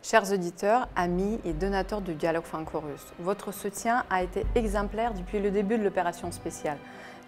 Chers 0.00 0.32
auditeurs, 0.32 0.88
amis 0.94 1.40
et 1.44 1.52
donateurs 1.52 2.00
du 2.00 2.14
dialogue 2.14 2.44
franco-russe, 2.44 3.04
votre 3.18 3.52
soutien 3.52 4.04
a 4.10 4.22
été 4.22 4.46
exemplaire 4.54 5.12
depuis 5.12 5.40
le 5.40 5.50
début 5.50 5.76
de 5.76 5.82
l'opération 5.82 6.30
spéciale, 6.30 6.78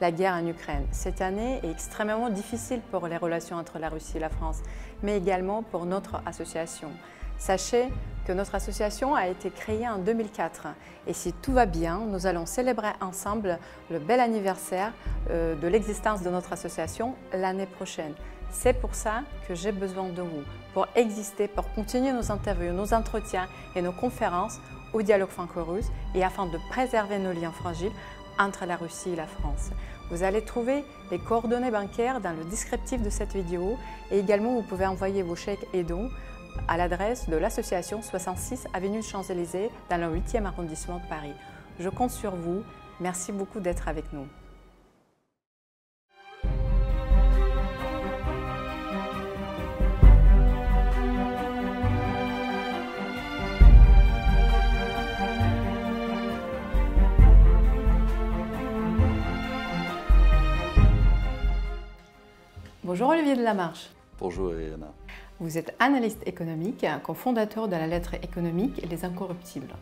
la 0.00 0.12
guerre 0.12 0.34
en 0.34 0.46
Ukraine. 0.46 0.86
Cette 0.92 1.20
année 1.20 1.60
est 1.64 1.70
extrêmement 1.70 2.30
difficile 2.30 2.80
pour 2.92 3.08
les 3.08 3.16
relations 3.16 3.56
entre 3.56 3.80
la 3.80 3.88
Russie 3.88 4.18
et 4.18 4.20
la 4.20 4.30
France, 4.30 4.58
mais 5.02 5.18
également 5.18 5.64
pour 5.64 5.84
notre 5.84 6.22
association. 6.26 6.90
Sachez 7.38 7.88
que 8.24 8.32
notre 8.32 8.54
association 8.54 9.16
a 9.16 9.26
été 9.26 9.50
créée 9.50 9.88
en 9.88 9.98
2004 9.98 10.68
et 11.08 11.12
si 11.12 11.32
tout 11.32 11.52
va 11.52 11.66
bien, 11.66 11.98
nous 12.06 12.26
allons 12.26 12.46
célébrer 12.46 12.92
ensemble 13.00 13.58
le 13.90 13.98
bel 13.98 14.20
anniversaire 14.20 14.92
euh, 15.30 15.56
de 15.56 15.66
l'existence 15.66 16.22
de 16.22 16.30
notre 16.30 16.52
association 16.52 17.14
l'année 17.32 17.66
prochaine. 17.66 18.14
C'est 18.50 18.74
pour 18.74 18.94
ça 18.94 19.22
que 19.46 19.54
j'ai 19.54 19.72
besoin 19.72 20.08
de 20.08 20.22
vous, 20.22 20.42
pour 20.74 20.86
exister, 20.96 21.48
pour 21.48 21.72
continuer 21.72 22.12
nos 22.12 22.30
interviews, 22.30 22.72
nos 22.72 22.92
entretiens 22.92 23.48
et 23.74 23.82
nos 23.82 23.92
conférences 23.92 24.60
au 24.92 25.02
dialogue 25.02 25.28
franco-russe 25.28 25.90
et 26.14 26.24
afin 26.24 26.46
de 26.46 26.58
préserver 26.68 27.18
nos 27.18 27.32
liens 27.32 27.52
fragiles 27.52 27.92
entre 28.38 28.66
la 28.66 28.76
Russie 28.76 29.10
et 29.10 29.16
la 29.16 29.26
France. 29.26 29.70
Vous 30.10 30.24
allez 30.24 30.42
trouver 30.42 30.84
les 31.10 31.18
coordonnées 31.18 31.70
bancaires 31.70 32.20
dans 32.20 32.32
le 32.32 32.44
descriptif 32.44 33.02
de 33.02 33.10
cette 33.10 33.34
vidéo 33.34 33.78
et 34.10 34.18
également 34.18 34.54
vous 34.54 34.62
pouvez 34.62 34.86
envoyer 34.86 35.22
vos 35.22 35.36
chèques 35.36 35.66
et 35.72 35.84
dons 35.84 36.10
à 36.66 36.76
l'adresse 36.76 37.28
de 37.28 37.36
l'association 37.36 38.02
66 38.02 38.66
Avenue 38.74 39.02
Champs-Élysées 39.02 39.70
dans 39.88 39.98
le 39.98 40.18
8e 40.18 40.44
arrondissement 40.46 40.98
de 40.98 41.08
Paris. 41.08 41.34
Je 41.78 41.88
compte 41.88 42.10
sur 42.10 42.34
vous. 42.34 42.62
Merci 43.00 43.30
beaucoup 43.32 43.60
d'être 43.60 43.88
avec 43.88 44.12
nous. 44.12 44.26
Bonjour 62.82 63.10
Olivier 63.10 63.36
Delamarche. 63.36 63.90
Bonjour 64.18 64.54
Eriana. 64.54 64.94
Vous 65.38 65.58
êtes 65.58 65.74
analyste 65.80 66.26
économique, 66.26 66.86
cofondateur 67.02 67.68
de 67.68 67.72
la 67.72 67.86
lettre 67.86 68.14
économique 68.14 68.80
Les 68.88 69.04
Incorruptibles. 69.04 69.74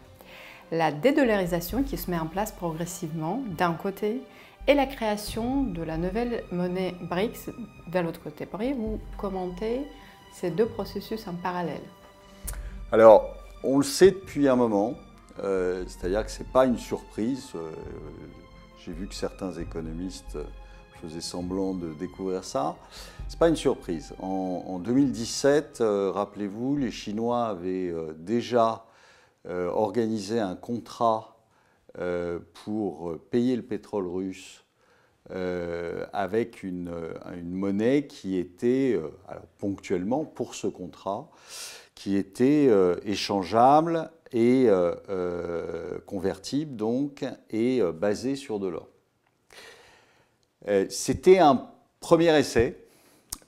La 0.73 0.91
dédollarisation 0.91 1.85
qui 1.85 1.97
se 1.97 2.11
met 2.11 2.19
en 2.19 2.27
place 2.27 2.51
progressivement 2.51 3.41
d'un 3.57 3.75
côté 3.75 4.21
et 4.67 4.75
la 4.75 4.87
création 4.87 5.63
de 5.63 5.81
la 5.85 5.97
nouvelle 5.97 6.43
monnaie 6.51 6.97
BRICS 7.03 7.51
de 7.87 7.99
l'autre 8.01 8.21
côté. 8.21 8.47
Pourriez-vous 8.47 8.99
commenter 9.17 9.83
ces 10.33 10.51
deux 10.51 10.67
processus 10.67 11.29
en 11.29 11.35
parallèle? 11.35 11.85
Alors, 12.91 13.33
on 13.62 13.79
le 13.79 13.85
sait 13.85 14.11
depuis 14.11 14.49
un 14.49 14.57
moment, 14.57 14.95
euh, 15.45 15.85
c'est-à-dire 15.87 16.25
que 16.25 16.33
ce 16.33 16.43
n'est 16.43 16.49
pas 16.49 16.67
une 16.67 16.79
surprise. 16.79 17.53
Euh, 17.55 17.71
j'ai 18.85 18.91
vu 18.91 19.07
que 19.07 19.15
certains 19.15 19.53
économistes 19.53 20.37
faisais 21.01 21.21
semblant 21.21 21.75
de 21.75 21.93
découvrir 21.95 22.45
ça. 22.45 22.77
Ce 23.29 23.35
n'est 23.35 23.39
pas 23.39 23.49
une 23.49 23.57
surprise. 23.57 24.15
En, 24.21 24.79
2017, 24.79 25.81
euh, 25.81 26.11
rappelez-vous, 26.11 26.77
les 26.77 26.91
Chinois 26.91 27.47
avaient 27.47 27.91
euh, 27.91 28.15
déjà 28.17 28.87
euh, 29.47 29.69
organisé 29.69 30.41
un 30.41 30.57
contrat 30.57 31.35
pour 32.65 33.19
payer 33.31 33.57
le 33.57 33.63
pétrole 33.63 34.07
russe 34.07 34.63
avec 36.13 36.63
une, 36.63 36.93
monnaie 37.43 38.07
qui 38.07 38.37
était, 38.37 38.97
ponctuellement 39.59 40.25
pour 40.25 40.55
ce 40.55 40.69
contrat, 40.69 41.29
qui 41.97 42.15
était 42.15 42.71
échangeable 43.05 44.12
et 44.31 44.69
convertible 46.07 46.77
donc, 46.77 47.25
et 47.51 47.83
basée 47.83 48.37
sur 48.37 48.61
de 48.61 48.69
l'or. 48.69 48.87
Euh, 50.67 50.87
c'était 50.89 51.39
un 51.39 51.69
premier 52.01 52.37
essai, 52.37 52.77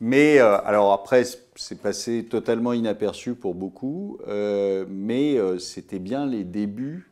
mais 0.01 0.39
euh, 0.39 0.59
alors 0.65 0.93
après, 0.93 1.25
c'est 1.57 1.81
passé 1.81 2.25
totalement 2.25 2.73
inaperçu 2.73 3.35
pour 3.35 3.55
beaucoup, 3.55 4.19
euh, 4.29 4.85
mais 4.89 5.37
c'était 5.59 5.99
bien 5.99 6.27
les 6.27 6.45
débuts 6.45 7.11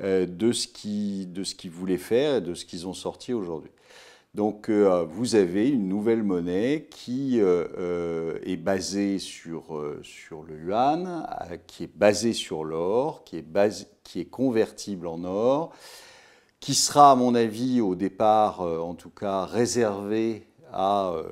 de 0.00 0.52
ce 0.52 0.66
qu'ils 0.66 1.70
voulaient 1.70 1.98
faire 1.98 2.36
et 2.36 2.40
de 2.40 2.54
ce 2.54 2.64
qu'ils 2.64 2.86
ont 2.86 2.94
sorti 2.94 3.32
aujourd'hui. 3.32 3.70
Donc 4.34 4.70
vous 4.70 5.34
avez 5.34 5.68
une 5.68 5.88
nouvelle 5.88 6.22
monnaie 6.22 6.88
qui 6.90 7.38
est 7.38 8.56
basée 8.56 9.18
sur, 9.18 9.64
sur 10.02 10.42
le 10.44 10.58
yuan, 10.58 11.26
qui 11.66 11.84
est 11.84 11.94
basée 11.94 12.32
sur 12.32 12.64
l'or, 12.64 13.24
qui, 13.24 13.44
qui 14.02 14.20
est 14.20 14.30
convertible 14.30 15.06
en 15.06 15.24
or, 15.24 15.74
qui 16.62 16.74
sera, 16.76 17.10
à 17.10 17.14
mon 17.16 17.34
avis, 17.34 17.80
au 17.80 17.96
départ, 17.96 18.60
euh, 18.60 18.78
en 18.78 18.94
tout 18.94 19.10
cas, 19.10 19.46
réservé 19.46 20.46
à, 20.72 21.10
euh, 21.10 21.24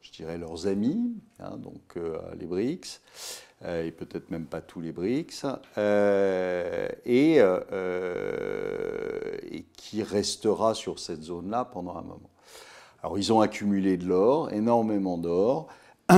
je 0.00 0.10
dirais, 0.10 0.38
leurs 0.38 0.66
amis, 0.66 1.12
hein, 1.38 1.58
donc 1.58 1.82
euh, 1.98 2.16
les 2.40 2.46
BRICS, 2.46 3.02
et 3.66 3.90
peut-être 3.90 4.30
même 4.30 4.46
pas 4.46 4.62
tous 4.62 4.80
les 4.80 4.92
BRICS, 4.92 5.44
et, 7.06 7.40
et, 9.52 9.64
qui 9.76 10.02
restera 10.02 10.74
sur 10.74 10.98
cette 10.98 11.22
zone-là 11.22 11.66
pendant 11.66 11.96
un 11.96 12.02
moment. 12.02 12.30
Alors, 13.02 13.18
ils 13.18 13.32
ont 13.32 13.40
accumulé 13.40 13.96
de 13.96 14.06
l'or, 14.06 14.50
énormément 14.52 15.18
d'or. 15.18 15.68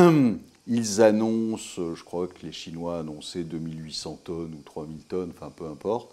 Ils 0.69 1.01
annoncent, 1.01 1.95
je 1.95 2.03
crois 2.03 2.27
que 2.27 2.45
les 2.45 2.51
Chinois 2.51 2.99
annonçaient 2.99 3.45
2800 3.45 4.21
tonnes 4.25 4.55
ou 4.59 4.63
3000 4.63 5.05
tonnes, 5.05 5.33
enfin 5.37 5.53
peu 5.55 5.67
importe. 5.67 6.13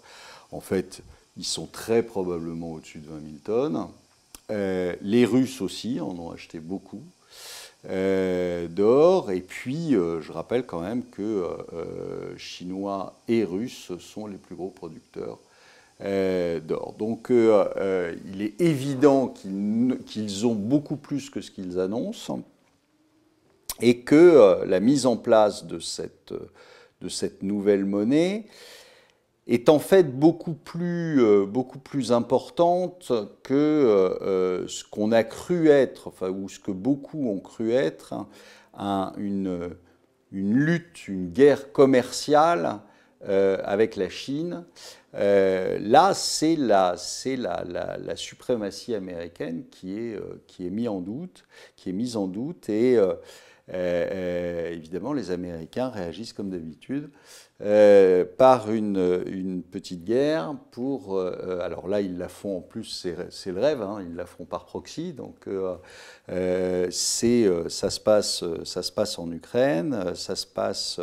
En 0.52 0.60
fait, 0.60 1.02
ils 1.36 1.44
sont 1.44 1.66
très 1.66 2.02
probablement 2.02 2.72
au-dessus 2.72 2.98
de 2.98 3.08
20 3.08 3.20
000 3.20 3.22
tonnes. 3.44 3.86
Euh, 4.50 4.94
les 5.00 5.24
Russes 5.24 5.60
aussi 5.60 6.00
en 6.00 6.10
ont 6.18 6.30
acheté 6.30 6.60
beaucoup 6.60 7.02
euh, 7.88 8.68
d'or. 8.68 9.30
Et 9.30 9.40
puis, 9.40 9.94
euh, 9.94 10.20
je 10.20 10.32
rappelle 10.32 10.66
quand 10.66 10.80
même 10.80 11.02
que 11.04 11.56
Chinois 12.36 13.14
et 13.28 13.44
Russes 13.44 13.92
sont 13.98 14.26
les 14.26 14.36
plus 14.36 14.54
gros 14.54 14.70
producteurs 14.70 15.38
d'or. 16.00 16.94
Donc, 16.98 17.30
il 17.30 18.42
est 18.42 18.60
évident 18.60 19.28
qu'ils 19.28 20.46
ont 20.46 20.54
beaucoup 20.54 20.96
plus 20.96 21.30
que 21.30 21.40
ce 21.40 21.50
qu'ils 21.50 21.78
annoncent 21.80 22.40
et 23.80 24.00
que 24.00 24.64
la 24.66 24.80
mise 24.80 25.06
en 25.06 25.16
place 25.16 25.64
de 25.64 25.78
cette, 25.78 26.34
de 27.00 27.08
cette 27.08 27.42
nouvelle 27.42 27.84
monnaie 27.84 28.44
est 29.46 29.68
en 29.68 29.78
fait 29.78 30.04
beaucoup 30.04 30.54
plus, 30.54 31.22
euh, 31.22 31.44
beaucoup 31.44 31.78
plus 31.78 32.12
importante 32.12 33.12
que 33.42 33.54
euh, 33.54 34.18
euh, 34.22 34.68
ce 34.68 34.84
qu'on 34.84 35.12
a 35.12 35.22
cru 35.22 35.68
être, 35.68 36.08
enfin, 36.08 36.30
ou 36.30 36.48
ce 36.48 36.58
que 36.58 36.70
beaucoup 36.70 37.28
ont 37.28 37.40
cru 37.40 37.72
être, 37.72 38.14
hein, 38.74 39.12
une, 39.18 39.70
lutte, 40.32 41.08
une 41.08 41.30
guerre 41.30 41.72
commerciale 41.72 42.80
avec 43.26 43.96
la 43.96 44.10
Chine. 44.10 44.64
là, 45.14 46.12
c'est 46.12 46.56
la, 46.56 46.94
la, 47.38 47.64
la, 47.64 47.96
la, 47.96 48.16
suprématie 48.16 48.94
américaine 48.94 49.64
qui 49.70 49.98
est, 49.98 50.20
qui 50.46 50.66
est 50.66 50.70
mise 50.70 50.88
en 50.88 51.00
doute, 51.00 51.46
qui 51.74 51.88
est 51.88 51.94
mise 51.94 52.18
en 52.18 52.26
doute, 52.26 52.68
et 52.68 52.98
évidemment, 53.68 55.12
les 55.12 55.30
Américains 55.30 55.88
réagissent 55.88 56.32
comme 56.32 56.50
d'habitude 56.50 57.10
euh, 57.62 58.24
par 58.36 58.72
une, 58.72 59.62
petite 59.70 60.04
guerre 60.04 60.56
pour... 60.72 61.16
Euh, 61.16 61.60
alors 61.60 61.86
là, 61.86 62.00
ils 62.00 62.18
la 62.18 62.28
font 62.28 62.58
en 62.58 62.60
plus, 62.60 63.06
c'est 63.30 63.52
le 63.52 63.60
rêve, 63.60 63.80
hein, 63.80 64.04
ils 64.04 64.16
la 64.16 64.26
font 64.26 64.44
par 64.44 64.66
proxy, 64.66 65.12
donc 65.12 65.46
euh, 65.46 66.90
ça, 66.90 67.90
se 67.90 68.00
passe, 68.00 68.44
ça 68.64 68.82
se 68.82 68.90
passe 68.90 69.20
en 69.20 69.30
Ukraine, 69.30 70.16
ça 70.16 70.34
se 70.34 70.46
passe 70.46 71.00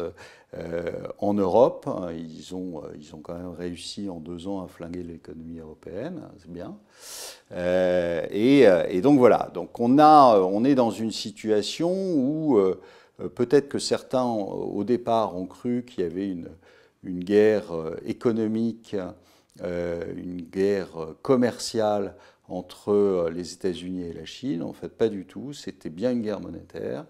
en 1.19 1.33
Europe. 1.33 1.89
Ils 2.13 2.53
ont, 2.53 2.81
ils 2.99 3.15
ont 3.15 3.19
quand 3.19 3.35
même 3.35 3.51
réussi 3.51 4.09
en 4.09 4.19
deux 4.19 4.47
ans 4.47 4.63
à 4.63 4.67
flinguer 4.67 5.03
l'économie 5.03 5.59
européenne, 5.59 6.23
c'est 6.39 6.51
bien. 6.51 6.77
Et, 8.31 8.67
et, 8.89 9.01
donc 9.01 9.17
voilà, 9.17 9.49
donc 9.53 9.79
on, 9.79 9.97
a, 9.97 10.39
on 10.39 10.65
est 10.65 10.75
dans 10.75 10.91
une 10.91 11.11
situation 11.11 11.91
où 11.91 12.59
euh, 13.21 13.29
peut-être 13.29 13.69
que 13.69 13.79
certains, 13.79 14.23
au 14.25 14.83
départ, 14.83 15.35
ont 15.35 15.45
cru 15.45 15.83
qu'il 15.85 16.03
y 16.03 16.07
avait 16.07 16.29
une, 16.29 16.49
une 17.03 17.23
guerre 17.23 17.71
euh, 17.73 17.95
économique, 18.05 18.95
euh, 19.61 20.03
une 20.15 20.41
guerre 20.41 21.15
commerciale 21.21 22.15
entre 22.47 23.29
les 23.33 23.53
États-Unis 23.53 24.03
et 24.03 24.13
la 24.13 24.25
Chine. 24.25 24.61
En 24.61 24.73
fait, 24.73 24.89
pas 24.89 25.09
du 25.09 25.25
tout. 25.25 25.53
C'était 25.53 25.89
bien 25.89 26.11
une 26.11 26.21
guerre 26.21 26.41
monétaire 26.41 27.05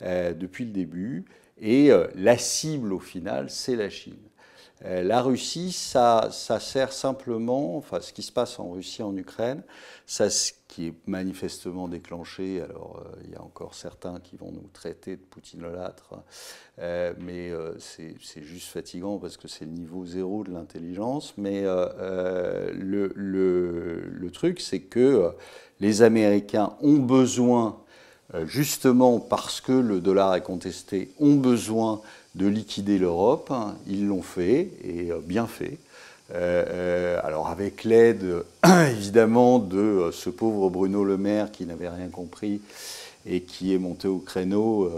depuis 0.00 0.64
le 0.64 0.70
début. 0.70 1.24
Et 1.60 1.90
la 2.14 2.36
cible, 2.36 2.92
au 2.92 2.98
final, 2.98 3.48
c'est 3.48 3.76
la 3.76 3.88
Chine. 3.88 4.18
la 4.82 5.22
Russie, 5.22 5.72
ça, 5.72 6.28
sert 6.30 6.92
simplement, 6.92 7.76
enfin 7.76 8.00
ce 8.00 8.12
qui 8.12 8.22
se 8.22 8.32
passe 8.32 8.58
en 8.58 8.72
Russie, 8.72 9.02
en 9.02 9.16
Ukraine, 9.16 9.62
ça, 10.04 10.28
ce 10.30 10.52
qui 10.66 10.88
est 10.88 10.94
manifestement 11.06 11.86
déclenché, 11.86 12.60
alors 12.60 13.04
il 13.22 13.30
y 13.30 13.36
a 13.36 13.42
encore 13.42 13.74
certains 13.74 14.18
qui 14.18 14.36
vont 14.36 14.50
nous 14.50 14.68
traiter 14.72 15.16
de 15.16 15.22
poutinolâtres, 15.22 16.14
mais 16.78 17.52
c'est 17.78 18.42
juste 18.42 18.66
fatigant 18.68 19.18
parce 19.18 19.36
que 19.36 19.46
c'est 19.46 19.64
le 19.64 19.70
niveau 19.70 20.04
zéro 20.04 20.42
de 20.42 20.50
l'intelligence, 20.50 21.34
mais 21.38 21.62
le, 22.72 23.12
truc 24.32 24.60
c'est 24.60 24.80
que 24.80 25.32
les 25.78 26.02
Américains 26.02 26.76
ont 26.80 26.98
besoin 26.98 27.78
euh, 27.78 27.83
justement 28.46 29.20
parce 29.20 29.60
que 29.60 29.72
le 29.72 30.00
dollar 30.00 30.34
est 30.34 30.42
contesté, 30.42 31.10
ont 31.20 31.34
besoin 31.34 32.00
de 32.34 32.46
liquider 32.46 32.98
l'Europe. 32.98 33.52
Ils 33.86 34.06
l'ont 34.06 34.22
fait, 34.22 34.70
et 34.82 35.10
euh, 35.12 35.20
bien 35.22 35.46
fait. 35.46 35.78
Euh, 36.34 37.20
alors 37.22 37.48
avec 37.48 37.84
l'aide 37.84 38.44
évidemment 38.90 39.58
de 39.58 40.10
ce 40.10 40.30
pauvre 40.30 40.70
Bruno 40.70 41.04
Le 41.04 41.18
Maire 41.18 41.52
qui 41.52 41.66
n'avait 41.66 41.90
rien 41.90 42.08
compris 42.08 42.62
et 43.26 43.42
qui 43.42 43.74
est 43.74 43.78
monté 43.78 44.08
au 44.08 44.18
créneau 44.18 44.90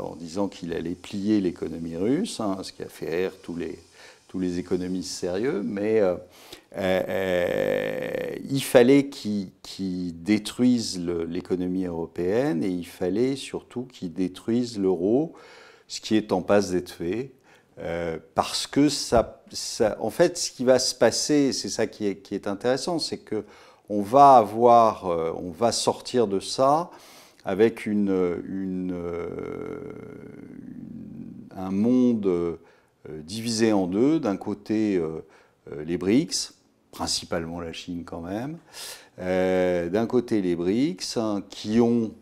en 0.00 0.16
disant 0.16 0.48
qu'il 0.48 0.72
allait 0.72 0.94
plier 0.94 1.40
l'économie 1.40 1.96
russe, 1.96 2.40
hein, 2.40 2.58
ce 2.62 2.72
qui 2.72 2.82
a 2.82 2.88
fait 2.88 3.10
rire 3.10 3.32
tous 3.42 3.56
les, 3.56 3.78
tous 4.32 4.38
les 4.38 4.58
économistes 4.58 5.12
sérieux, 5.12 5.62
mais 5.62 6.00
euh, 6.00 6.14
euh, 6.76 8.34
il 8.48 8.62
fallait 8.62 9.08
qu'ils 9.08 10.22
détruisent 10.22 10.98
l'économie 10.98 11.84
européenne 11.84 12.64
et 12.64 12.68
il 12.68 12.86
fallait 12.86 13.36
surtout 13.36 13.84
qu'ils 13.84 14.12
détruisent 14.12 14.78
l'euro, 14.78 15.34
ce 15.86 16.00
qui 16.00 16.16
est 16.16 16.32
en 16.32 16.42
passe 16.42 16.70
d'être 16.70 16.90
fait. 16.90 17.32
Euh, 17.78 18.18
parce 18.34 18.66
que 18.66 18.88
ça, 18.88 19.42
en 19.98 20.10
fait, 20.10 20.38
ce 20.38 20.50
qui 20.50 20.64
va 20.64 20.78
se 20.78 20.94
passer, 20.94 21.52
c'est 21.52 21.68
ça 21.68 21.86
qui 21.86 22.06
est, 22.06 22.46
intéressant, 22.46 22.98
c'est 22.98 23.18
que 23.18 23.44
on 23.88 24.00
va 24.00 24.36
avoir, 24.36 25.06
on 25.36 25.50
va 25.50 25.72
sortir 25.72 26.26
de 26.26 26.40
ça 26.40 26.90
avec 27.44 27.86
un 27.86 28.00
monde 31.70 32.58
divisé 33.06 33.72
en 33.72 33.86
deux. 33.86 34.20
D'un 34.20 34.36
côté, 34.36 35.02
les 35.84 35.98
BRICS, 35.98 36.54
principalement 36.92 37.60
la 37.60 37.72
Chine 37.72 38.04
quand 38.04 38.20
même. 38.20 38.58
Euh, 39.18 39.88
d'un 39.88 40.06
côté, 40.06 40.40
les 40.40 40.54
BRICS, 40.54 41.16
hein, 41.16 41.42
qui 41.50 41.80
ont, 41.80 42.12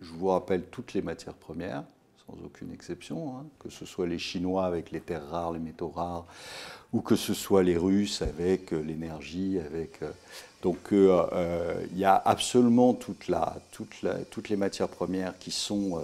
je 0.00 0.10
vous 0.12 0.28
rappelle, 0.28 0.64
toutes 0.64 0.94
les 0.94 1.02
matières 1.02 1.34
premières, 1.34 1.84
sans 2.26 2.34
aucune 2.44 2.72
exception, 2.72 3.36
hein, 3.36 3.44
que 3.60 3.70
ce 3.70 3.84
soit 3.84 4.06
les 4.06 4.18
Chinois 4.18 4.64
avec 4.64 4.90
les 4.90 5.00
terres 5.00 5.28
rares, 5.28 5.52
les 5.52 5.60
métaux 5.60 5.90
rares, 5.94 6.26
ou 6.92 7.02
que 7.02 7.14
ce 7.14 7.34
soit 7.34 7.62
les 7.62 7.76
Russes 7.76 8.22
avec 8.22 8.72
euh, 8.72 8.80
l'énergie, 8.80 9.60
avec... 9.60 10.02
Euh, 10.02 10.10
donc 10.62 10.78
il 10.90 11.98
y 11.98 12.04
a 12.04 12.16
absolument 12.16 12.92
toutes 12.92 13.28
les 14.48 14.56
matières 14.56 14.88
premières 14.88 15.38
qui 15.38 15.52
sont 15.52 16.02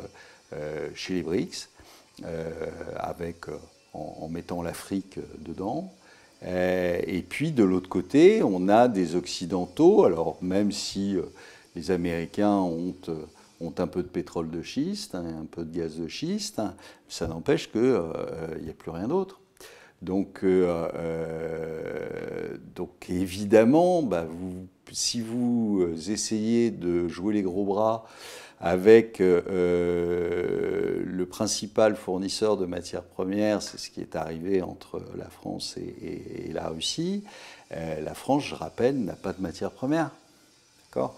chez 0.94 1.14
les 1.14 1.22
BRICS, 1.22 1.68
avec, 2.94 3.46
en 3.92 4.28
mettant 4.28 4.62
l'Afrique 4.62 5.18
dedans. 5.40 5.92
Euh, 6.44 7.00
et 7.06 7.22
puis 7.22 7.52
de 7.52 7.62
l'autre 7.62 7.88
côté, 7.88 8.42
on 8.42 8.68
a 8.68 8.88
des 8.88 9.14
Occidentaux, 9.14 10.04
alors 10.04 10.38
même 10.42 10.72
si 10.72 11.16
euh, 11.16 11.22
les 11.76 11.90
Américains 11.90 12.56
ont, 12.56 12.94
euh, 13.08 13.24
ont, 13.60 13.72
un 13.78 13.86
peu 13.86 14.02
de 14.02 14.08
pétrole 14.08 14.50
de 14.50 14.62
schiste, 14.62 15.14
hein, 15.14 15.24
un 15.42 15.46
peu 15.46 15.64
de 15.64 15.76
gaz 15.76 15.98
de 15.98 16.08
schiste, 16.08 16.60
ça 17.08 17.26
n'empêche 17.28 17.70
qu'il 17.70 18.02
n'y 18.62 18.70
a 18.70 18.74
plus 18.76 18.90
rien 18.90 19.08
d'autre. 19.08 19.40
Donc, 20.02 20.44
donc 22.74 23.06
évidemment, 23.08 24.02
bah, 24.02 24.26
si 24.92 25.20
vous 25.20 25.88
essayez 26.10 26.70
de 26.70 27.08
jouer 27.08 27.34
les 27.34 27.42
gros 27.42 27.64
bras 27.64 28.04
avec 28.62 29.20
euh, 29.20 29.42
euh, 29.50 31.02
le 31.04 31.26
principal 31.26 31.96
fournisseur 31.96 32.56
de 32.56 32.64
matières 32.64 33.02
premières, 33.02 33.60
c'est 33.60 33.76
ce 33.76 33.90
qui 33.90 34.00
est 34.00 34.14
arrivé 34.14 34.62
entre 34.62 35.02
la 35.16 35.28
France 35.28 35.76
et, 35.76 36.52
la 36.52 36.68
Russie. 36.68 37.24
Euh, 37.72 38.00
la 38.00 38.14
France, 38.14 38.44
je 38.44 38.54
rappelle, 38.54 39.04
n'a 39.04 39.14
pas 39.14 39.32
de 39.32 39.42
matières 39.42 39.72
premières. 39.72 40.10
D'accord? 40.86 41.16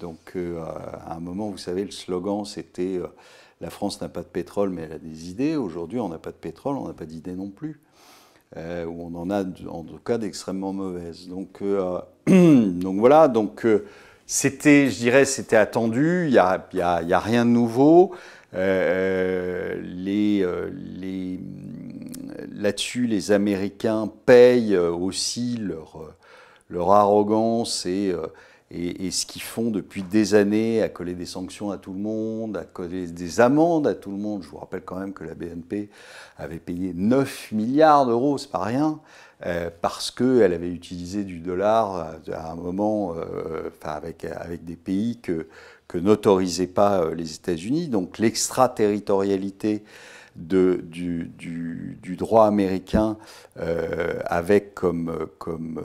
Donc, 0.00 0.36
à 0.36 1.14
un 1.14 1.20
moment, 1.20 1.48
vous 1.48 1.58
savez, 1.58 1.84
le 1.84 1.92
slogan, 1.92 2.44
c'était 2.44 2.98
La 3.60 3.70
France 3.70 4.00
n'a 4.00 4.08
pas 4.08 4.22
de 4.22 4.26
pétrole, 4.26 4.70
mais 4.70 4.82
elle 4.82 4.92
a 4.92 4.98
des 4.98 5.30
idées. 5.30 5.56
Aujourd'hui, 5.56 5.98
on 6.00 6.08
n'a 6.08 6.18
pas 6.18 6.30
de 6.30 6.36
pétrole, 6.36 6.76
on 6.76 6.86
n'a 6.86 6.94
pas 6.94 7.06
d'idées 7.06 7.34
non 7.34 7.50
plus. 7.50 7.80
ou 8.56 8.60
on 8.60 9.14
en 9.14 9.30
a 9.30 9.42
en 9.42 9.82
tout 9.82 9.98
cas 10.04 10.18
d'extrêmement 10.18 10.72
mauvaises. 10.72 11.28
Donc, 11.28 11.62
donc 12.26 12.98
voilà, 12.98 13.28
donc 13.28 13.66
c'était, 14.30 14.90
je 14.90 14.98
dirais, 14.98 15.24
c'était 15.24 15.56
attendu, 15.56 16.26
il 16.26 16.32
n'y 16.32 16.38
a, 16.38 17.18
rien 17.18 17.46
de 17.46 17.50
nouveau. 17.50 18.14
Euh, 18.52 19.74
euh, 20.06 20.70
là-dessus, 22.52 23.06
les 23.06 23.32
Américains 23.32 24.12
payent 24.26 24.76
aussi 24.76 25.56
leur, 25.56 26.14
leur 26.68 26.90
arrogance 26.92 27.86
et, 27.86 28.12
euh, 28.12 28.26
et, 28.70 29.10
ce 29.10 29.24
qu'ils 29.24 29.42
font 29.42 29.70
depuis 29.70 30.02
des 30.02 30.34
années, 30.34 30.82
à 30.82 30.90
coller 30.90 31.14
des 31.14 31.26
sanctions 31.26 31.70
à 31.70 31.78
tout 31.78 31.92
le 31.94 32.00
monde, 32.00 32.56
à 32.58 32.64
coller 32.64 33.06
des 33.06 33.40
amendes 33.40 33.86
à 33.86 33.94
tout 33.94 34.10
le 34.10 34.18
monde. 34.18 34.42
Je 34.42 34.48
vous 34.48 34.58
rappelle 34.58 34.82
quand 34.82 34.98
même 34.98 35.14
que 35.14 35.24
la 35.24 35.34
BNP 35.34 35.88
avait 36.36 36.58
payé 36.58 36.92
9 36.94 37.52
milliards 37.52 38.06
d'euros, 38.06 38.36
c'est 38.36 38.50
pas 38.50 38.64
rien. 38.64 39.00
Euh, 39.46 39.70
parce 39.80 40.10
qu'elle 40.10 40.52
avait 40.52 40.70
utilisé 40.70 41.22
du 41.22 41.38
dollar 41.38 42.16
à 42.32 42.50
un 42.50 42.56
moment 42.56 43.14
euh, 43.16 43.70
avec, 43.82 44.24
avec 44.24 44.64
des 44.64 44.74
pays 44.74 45.18
que, 45.22 45.46
que 45.86 45.96
n'autorisaient 45.96 46.66
pas 46.66 47.02
euh, 47.02 47.14
les 47.14 47.36
États-Unis. 47.36 47.86
Donc 47.86 48.18
l'extraterritorialité 48.18 49.84
du, 50.34 50.90
droit 52.18 52.46
américain 52.46 53.16
avec 53.56 54.74
comme, 54.74 55.26
comme 55.38 55.82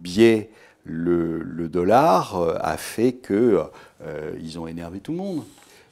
biais 0.00 0.50
le, 0.84 1.68
dollar 1.68 2.56
a 2.60 2.76
fait 2.76 3.14
qu'ils 3.14 4.58
ont 4.58 4.66
énervé 4.66 5.00
tout 5.00 5.12
le 5.12 5.18
monde 5.18 5.44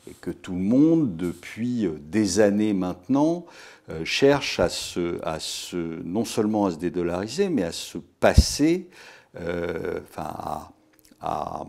et 0.08 0.14
que 0.20 0.30
tout 0.30 0.52
le 0.52 0.60
monde, 0.60 1.16
depuis 1.16 1.88
des 2.00 2.40
années 2.40 2.72
maintenant, 2.72 3.46
euh, 3.90 4.04
cherche 4.04 4.60
à 4.60 4.68
se, 4.68 6.02
non 6.04 6.24
seulement 6.24 6.66
à 6.66 6.70
se 6.70 6.76
dédollariser, 6.76 7.48
mais 7.48 7.64
à 7.64 7.72
se 7.72 7.98
passer, 7.98 8.88
euh, 9.40 10.00
enfin 10.04 10.70
à, 11.20 11.64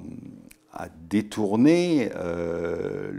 détourner 1.07 2.09
euh, 2.15 3.11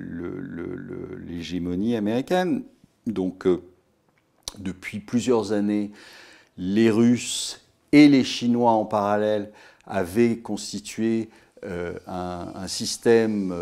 l'hégémonie 1.26 1.96
américaine. 1.96 2.64
Donc, 3.06 3.46
depuis 4.58 4.99
plusieurs 4.99 5.52
années, 5.52 5.92
les 6.56 6.90
Russes 6.90 7.64
et 7.92 8.08
les 8.08 8.25
Chinois 8.25 8.73
en 8.73 8.84
parallèle 8.84 9.52
avaient 9.87 10.37
constitué 10.37 11.29
un, 12.07 12.69
système 12.69 13.55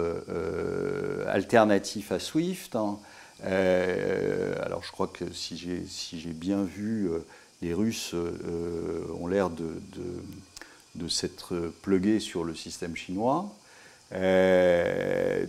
alternatif 1.28 2.10
à 2.12 2.18
SWIFT. 2.18 2.74
Hein, 2.74 2.98
euh, 3.44 4.54
alors 4.62 4.84
je 4.84 4.92
crois 4.92 5.08
que 5.08 5.24
si 5.32 5.56
j'ai 5.56 6.32
bien 6.32 6.62
vu, 6.62 7.08
euh, 7.08 7.18
les 7.60 7.74
Russes 7.74 8.12
euh, 8.14 9.04
ont 9.18 9.26
l'air 9.26 9.50
de, 9.50 11.08
s'être 11.08 11.72
plugués 11.82 12.20
sur 12.20 12.44
le 12.44 12.54
système 12.54 12.94
chinois. 12.96 13.52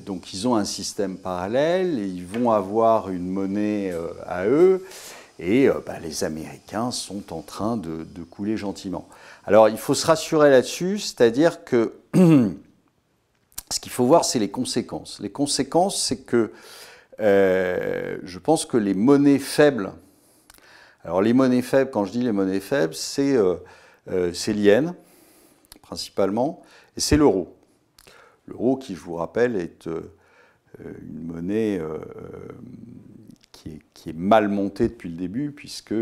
donc 0.06 0.34
ils 0.34 0.48
ont 0.48 0.56
un 0.56 0.66
système 0.66 1.18
parallèle, 1.18 2.00
ils 2.00 2.26
vont 2.26 2.52
avoir 2.52 3.10
une 3.10 3.28
monnaie 3.28 3.94
à 4.26 4.46
eux, 4.48 4.86
et 5.40 5.70
bah, 5.86 6.00
les 6.00 6.24
Américains 6.24 6.92
sont 6.92 7.34
en 7.34 7.42
train 7.42 7.78
de, 7.78 8.06
couler 8.30 8.58
gentiment. 8.58 9.08
Alors 9.46 9.68
il 9.68 9.78
faut 9.78 9.94
se 9.94 10.06
rassurer 10.06 10.50
là-dessus, 10.50 11.00
c'est-à-dire 11.00 11.66
que 11.66 11.94
ce 12.16 13.80
qu'il 13.82 13.92
faut 13.92 14.06
voir, 14.06 14.24
c'est 14.24 14.40
les 14.40 14.50
conséquences. 14.50 15.20
Les 15.20 15.32
conséquences, 15.32 16.02
c'est 16.02 16.22
que 16.22 16.52
euh, 17.20 18.18
je 18.24 18.40
pense 18.40 18.66
que 18.66 18.78
les 18.78 18.94
monnaies 18.94 19.40
faibles, 19.40 19.92
alors 21.04 21.22
les 21.22 21.34
monnaies 21.34 21.62
faibles, 21.62 21.92
quand 21.92 22.06
je 22.06 22.12
dis 22.12 22.24
les 22.24 22.32
monnaies 22.32 22.62
faibles, 22.62 22.96
c'est 22.96 23.36
euh, 23.36 23.56
euh 24.10 24.32
principalement, 25.82 26.62
et 26.96 27.02
c'est 27.02 27.18
l'euro. 27.18 27.56
L'euro 28.48 28.78
qui, 28.78 28.96
je 28.96 29.02
vous 29.02 29.16
rappelle, 29.16 29.58
est 29.58 29.88
euh, 29.88 30.02
une 31.02 31.24
monnaie 31.24 31.82
qui 33.52 33.70
est, 33.70 33.80
qui, 33.94 34.10
est, 34.10 34.18
mal 34.18 34.48
montée 34.48 34.88
depuis 34.88 35.10
le 35.10 35.18
début, 35.18 35.52
puisque 35.52 35.94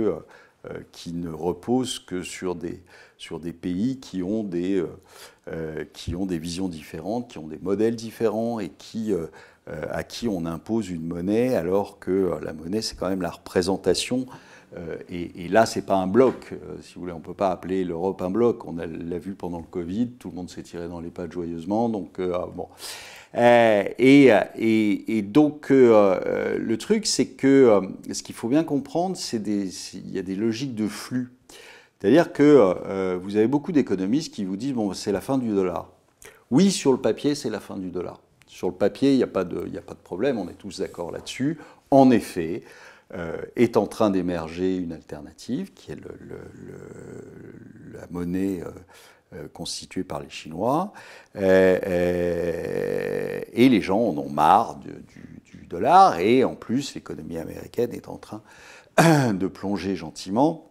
qui 0.91 1.11
ne 1.11 1.29
repose 1.29 1.99
que 1.99 2.21
sur 2.21 2.55
des, 2.55 2.81
sur 3.21 3.39
des 3.39 3.53
pays 3.53 3.99
qui 3.99 4.23
ont 4.23 4.43
des, 4.43 4.83
qui 5.93 6.15
ont 6.15 6.25
des 6.25 6.39
visions 6.39 6.67
différentes, 6.67 7.29
qui 7.29 7.37
ont 7.37 7.47
des 7.47 7.59
modèles 7.59 7.95
différents 7.95 8.59
et 8.59 8.69
qui 8.69 9.13
à 9.67 10.03
qui 10.03 10.27
on 10.27 10.45
impose 10.45 10.89
une 10.89 11.05
monnaie 11.05 11.55
alors 11.55 11.99
que 11.99 12.31
la 12.43 12.51
monnaie, 12.51 12.81
c'est 12.81 12.97
quand 12.97 13.09
même 13.09 13.21
la 13.21 13.29
représentation 13.29 14.25
et, 15.09 15.49
là, 15.49 15.65
ce 15.65 15.79
n'est 15.79 15.85
pas 15.85 15.97
un 15.97 16.07
bloc, 16.07 16.53
si 16.81 16.93
vous 16.95 17.01
voulez, 17.01 17.11
on 17.11 17.19
peut 17.19 17.33
pas 17.33 17.51
appeler 17.51 17.83
l'Europe 17.83 18.21
un 18.21 18.31
bloc. 18.31 18.65
On 18.65 18.77
l'a 18.77 19.19
vu 19.19 19.33
pendant 19.33 19.57
le 19.57 19.65
Covid, 19.65 20.11
tout 20.17 20.29
le 20.29 20.35
monde 20.35 20.49
s'est 20.49 20.63
tiré 20.63 20.87
dans 20.87 21.01
les 21.01 21.09
pattes 21.09 21.33
joyeusement. 21.33 21.89
Donc, 21.89 22.19
ah, 22.19 22.47
bon. 22.55 22.67
Et, 23.35 25.21
donc, 25.23 25.69
le 25.69 26.75
truc, 26.77 27.05
c'est 27.05 27.27
que 27.27 27.81
ce 28.11 28.23
qu'il 28.23 28.35
faut 28.35 28.47
bien 28.47 28.63
comprendre, 28.63 29.17
c'est 29.17 29.43
qu'il 29.43 30.09
y 30.09 30.19
a 30.19 30.23
des 30.23 30.35
logiques 30.35 30.75
de 30.75 30.87
flux. 30.87 31.31
C'est-à-dire 32.01 32.33
que 32.33 32.75
euh, 32.87 33.19
vous 33.21 33.35
avez 33.35 33.45
beaucoup 33.47 33.71
d'économistes 33.71 34.33
qui 34.33 34.43
vous 34.43 34.57
disent 34.57 34.73
bon, 34.73 34.91
c'est 34.93 35.11
la 35.11 35.21
fin 35.21 35.37
du 35.37 35.49
dollar. 35.49 35.87
Oui, 36.49 36.71
sur 36.71 36.91
le 36.91 36.97
papier, 36.97 37.35
c'est 37.35 37.51
la 37.51 37.59
fin 37.59 37.77
du 37.77 37.91
dollar. 37.91 38.19
Sur 38.47 38.69
le 38.69 38.73
papier, 38.73 39.11
il 39.11 39.17
n'y 39.17 39.23
a, 39.23 39.27
pas 39.27 39.43
de, 39.43 39.69
problème, 40.03 40.39
on 40.39 40.49
est 40.49 40.57
tous 40.57 40.79
d'accord 40.79 41.11
là-dessus. 41.11 41.59
En 41.91 42.09
effet, 42.09 42.63
euh, 43.13 43.37
est 43.55 43.77
en 43.77 43.85
train 43.85 44.09
d'émerger 44.09 44.77
une 44.77 44.93
alternative 44.93 45.73
qui 45.73 45.91
est 45.91 45.97
la 47.93 48.07
monnaie 48.09 48.63
euh, 49.33 49.47
constituée 49.53 50.03
par 50.03 50.19
les 50.21 50.29
Chinois. 50.29 50.93
et 51.35 51.39
les 53.55 53.81
gens 53.81 53.99
en 53.99 54.17
ont 54.17 54.29
marre 54.29 54.79
du 54.79 55.67
dollar. 55.69 56.19
Et 56.19 56.43
en 56.43 56.55
plus, 56.55 56.95
l'économie 56.95 57.37
américaine 57.37 57.93
est 57.93 58.09
en 58.09 58.17
train 58.17 58.41
de 59.33 59.47
plonger 59.47 59.95
gentiment. 59.95 60.67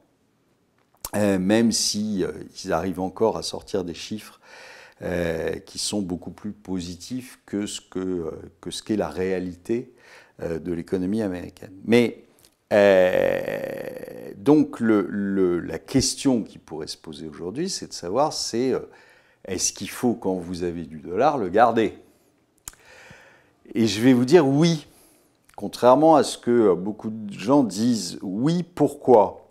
Euh, 1.16 1.38
même 1.38 1.72
si 1.72 2.22
euh, 2.22 2.30
ils 2.64 2.72
arrivent 2.72 3.00
encore 3.00 3.36
à 3.36 3.42
sortir 3.42 3.82
des 3.82 3.94
chiffres 3.94 4.40
euh, 5.02 5.58
qui 5.58 5.78
sont 5.78 6.02
beaucoup 6.02 6.30
plus 6.30 6.52
positifs 6.52 7.40
que 7.46 7.66
ce 7.66 7.80
que, 7.80 8.32
que 8.60 8.70
ce 8.70 8.82
qu'est 8.82 8.96
la 8.96 9.08
réalité 9.08 9.92
de 10.42 10.72
l'économie 10.72 11.20
américaine. 11.20 11.74
Mais 11.84 12.24
donc 14.38 14.80
la 14.80 15.78
question 15.78 16.42
qui 16.42 16.56
pourrait 16.58 16.86
se 16.86 16.96
poser 16.96 17.28
aujourd'hui, 17.28 17.68
c'est 17.68 17.88
de 17.88 17.92
savoir 17.92 18.32
c'est 18.32 18.72
est-ce 19.44 19.74
qu'il 19.74 19.90
faut 19.90 20.14
quand 20.14 20.36
vous 20.36 20.62
avez 20.62 20.84
du 20.84 21.00
dollar 21.00 21.36
le 21.36 21.50
garder? 21.50 21.98
Et 23.74 23.86
je 23.86 24.00
vais 24.00 24.14
vous 24.14 24.24
dire 24.24 24.48
oui, 24.48 24.86
contrairement 25.56 26.16
à 26.16 26.22
ce 26.22 26.38
que 26.38 26.72
beaucoup 26.72 27.10
de 27.10 27.38
gens 27.38 27.62
disent 27.62 28.18
oui. 28.22 28.62
Pourquoi? 28.62 29.46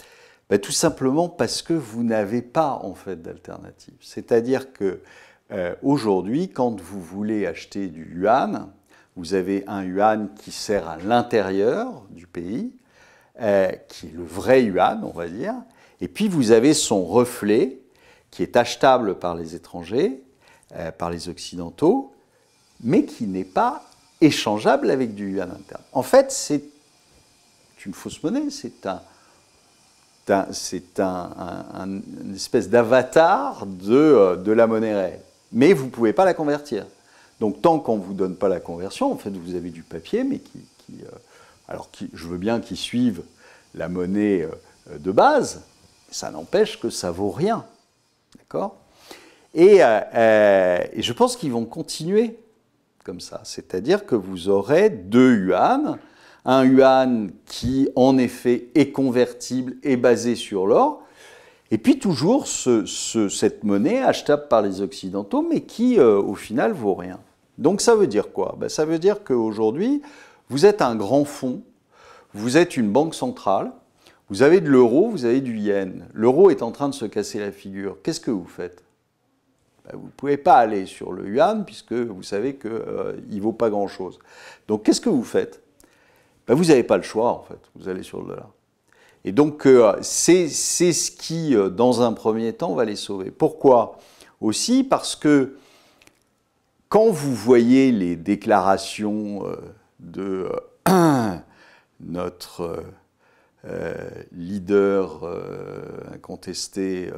Ben, 0.49 0.59
tout 0.59 0.71
simplement 0.71 1.29
parce 1.29 1.61
que 1.61 1.73
vous 1.73 2.03
n'avez 2.03 2.41
pas 2.41 2.79
en 2.83 2.95
fait 2.95 3.21
d'alternative. 3.21 3.93
C'est-à-dire 4.01 4.73
que 4.73 5.01
euh, 5.51 5.75
aujourd'hui, 5.83 6.49
quand 6.49 6.79
vous 6.79 7.01
voulez 7.01 7.45
acheter 7.45 7.87
du 7.87 8.19
yuan, 8.19 8.71
vous 9.15 9.33
avez 9.33 9.63
un 9.67 9.83
yuan 9.83 10.29
qui 10.41 10.51
sert 10.51 10.87
à 10.87 10.97
l'intérieur 10.97 12.03
du 12.09 12.25
pays, 12.25 12.73
euh, 13.41 13.71
qui 13.87 14.07
est 14.07 14.13
le 14.13 14.23
vrai 14.23 14.63
yuan, 14.63 15.03
on 15.03 15.11
va 15.11 15.27
dire, 15.27 15.55
et 16.01 16.07
puis 16.07 16.27
vous 16.27 16.51
avez 16.51 16.73
son 16.73 17.05
reflet 17.05 17.79
qui 18.31 18.43
est 18.43 18.55
achetable 18.55 19.19
par 19.19 19.35
les 19.35 19.55
étrangers, 19.55 20.23
euh, 20.75 20.91
par 20.91 21.09
les 21.09 21.29
occidentaux, 21.29 22.13
mais 22.81 23.05
qui 23.05 23.25
n'est 23.25 23.43
pas 23.43 23.83
échangeable 24.21 24.89
avec 24.89 25.15
du 25.15 25.33
yuan 25.33 25.51
interne. 25.51 25.83
En 25.93 26.03
fait, 26.03 26.31
c'est 26.31 26.63
une 27.85 27.93
fausse 27.93 28.21
monnaie, 28.23 28.49
c'est 28.49 28.85
un, 28.85 29.01
c'est 30.51 30.99
un, 30.99 31.29
une 31.85 32.33
espèce 32.35 32.69
d'avatar 32.69 33.65
de, 33.65 33.95
euh, 33.95 34.35
de, 34.35 34.51
la 34.51 34.67
monnaie 34.67 34.95
réelle. 34.95 35.21
Mais 35.51 35.73
vous 35.73 35.85
ne 35.85 35.89
pouvez 35.89 36.13
pas 36.13 36.25
la 36.25 36.33
convertir. 36.33 36.85
Donc 37.39 37.61
tant 37.61 37.79
qu'on 37.79 37.97
ne 37.97 38.03
vous 38.03 38.13
donne 38.13 38.35
pas 38.35 38.49
la 38.49 38.59
conversion, 38.59 39.11
en 39.11 39.17
fait, 39.17 39.31
vous 39.31 39.55
avez 39.55 39.69
du 39.69 39.83
papier, 39.83 40.23
mais 40.23 40.39
qui... 40.39 40.59
Euh, 40.91 41.09
alors 41.67 41.89
je 42.13 42.27
veux 42.27 42.37
bien 42.37 42.61
qu'ils 42.61 42.77
suivent 42.77 43.21
la 43.75 43.89
monnaie 43.89 44.41
euh, 44.41 44.97
de 44.97 45.11
base, 45.11 45.61
ça 46.09 46.31
n'empêche 46.31 46.79
que 46.79 46.89
ça 46.89 47.11
vaut 47.11 47.29
rien. 47.29 47.65
D'accord? 48.37 48.75
Et, 49.53 49.77
et, 49.77 51.01
je 51.01 51.13
pense 51.13 51.35
qu'ils 51.35 51.51
vont 51.51 51.65
continuer 51.65 52.37
comme 53.03 53.19
ça. 53.19 53.41
C'est-à-dire 53.43 54.05
que 54.05 54.13
vous 54.13 54.47
aurez 54.47 54.89
deux 54.91 55.35
yuan 55.35 55.97
un 56.45 56.65
yuan 56.65 57.31
qui 57.45 57.89
en 57.95 58.17
effet 58.17 58.67
est 58.75 58.91
convertible 58.91 59.75
et 59.83 59.97
basé 59.97 60.35
sur 60.35 60.67
l'or, 60.67 61.03
et 61.71 61.77
puis 61.77 61.99
toujours 61.99 62.47
cette 62.47 63.63
monnaie 63.63 64.01
achetable 64.01 64.47
par 64.47 64.61
les 64.61 64.81
Occidentaux, 64.81 65.45
mais 65.47 65.61
qui 65.61 65.99
euh, 65.99 66.19
au 66.19 66.35
final 66.35 66.71
vaut 66.71 66.95
rien. 66.95 67.19
Donc 67.57 67.81
ça 67.81 67.95
veut 67.95 68.07
dire 68.07 68.31
quoi? 68.31 68.55
Ben, 68.59 68.69
Ça 68.69 68.85
veut 68.85 68.99
dire 68.99 69.23
qu'aujourd'hui, 69.23 70.01
vous 70.49 70.65
êtes 70.65 70.81
un 70.81 70.95
grand 70.95 71.25
fonds, 71.25 71.61
vous 72.33 72.57
êtes 72.57 72.77
une 72.77 72.89
banque 72.89 73.13
centrale, 73.13 73.71
vous 74.29 74.41
avez 74.43 74.61
de 74.61 74.69
l'euro, 74.69 75.09
vous 75.09 75.25
avez 75.25 75.41
du 75.41 75.57
yen. 75.57 76.07
L'euro 76.13 76.49
est 76.49 76.61
en 76.61 76.71
train 76.71 76.89
de 76.89 76.93
se 76.93 77.05
casser 77.05 77.39
la 77.39 77.51
figure. 77.51 77.97
Qu'est-ce 78.03 78.19
que 78.19 78.31
vous 78.31 78.45
faites? 78.47 78.83
Ben, 79.85 79.97
Vous 79.97 80.05
ne 80.05 80.11
pouvez 80.11 80.37
pas 80.37 80.55
aller 80.55 80.85
sur 80.85 81.11
le 81.11 81.27
yuan 81.27 81.65
puisque 81.65 81.93
vous 81.93 82.23
savez 82.23 82.55
qu'il 82.55 82.71
euh, 82.71 83.13
ne 83.29 83.41
vaut 83.41 83.51
pas 83.51 83.69
grand-chose. 83.69 84.19
Donc 84.67 84.83
qu'est-ce 84.83 85.01
que 85.01 85.09
vous 85.09 85.23
faites? 85.23 85.61
Ben, 86.49 86.55
vous 86.55 86.65
n'avez 86.65 86.83
pas 86.83 86.97
le 86.97 87.03
choix, 87.03 87.31
en 87.31 87.43
fait. 87.43 87.59
Vous 87.75 87.89
allez 87.89 88.01
sur 88.01 88.21
le 88.21 88.29
dollar. 88.29 88.49
Et 89.23 89.31
donc, 89.31 89.67
euh, 89.67 89.95
c'est 90.01 90.47
ce 90.47 91.11
qui, 91.11 91.55
euh, 91.55 91.69
dans 91.69 92.01
un 92.01 92.11
premier 92.11 92.53
temps, 92.53 92.73
va 92.73 92.85
les 92.85 92.95
sauver. 92.95 93.29
Pourquoi 93.29 93.99
Aussi? 94.41 94.83
Parce 94.83 95.15
que 95.15 95.57
quand 96.87 97.11
vous 97.11 97.35
voyez 97.35 97.91
les 97.91 98.15
déclarations 98.15 99.45
euh, 99.45 99.57
de 99.99 100.49
notre 101.99 102.83
leader 104.31 105.21
incontesté, 106.13 107.11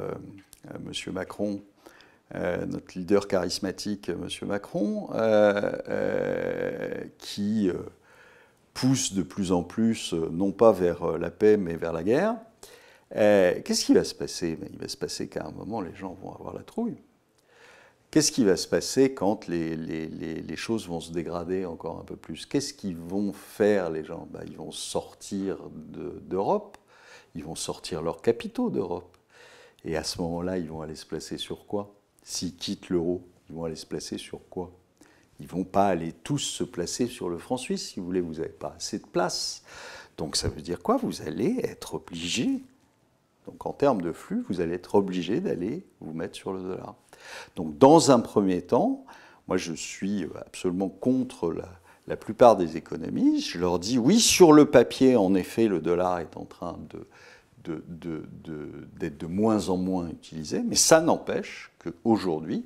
M. 0.74 1.12
Macron, 1.12 1.62
notre 2.34 2.98
leader 2.98 3.28
charismatique, 3.28 4.10
M. 4.10 4.26
Macron, 4.48 5.08
qui 7.18 7.70
pousse 8.74 9.12
de 9.12 9.22
plus 9.22 9.52
en 9.52 9.62
plus, 9.62 10.14
euh, 10.14 10.28
non 10.30 10.52
pas 10.52 10.72
vers 10.72 11.02
euh, 11.02 11.18
la 11.18 11.30
paix, 11.30 11.56
mais 11.56 11.76
vers 11.76 11.92
la 11.92 12.02
guerre, 12.02 12.36
euh, 13.16 13.60
qu'est-ce 13.64 13.84
qui 13.84 13.94
va 13.94 14.04
se 14.04 14.14
passer? 14.14 14.58
Il 14.72 14.78
va 14.78 14.88
se 14.88 14.96
passer 14.96 15.28
qu'à 15.28 15.46
un 15.46 15.50
moment, 15.50 15.80
les 15.80 15.94
gens 15.94 16.16
vont 16.22 16.32
avoir 16.32 16.54
la 16.54 16.62
trouille. 16.62 16.96
Qu'est-ce 18.10 18.32
qui 18.32 18.44
va 18.44 18.56
se 18.56 18.68
passer 18.68 19.14
quand 19.14 19.48
les, 19.48 19.74
les, 19.74 20.06
les, 20.06 20.56
choses 20.56 20.86
vont 20.86 21.00
se 21.00 21.12
dégrader 21.12 21.64
encore 21.64 21.98
un 21.98 22.04
peu 22.04 22.16
plus? 22.16 22.44
Qu'est-ce 22.44 22.74
qu'ils 22.74 22.96
vont 22.96 23.32
faire 23.32 23.88
les 23.88 24.04
gens? 24.04 24.28
Ben, 24.30 24.42
Ils 24.46 24.56
vont 24.56 24.70
sortir 24.70 25.56
d'Europe, 25.70 26.76
ils 27.34 27.42
vont 27.42 27.54
sortir 27.54 28.02
leurs 28.02 28.20
capitaux 28.20 28.68
d'Europe. 28.68 29.16
Et 29.84 29.96
à 29.96 30.04
ce 30.04 30.20
moment-là, 30.20 30.58
ils 30.58 30.68
vont 30.68 30.82
aller 30.82 30.94
se 30.94 31.06
placer 31.06 31.38
sur 31.38 31.66
quoi? 31.66 31.94
S'ils 32.22 32.54
quittent 32.54 32.90
l'euro, 32.90 33.26
ils 33.48 33.54
vont 33.54 33.64
aller 33.64 33.76
se 33.76 33.86
placer 33.86 34.18
sur 34.18 34.40
quoi? 34.50 34.70
Ils 35.42 35.48
vont 35.48 35.64
pas 35.64 35.88
aller 35.88 36.12
tous 36.12 36.38
se 36.38 36.62
placer 36.62 37.08
sur 37.08 37.28
le 37.28 37.36
franc 37.36 37.56
suisse, 37.56 37.88
si 37.88 38.00
vous 38.00 38.06
voulez, 38.06 38.20
vous 38.20 38.34
n'avez 38.34 38.48
pas 38.48 38.74
assez 38.76 39.00
de 39.00 39.06
place. 39.06 39.64
Donc 40.16 40.36
ça 40.36 40.48
veut 40.48 40.62
dire 40.62 40.80
quoi? 40.80 40.98
Vous 40.98 41.22
allez 41.22 41.58
être 41.64 41.94
obligé, 41.94 42.62
donc 43.46 43.66
en 43.66 43.72
termes 43.72 44.02
de 44.02 44.12
flux, 44.12 44.44
vous 44.48 44.60
allez 44.60 44.74
être 44.74 44.94
obligé 44.94 45.40
d'aller 45.40 45.84
vous 46.00 46.12
mettre 46.12 46.36
sur 46.36 46.52
le 46.52 46.62
dollar. 46.62 46.94
Donc 47.56 47.76
dans 47.76 48.12
un 48.12 48.20
premier 48.20 48.62
temps, 48.62 49.04
moi 49.48 49.56
je 49.56 49.72
suis 49.72 50.28
absolument 50.46 50.88
contre 50.88 51.52
la, 52.06 52.16
plupart 52.16 52.56
des 52.56 52.76
économistes. 52.76 53.48
Je 53.48 53.58
leur 53.58 53.80
dis 53.80 53.98
oui, 53.98 54.20
sur 54.20 54.52
le 54.52 54.66
papier, 54.66 55.16
en 55.16 55.34
effet, 55.34 55.66
le 55.66 55.80
dollar 55.80 56.20
est 56.20 56.36
en 56.36 56.44
train 56.44 56.78
de, 56.90 57.82
d'être 58.96 59.18
de, 59.18 59.26
moins 59.26 59.70
en 59.70 59.76
moins 59.76 60.08
utilisé, 60.08 60.62
mais 60.62 60.76
ça 60.76 61.00
n'empêche 61.00 61.72
qu'aujourd'hui, 61.82 62.64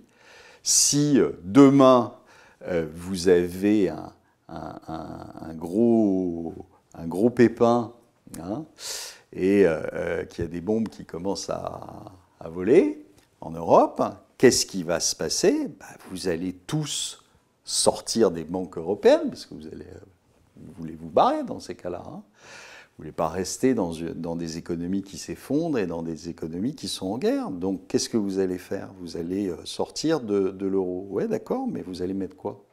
si 0.63 1.19
euh, 1.19 1.31
demain 1.43 2.13
euh, 2.65 2.87
vous 2.93 3.29
avez 3.29 3.91
un, 4.49 5.55
gros, 5.55 6.55
un 6.95 7.07
gros 7.07 7.31
pépin 7.31 7.93
hein, 8.41 8.65
et 9.33 9.67
euh, 9.67 9.83
euh, 9.93 10.25
qu'il 10.25 10.45
y 10.45 10.49
a 10.49 10.51
des 10.51 10.61
bombes 10.61 10.89
qui 10.89 11.05
commencent 11.05 11.51
à, 11.51 12.13
voler 12.49 13.05
en 13.41 13.51
Europe, 13.51 14.01
qu'est-ce 14.39 14.67
qui 14.67 14.85
va 14.85 15.01
se 15.01 15.17
passer? 15.17 15.69
Bah, 15.81 15.87
Vous 16.11 16.29
allez 16.29 16.53
tous 16.53 17.25
sortir 17.65 18.31
des 18.31 18.45
banques 18.45 18.79
européennes, 18.79 19.29
parce 19.29 19.47
que 19.47 19.55
vous, 19.55 19.67
allez, 19.67 19.87
vous 20.57 20.73
voulez 20.79 20.95
vous 20.95 21.09
barrer 21.09 21.43
dans 21.43 21.59
ces 21.59 21.75
cas-là. 21.75 22.03
Hein. 22.07 22.23
Vous 22.97 23.03
ne 23.03 23.09
voulez 23.09 23.13
pas 23.13 23.29
rester 23.29 23.75
dans, 23.75 23.93
dans 24.15 24.37
des 24.37 24.57
économies 24.57 25.03
qui 25.03 25.19
s'effondrent 25.19 25.79
et 25.79 25.87
dans 25.87 26.03
des 26.03 26.31
économies 26.31 26.75
qui 26.75 26.89
sont 26.89 27.09
en 27.09 27.19
guerre. 27.19 27.51
Donc 27.51 27.87
qu'est-ce 27.89 28.09
que 28.09 28.17
vous 28.17 28.39
allez 28.39 28.57
faire? 28.57 28.89
Vous 29.01 29.19
allez 29.19 29.49
euh, 29.49 29.57
sortir 29.65 30.21
de, 30.21 30.49
de 30.49 30.67
l'euro. 30.67 31.07
Ouais, 31.11 31.29
d'accord, 31.29 31.67
mais 31.67 31.83
vous 31.83 32.01
allez 32.01 32.15
mettre 32.15 32.37
quoi? 32.37 32.65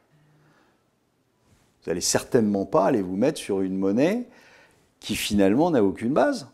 Vous 1.82 1.90
n'allez 1.90 2.00
certainement 2.00 2.64
pas 2.64 2.86
aller 2.86 3.02
vous 3.02 3.16
mettre 3.16 3.38
sur 3.38 3.60
une 3.60 3.76
monnaie 3.76 4.26
qui 4.98 5.14
finalement 5.14 5.70
n'a 5.70 5.84
aucune 5.84 6.14
base. 6.14 6.48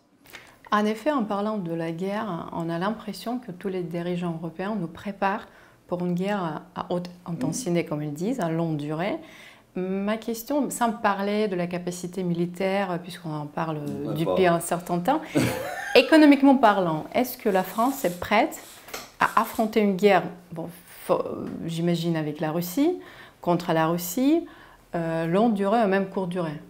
En 0.73 0.85
effet, 0.85 1.12
en 1.12 1.23
parlant 1.23 1.59
de 1.59 1.73
la 1.73 1.93
guerre, 1.93 2.50
on 2.53 2.69
a 2.69 2.79
l'impression 2.79 3.39
que 3.39 3.53
tous 3.53 3.69
les 3.69 3.85
dirigeants 3.85 4.35
européens 4.35 4.75
nous 4.75 4.89
préparent 4.89 5.47
pour 5.87 6.05
une 6.05 6.15
guerre 6.15 6.62
à 6.75 6.93
haute 6.93 7.11
intensité, 7.27 7.85
comme 7.85 8.03
ils 8.03 8.12
disent, 8.12 8.41
à 8.41 8.49
longue 8.50 8.77
durée. 8.77 9.19
Ma 9.77 10.17
question, 10.17 10.69
sans 10.71 10.93
parler 10.93 11.47
de 11.47 11.55
la 11.55 11.69
capacité 11.69 12.25
militaire, 12.25 12.99
puisqu'on 13.03 13.33
en 13.33 13.47
parle 13.47 13.81
depuis 14.17 14.47
un 14.47 14.59
certain 14.59 14.99
temps, 14.99 15.21
économiquement 15.95 16.57
parlant, 16.57 17.05
est-ce 17.15 17.39
que 17.39 17.49
la 17.49 17.62
France 17.62 18.05
est 18.05 18.19
prête 18.19 18.61
à 19.21 19.41
affronter 19.41 19.81
une 19.81 19.97
guerre, 19.97 20.25
bon, 20.53 20.69
j'imagine 21.67 22.17
avec 22.17 22.41
la 22.41 22.50
Russie, 22.50 22.99
contre 23.41 23.73
la 23.73 23.87
Russie, 23.87 24.45
euh, 24.97 25.27
longue 25.27 25.55
durée 25.55 25.85
ou 25.85 25.87
même 25.87 26.09
courte 26.09 26.31
durée? 26.31 26.61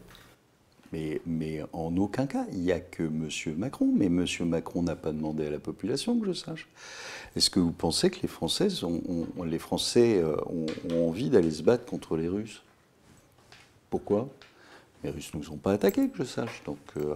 Mais, 0.92 1.21
mais, 1.25 1.62
en 1.73 1.97
aucun 1.97 2.26
cas, 2.26 2.45
il 2.52 2.59
n'y 2.59 2.73
a 2.73 2.80
que 2.80 3.04
M. 3.04 3.28
Macron. 3.57 3.88
Mais 3.95 4.07
M. 4.07 4.26
Macron 4.40 4.83
n'a 4.83 4.97
pas 4.97 5.12
demandé 5.12 5.47
à 5.47 5.50
la 5.50 5.61
population 5.61 6.19
que 6.19 6.26
je 6.26 6.33
sache. 6.33 6.69
Est-ce 7.37 7.49
que 7.49 7.61
vous 7.61 7.71
pensez 7.71 8.11
que 8.11 8.21
les 8.23 8.28
Français, 8.28 8.69
les 9.47 9.59
Français 9.59 10.21
euh, 10.21 10.35
ont 10.90 11.09
envie 11.09 11.30
d'aller 11.30 11.52
se 11.52 11.62
battre 11.62 11.87
contre 11.87 12.16
les 12.16 12.26
Russes? 12.26 12.62
Pourquoi? 13.90 14.28
Les 15.02 15.11
Russes 15.11 15.32
ne 15.35 15.40
nous 15.40 15.50
ont 15.50 15.56
pas 15.56 15.73
attaqués, 15.73 16.09
que 16.09 16.18
je 16.18 16.25
sache. 16.25 16.62
Donc, 16.64 16.78
euh, 16.97 17.14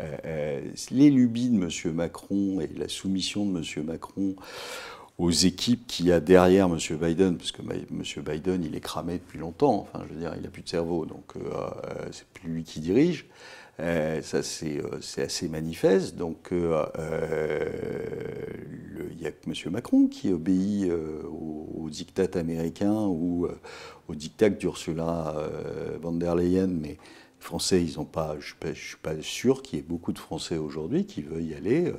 euh, 0.00 0.16
euh, 0.24 0.60
les 0.90 1.10
lubies 1.10 1.48
de 1.48 1.56
M. 1.56 1.94
Macron 1.94 2.60
et 2.60 2.68
la 2.76 2.88
soumission 2.88 3.46
de 3.46 3.58
M. 3.58 3.84
Macron 3.84 4.34
aux 5.18 5.30
équipes 5.30 5.86
qu'il 5.86 6.06
y 6.06 6.12
a 6.12 6.20
derrière 6.20 6.66
M. 6.66 6.78
Biden, 7.00 7.36
parce 7.36 7.52
que 7.52 7.62
M. 7.62 8.02
Biden, 8.24 8.64
il 8.64 8.74
est 8.74 8.80
cramé 8.80 9.14
depuis 9.14 9.38
longtemps, 9.38 9.86
enfin, 9.92 10.04
je 10.08 10.14
veux 10.14 10.20
dire, 10.20 10.32
il 10.36 10.42
n'a 10.42 10.48
plus 10.48 10.62
de 10.62 10.68
cerveau, 10.68 11.06
donc 11.06 11.34
c'est 12.10 12.26
plus 12.28 12.48
lui 12.48 12.64
qui 12.64 12.80
dirige. 12.80 13.26
Ça, 14.22 14.42
c'est 14.42 14.80
assez 15.18 15.48
manifeste. 15.48 16.16
Donc, 16.16 16.48
il 16.50 16.58
n'y 19.18 19.26
a 19.26 19.32
que 19.32 19.48
M. 19.48 19.54
Macron 19.72 20.06
qui 20.06 20.32
obéit 20.32 20.90
au, 20.90 21.68
au, 21.82 21.90
diktat 21.90 22.38
américain 22.38 22.92
ou 22.92 23.48
au 24.08 24.14
diktat 24.14 24.50
d'Ursula 24.50 25.34
euh, 25.36 25.98
von 26.00 26.12
der 26.12 26.34
Leyen, 26.34 26.66
mais 26.66 26.98
Français, 27.40 27.82
ils 27.82 27.98
ont 27.98 28.04
pas, 28.04 28.36
je 28.38 28.54
ne 28.68 28.74
suis, 28.74 28.96
pas 28.96 29.20
sûr 29.20 29.62
qu'il 29.62 29.78
y 29.78 29.82
ait 29.82 29.84
beaucoup 29.84 30.12
de 30.12 30.18
Français 30.18 30.58
aujourd'hui 30.58 31.06
qui 31.06 31.22
veuillent 31.22 31.54
aller 31.54 31.86
euh, 31.86 31.96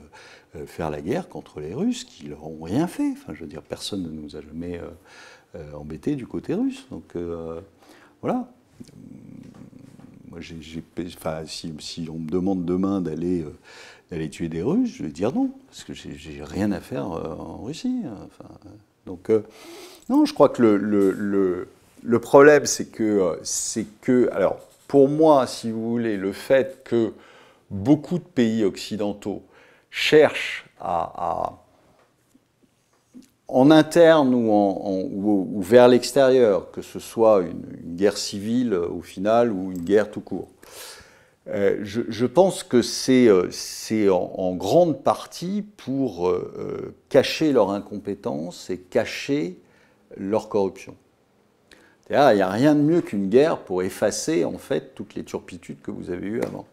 euh, 0.55 0.65
faire 0.65 0.89
la 0.89 1.01
guerre 1.01 1.27
contre 1.27 1.59
les 1.59 1.73
Russes, 1.73 2.05
qui 2.05 2.27
leur 2.27 2.45
ont 2.45 2.63
rien 2.63 2.87
fait. 2.87 3.11
Enfin, 3.11 3.33
je 3.33 3.41
veux 3.41 3.49
dire, 3.49 3.61
personne 3.61 4.03
ne 4.03 4.09
nous 4.09 4.35
a 4.35 4.41
jamais 4.41 4.79
embêtés 5.75 6.15
du 6.15 6.25
côté 6.25 6.53
russe. 6.55 6.87
Donc 6.89 7.15
voilà. 8.21 8.47
Moi, 10.33 10.41
si, 11.45 12.09
on 12.09 12.17
me 12.17 12.29
demande 12.29 12.65
demain 12.65 13.01
d'aller 13.01 13.45
d'aller 14.09 14.29
tuer 14.29 14.49
des 14.49 14.63
Russes, 14.63 14.95
je 14.97 15.03
vais 15.03 15.11
dire 15.11 15.31
non, 15.31 15.51
parce 15.67 15.83
que 15.83 15.93
j'ai 15.93 16.43
rien 16.43 16.71
à 16.71 16.79
faire 16.79 17.05
en 17.07 17.61
Russie. 17.63 18.01
Donc, 19.05 19.29
non, 20.09 20.25
je 20.25 20.33
crois 20.33 20.49
que 20.49 20.61
le, 20.61 20.77
le, 20.77 21.67
le 22.03 22.19
problème, 22.19 22.65
c'est 22.65 22.91
que, 22.91 23.37
c'est 23.43 23.85
que, 24.01 24.29
alors, 24.31 24.57
pour 24.87 25.07
moi, 25.07 25.47
si 25.47 25.71
vous 25.71 25.89
voulez, 25.89 26.17
le 26.17 26.33
fait 26.33 26.81
que 26.83 27.13
beaucoup 27.71 28.19
de 28.19 28.23
pays 28.23 28.63
occidentaux 28.63 29.43
cherchent 29.89 30.65
à, 30.79 31.62
en 33.47 33.71
interne 33.71 34.33
ou, 34.33 35.61
vers 35.61 35.87
l'extérieur, 35.87 36.71
que 36.71 36.81
ce 36.81 36.99
soit 36.99 37.41
une, 37.41 37.95
guerre 37.95 38.17
civile 38.17 38.73
au 38.73 39.01
final 39.01 39.51
ou 39.51 39.71
une 39.71 39.81
guerre 39.81 40.09
tout 40.09 40.21
court. 40.21 40.49
Euh, 41.49 41.79
je, 41.83 42.25
pense 42.25 42.63
que 42.63 42.81
c'est 42.81 43.29
en, 44.09 44.55
grande 44.55 45.03
partie 45.03 45.61
pour 45.61 46.29
euh, 46.29 46.53
euh, 46.57 46.95
cacher 47.09 47.51
leur 47.51 47.71
incompétence 47.71 48.69
et 48.69 48.77
cacher 48.77 49.59
leur 50.15 50.47
corruption. 50.47 50.95
Il 52.09 52.15
n'y 52.15 52.41
a 52.41 52.49
rien 52.49 52.75
de 52.75 52.81
mieux 52.81 53.01
qu'une 53.01 53.29
guerre 53.29 53.59
pour 53.59 53.81
effacer 53.81 54.45
en 54.45 54.57
fait 54.57 54.93
toutes 54.93 55.15
les 55.15 55.23
turpitudes 55.23 55.81
que 55.81 55.91
vous 55.91 56.11
avez 56.11 56.27
eues 56.27 56.41
avant. 56.43 56.65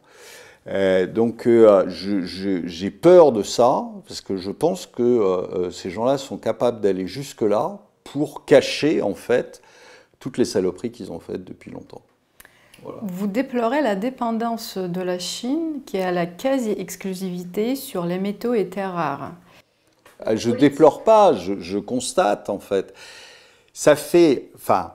Euh, 0.66 1.06
donc 1.06 1.46
euh, 1.46 1.88
j'ai 1.88 2.90
peur 2.90 3.32
de 3.32 3.42
ça, 3.42 3.84
parce 4.06 4.20
que 4.20 4.36
je 4.36 4.50
pense 4.50 4.86
que 4.86 5.02
euh, 5.02 5.70
ces 5.70 5.90
gens-là 5.90 6.18
sont 6.18 6.36
capables 6.36 6.80
d'aller 6.80 7.06
jusque-là 7.06 7.78
pour 8.04 8.44
cacher 8.44 9.02
en 9.02 9.14
fait 9.14 9.62
toutes 10.18 10.36
les 10.36 10.44
saloperies 10.44 10.90
qu'ils 10.90 11.12
ont 11.12 11.20
faites 11.20 11.44
depuis 11.44 11.70
longtemps. 11.70 12.02
Vous 13.02 13.26
déplorez 13.26 13.82
la 13.82 13.94
dépendance 13.94 14.78
de 14.78 15.02
la 15.02 15.18
Chine 15.18 15.80
qui 15.84 15.98
a 15.98 16.12
la 16.12 16.26
quasi-exclusivité 16.26 17.76
sur 17.76 18.06
les 18.06 18.18
métaux 18.18 18.54
et 18.54 18.68
terres 18.68 18.94
rares. 18.94 19.32
Je 20.34 20.50
déplore 20.50 21.04
pas, 21.04 21.34
je, 21.34 21.60
je 21.60 21.78
constate 21.78 22.48
en 22.48 22.58
fait. 22.58 22.94
Ça 23.72 23.96
fait, 23.96 24.50
enfin, 24.54 24.94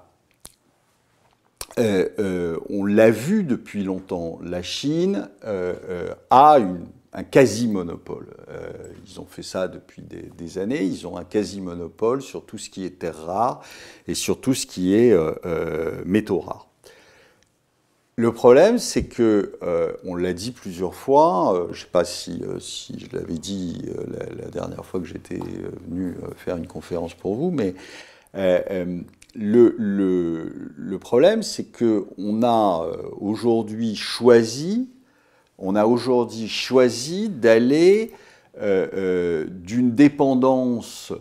euh, 1.78 2.08
euh, 2.20 2.58
on 2.70 2.86
l'a 2.86 3.12
vu 3.12 3.44
depuis 3.44 3.84
longtemps, 3.84 4.40
la 4.42 4.62
Chine 4.62 5.30
euh, 5.44 6.14
a 6.30 6.58
un 7.12 7.24
quasi-monopole. 7.24 8.28
ils 9.06 9.20
ont 9.20 9.26
fait 9.26 9.44
ça 9.44 9.68
depuis 9.68 10.02
des, 10.02 10.58
années, 10.58 10.84
ils 10.84 11.06
ont 11.08 11.18
un 11.18 11.24
quasi-monopole 11.24 12.22
sur 12.22 12.46
tout 12.46 12.58
ce 12.58 12.70
qui 12.70 12.86
est 12.86 13.00
terres 13.00 13.26
rares 13.26 13.62
et 14.08 14.16
sur 14.16 14.40
tout 14.40 14.54
ce 14.54 14.66
qui 14.66 14.94
est 14.94 15.18
métaux 16.06 16.40
rares. 16.40 16.68
Le 18.18 18.34
problème, 18.34 18.80
c'est 18.80 19.06
que, 19.06 19.58
on 20.04 20.16
l'a 20.16 20.34
dit 20.34 20.52
plusieurs 20.52 20.94
fois, 20.94 21.68
je 21.72 21.78
ne 21.78 21.80
sais 21.80 21.90
pas 21.92 22.04
si, 22.04 22.44
je 22.98 23.16
l'avais 23.16 23.38
dit 23.38 23.82
la, 24.12 24.44
la, 24.44 24.50
dernière 24.50 24.86
fois 24.86 25.00
que 25.00 25.06
j'étais 25.06 25.40
venu 25.88 26.16
faire 26.36 26.58
une 26.58 26.68
conférence 26.68 27.14
pour 27.14 27.36
vous, 27.36 27.50
mais 27.50 27.76
le, 29.36 30.98
problème, 31.00 31.43
c'est 31.43 31.65
qu'on 31.65 32.43
a 32.43 32.86
euh, 32.86 33.10
aujourd'hui 33.19 33.95
choisi, 33.95 34.89
on 35.58 35.76
a 35.76 35.86
aujourd'hui 35.86 36.48
choisi 36.48 37.30
d'aller 37.30 38.12
euh, 38.58 38.88
euh, 38.93 39.45
d'une 39.50 39.93
dépendance 39.93 41.13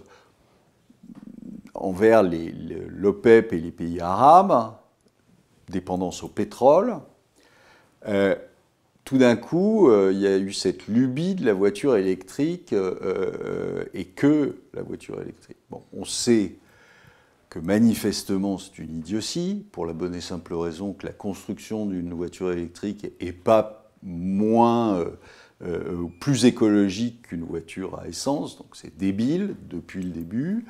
envers 1.75 2.23
l'OPEP 2.23 3.53
et 3.53 3.61
les 3.61 3.73
pays 3.73 4.01
arabes, 4.01 4.75
dépendance 5.69 6.23
au 6.23 6.29
pétrole. 6.29 6.97
tout 9.05 9.19
d'un 9.19 9.37
coup, 9.37 9.91
il 10.11 10.19
y 10.19 10.27
a 10.27 10.39
eu 10.39 10.53
cette 10.53 10.87
lubie 10.87 11.35
de 11.35 11.45
la 11.45 11.53
voiture 11.53 11.97
électrique 11.97 12.75
et 13.93 14.05
que 14.05 14.57
la 14.73 14.83
voiture 14.83 15.21
électrique. 15.21 15.59
Bon, 15.69 15.83
on 15.93 16.05
sait 16.05 16.55
que 17.55 17.61
manifestement 17.61 18.59
c'est 18.59 18.83
une 18.83 18.97
idiotie, 18.99 19.65
pour 19.71 19.87
la 19.87 19.93
bonne 19.93 20.13
et 20.17 20.21
simple 20.21 20.55
raison 20.55 20.93
que 20.93 21.07
la 21.07 21.13
construction 21.13 21.87
d'une 21.87 22.13
voiture 22.13 22.51
électrique 22.51 23.07
est 23.21 23.31
pas 23.31 23.93
moins 24.03 24.97
euh, 24.97 25.11
euh, 25.63 26.07
plus 26.19 26.47
écologique 26.47 27.29
qu'une 27.29 27.45
voiture 27.45 28.01
à 28.01 28.09
essence, 28.09 28.59
donc 28.59 28.75
c'est 28.75 28.97
débile 28.97 29.55
depuis 29.71 30.03
le 30.03 30.11
début, 30.11 30.65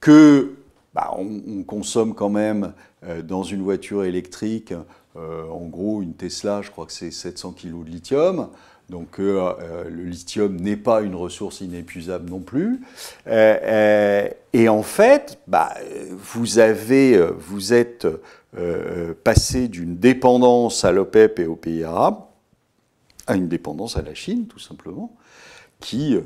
que 0.00 0.54
bah, 0.94 1.14
on, 1.14 1.62
consomme 1.62 2.14
quand 2.14 2.30
même 2.30 2.72
euh, 3.02 3.20
dans 3.20 3.42
une 3.42 3.60
voiture 3.60 4.04
électrique, 4.04 4.72
en 5.16 5.66
gros 5.66 6.02
une 6.02 6.14
Tesla, 6.14 6.60
je 6.62 6.72
crois 6.72 6.86
que 6.86 6.92
c'est 6.92 7.12
700 7.12 7.52
kg 7.52 7.84
de 7.84 7.90
lithium, 7.90 8.48
donc 8.90 9.18
euh, 9.18 9.52
euh, 9.60 9.88
le 9.88 10.04
lithium 10.04 10.56
n'est 10.56 10.76
pas 10.76 11.02
une 11.02 11.14
ressource 11.14 11.60
inépuisable 11.60 12.28
non 12.28 12.40
plus. 12.40 12.80
Euh, 13.26 14.28
et 14.52 14.68
en 14.68 14.82
fait, 14.82 15.38
bah, 15.46 15.74
vous, 16.10 16.60
êtes 16.60 18.06
passé 19.24 19.68
d'une 19.68 19.96
dépendance 19.96 20.84
à 20.84 20.92
l'OPEP 20.92 21.40
et 21.40 21.46
aux 21.46 21.56
pays 21.56 21.82
arabes 21.82 22.20
à 23.26 23.36
une 23.36 23.48
dépendance 23.48 23.96
à 23.96 24.02
la 24.02 24.14
Chine, 24.14 24.46
tout 24.46 24.58
simplement, 24.58 25.16
qui, 25.80 26.16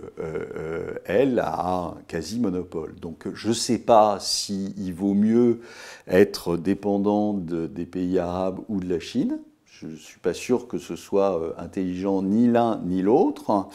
elle, 1.05 1.39
a 1.39 1.71
un 1.71 1.95
quasi-monopole. 2.09 2.97
Donc 3.01 3.29
je 3.33 3.49
ne 3.49 3.53
sais 3.55 3.79
pas 3.79 4.19
s'il 4.21 4.93
vaut 4.93 5.15
mieux 5.15 5.61
être 6.09 6.57
dépendant 6.57 7.33
des 7.33 7.87
pays 7.87 8.19
arabes 8.19 8.59
ou 8.69 8.81
de 8.81 8.89
la 8.91 9.01
Chine 9.01 9.39
je 9.81 9.87
ne 9.87 9.97
suis 9.97 10.19
pas 10.19 10.35
sûr 10.35 10.67
que 10.67 10.79
ce 10.79 10.97
soit 10.97 11.41
euh, 11.41 11.53
intelligent 11.57 12.23
ni 12.23 12.49
l'un 12.49 12.81
ni 12.85 13.01
l'autre. 13.03 13.69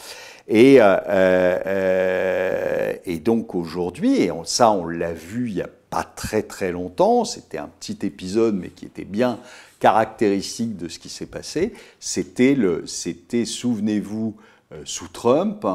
Et, 0.48 0.80
euh, 0.80 0.98
euh, 1.08 2.94
donc 3.24 3.54
aujourd'hui, 3.54 4.20
et 4.20 4.30
ça 4.44 4.70
on 4.70 4.86
l'a 4.86 5.14
vu 5.14 5.48
il 5.48 5.54
n'y 5.54 5.62
a 5.62 5.70
pas 5.88 6.04
très 6.04 6.42
très 6.42 6.72
longtemps, 6.72 7.24
c'était 7.24 7.56
un 7.56 7.70
petit 7.80 7.98
épisode 8.02 8.54
mais 8.54 8.68
qui 8.68 8.84
était 8.84 9.04
bien 9.04 9.38
caractéristique 9.80 10.76
de 10.76 10.88
ce 10.88 10.98
qui 10.98 11.08
s'est 11.08 11.26
passé, 11.26 11.72
c'était, 12.00 12.54
le, 12.54 12.86
c'était 12.86 13.46
souvenez-vous, 13.46 14.36
sous 14.84 15.08
Trump, 15.08 15.66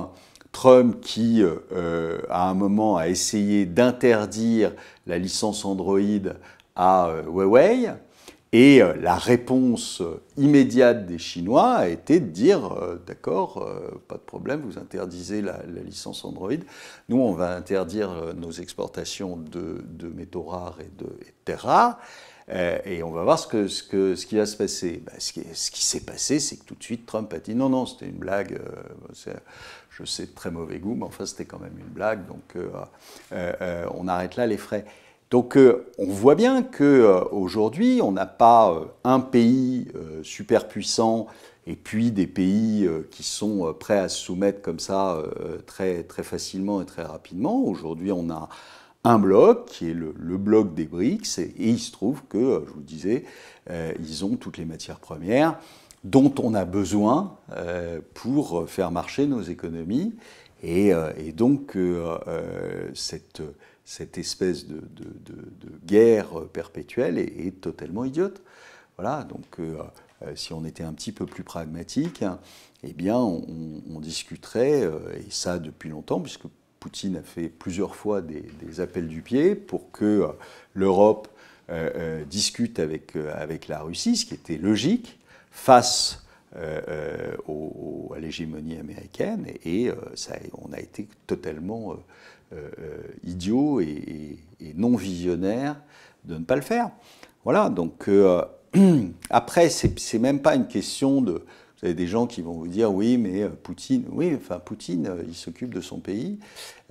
Trump 0.51 0.99
qui, 1.01 1.41
à 2.29 2.49
un 2.49 2.53
moment, 2.53 2.97
a 2.97 3.07
essayé 3.07 3.65
d'interdire 3.65 4.73
la 5.07 5.17
licence 5.17 5.63
Android 5.65 5.99
à 6.75 7.11
Huawei, 7.25 7.89
et 8.51 8.81
euh, 8.81 8.95
la 8.99 9.15
réponse 9.15 10.01
euh, 10.01 10.21
immédiate 10.35 11.05
des 11.05 11.19
Chinois 11.19 11.73
a 11.73 11.87
été 11.87 12.19
de 12.19 12.25
dire 12.25 12.73
euh, 12.73 12.99
d'accord, 13.05 13.63
pas 14.07 14.15
de 14.15 14.21
problème, 14.21 14.61
vous 14.61 14.79
interdisez 14.79 15.41
la, 15.41 15.61
licence 15.85 16.25
Android. 16.25 16.51
Nous, 17.09 17.17
on 17.17 17.33
va 17.33 17.55
interdire 17.55 18.33
nos 18.35 18.51
exportations 18.51 19.37
de, 19.37 19.83
métaux 20.15 20.43
rares 20.43 20.79
et 20.81 20.89
de, 20.97 21.09
terres 21.45 21.61
rares. 21.61 21.99
et 22.85 23.03
on 23.03 23.11
va 23.11 23.23
voir 23.23 23.37
ce, 23.37 23.47
que, 23.47 23.67
ce, 23.67 23.83
que, 23.83 24.15
ce 24.15 24.25
qui 24.25 24.35
va 24.35 24.47
se 24.47 24.57
passer. 24.57 25.03
Ben, 25.05 25.13
ce 25.19 25.31
qui, 25.33 25.43
ce 25.53 25.69
qui 25.69 25.83
s'est 25.83 26.05
passé, 26.05 26.39
c'est 26.39 26.57
que 26.57 26.65
tout 26.65 26.75
de 26.75 26.83
suite, 26.83 27.05
Trump 27.05 27.31
a 27.33 27.39
dit 27.39 27.53
non, 27.53 27.69
non, 27.69 27.85
c'était 27.85 28.07
une 28.07 28.17
blague. 28.17 28.59
je 29.91 30.05
sais 30.05 30.25
de 30.25 30.31
très 30.31 30.49
mauvais 30.49 30.79
goût, 30.79 30.95
mais 30.95 31.05
enfin, 31.05 31.25
c'était 31.25 31.45
quand 31.45 31.59
même 31.59 31.77
une 31.77 31.93
blague. 31.93 32.25
Donc, 32.27 32.55
on 33.31 34.07
arrête 34.07 34.35
là 34.37 34.47
les 34.47 34.57
frais. 34.57 34.85
Donc 35.29 35.57
on 35.97 36.07
voit 36.07 36.35
bien 36.35 36.63
qu'aujourd'hui, 36.63 38.01
on 38.01 38.11
n'a 38.11 38.25
pas 38.25 38.81
un 39.03 39.19
pays 39.19 39.87
super 40.23 40.67
puissant 40.67 41.27
et 41.69 41.75
puis 41.75 42.11
des 42.11 42.25
pays 42.25 42.85
euh, 42.85 43.07
qui 43.11 43.21
sont 43.21 43.67
euh, 43.67 43.73
prêts 43.73 43.99
à 43.99 44.09
se 44.09 44.17
soumettre 44.17 44.61
comme 44.61 44.79
ça 44.79 45.17
euh, 45.17 45.59
très, 45.67 46.01
très 46.01 46.23
facilement 46.23 46.81
et 46.81 46.85
très 46.85 47.03
rapidement. 47.03 47.63
Aujourd'hui, 47.63 48.11
on 48.11 48.31
a 48.31 48.49
un 49.03 49.19
bloc 49.19 49.67
qui 49.67 49.91
est 49.91 49.93
le, 49.93 50.11
bloc 50.37 50.73
des 50.73 50.85
BRICS, 50.85 51.37
et, 51.37 51.53
il 51.59 51.79
se 51.79 51.91
trouve 51.91 52.23
que, 52.27 52.63
je 52.65 52.71
vous 52.71 52.79
le 52.79 52.85
disais, 52.85 53.23
ils 53.69 54.25
ont 54.25 54.35
toutes 54.35 54.57
les 54.57 54.65
matières 54.65 54.99
premières 54.99 55.57
dont 56.03 56.33
on 56.43 56.53
a 56.53 56.65
besoin 56.65 57.37
pour 58.13 58.67
faire 58.67 58.91
marcher 58.91 59.25
nos 59.25 59.41
économies. 59.41 60.15
Et, 60.61 60.93
donc, 61.33 61.77
cette, 62.93 63.41
cette 63.85 64.17
espèce 64.17 64.67
de, 64.67 64.81
guerre 65.85 66.45
perpétuelle 66.51 67.17
est, 67.17 67.61
totalement 67.61 68.05
idiote. 68.05 68.41
Voilà, 68.97 69.23
donc 69.23 69.59
euh, 70.21 70.31
si 70.35 70.53
on 70.53 70.65
était 70.65 70.83
un 70.83 70.93
petit 70.93 71.11
peu 71.11 71.25
plus 71.25 71.43
pragmatique, 71.43 72.23
eh 72.83 72.93
bien, 72.93 73.17
on, 73.17 73.99
discuterait, 73.99 74.83
euh, 74.83 74.99
et 75.15 75.29
ça 75.29 75.59
depuis 75.59 75.89
longtemps, 75.89 76.19
puisque 76.19 76.45
Poutine 76.79 77.17
a 77.17 77.21
fait 77.21 77.49
plusieurs 77.49 77.95
fois 77.95 78.21
des, 78.21 78.79
appels 78.79 79.07
du 79.07 79.21
pied 79.21 79.55
pour 79.55 79.91
que 79.91 80.05
euh, 80.05 80.27
l'Europe 80.73 81.27
discute 82.27 82.79
avec, 82.79 83.15
avec 83.15 83.67
la 83.67 83.83
Russie, 83.83 84.17
ce 84.17 84.25
qui 84.25 84.33
était 84.33 84.57
logique, 84.57 85.19
face 85.51 86.25
à 86.55 88.19
l'hégémonie 88.19 88.77
américaine, 88.77 89.47
et, 89.63 89.91
ça, 90.15 90.35
on 90.53 90.73
a 90.73 90.79
été 90.79 91.07
totalement 91.27 91.95
idiot 93.23 93.81
et, 93.81 94.37
non 94.75 94.95
visionnaire 94.95 95.81
de 96.25 96.35
ne 96.35 96.43
pas 96.43 96.55
le 96.55 96.61
faire. 96.61 96.91
Voilà, 97.43 97.69
donc 97.69 98.09
Après, 99.29 99.69
c'est 99.69 100.19
même 100.19 100.41
pas 100.41 100.55
une 100.55 100.67
question 100.67 101.21
de. 101.21 101.43
Vous 101.81 101.85
avez 101.85 101.93
des 101.93 102.07
gens 102.07 102.27
qui 102.27 102.41
vont 102.41 102.53
vous 102.53 102.67
dire 102.67 102.93
oui, 102.93 103.17
mais 103.17 103.43
euh, 103.43 103.49
Poutine, 103.49 104.03
oui, 104.11 104.35
enfin 104.35 104.59
Poutine, 104.59 105.07
euh, 105.07 105.23
il 105.25 105.33
s'occupe 105.33 105.73
de 105.73 105.79
son 105.79 105.99
pays 105.99 106.37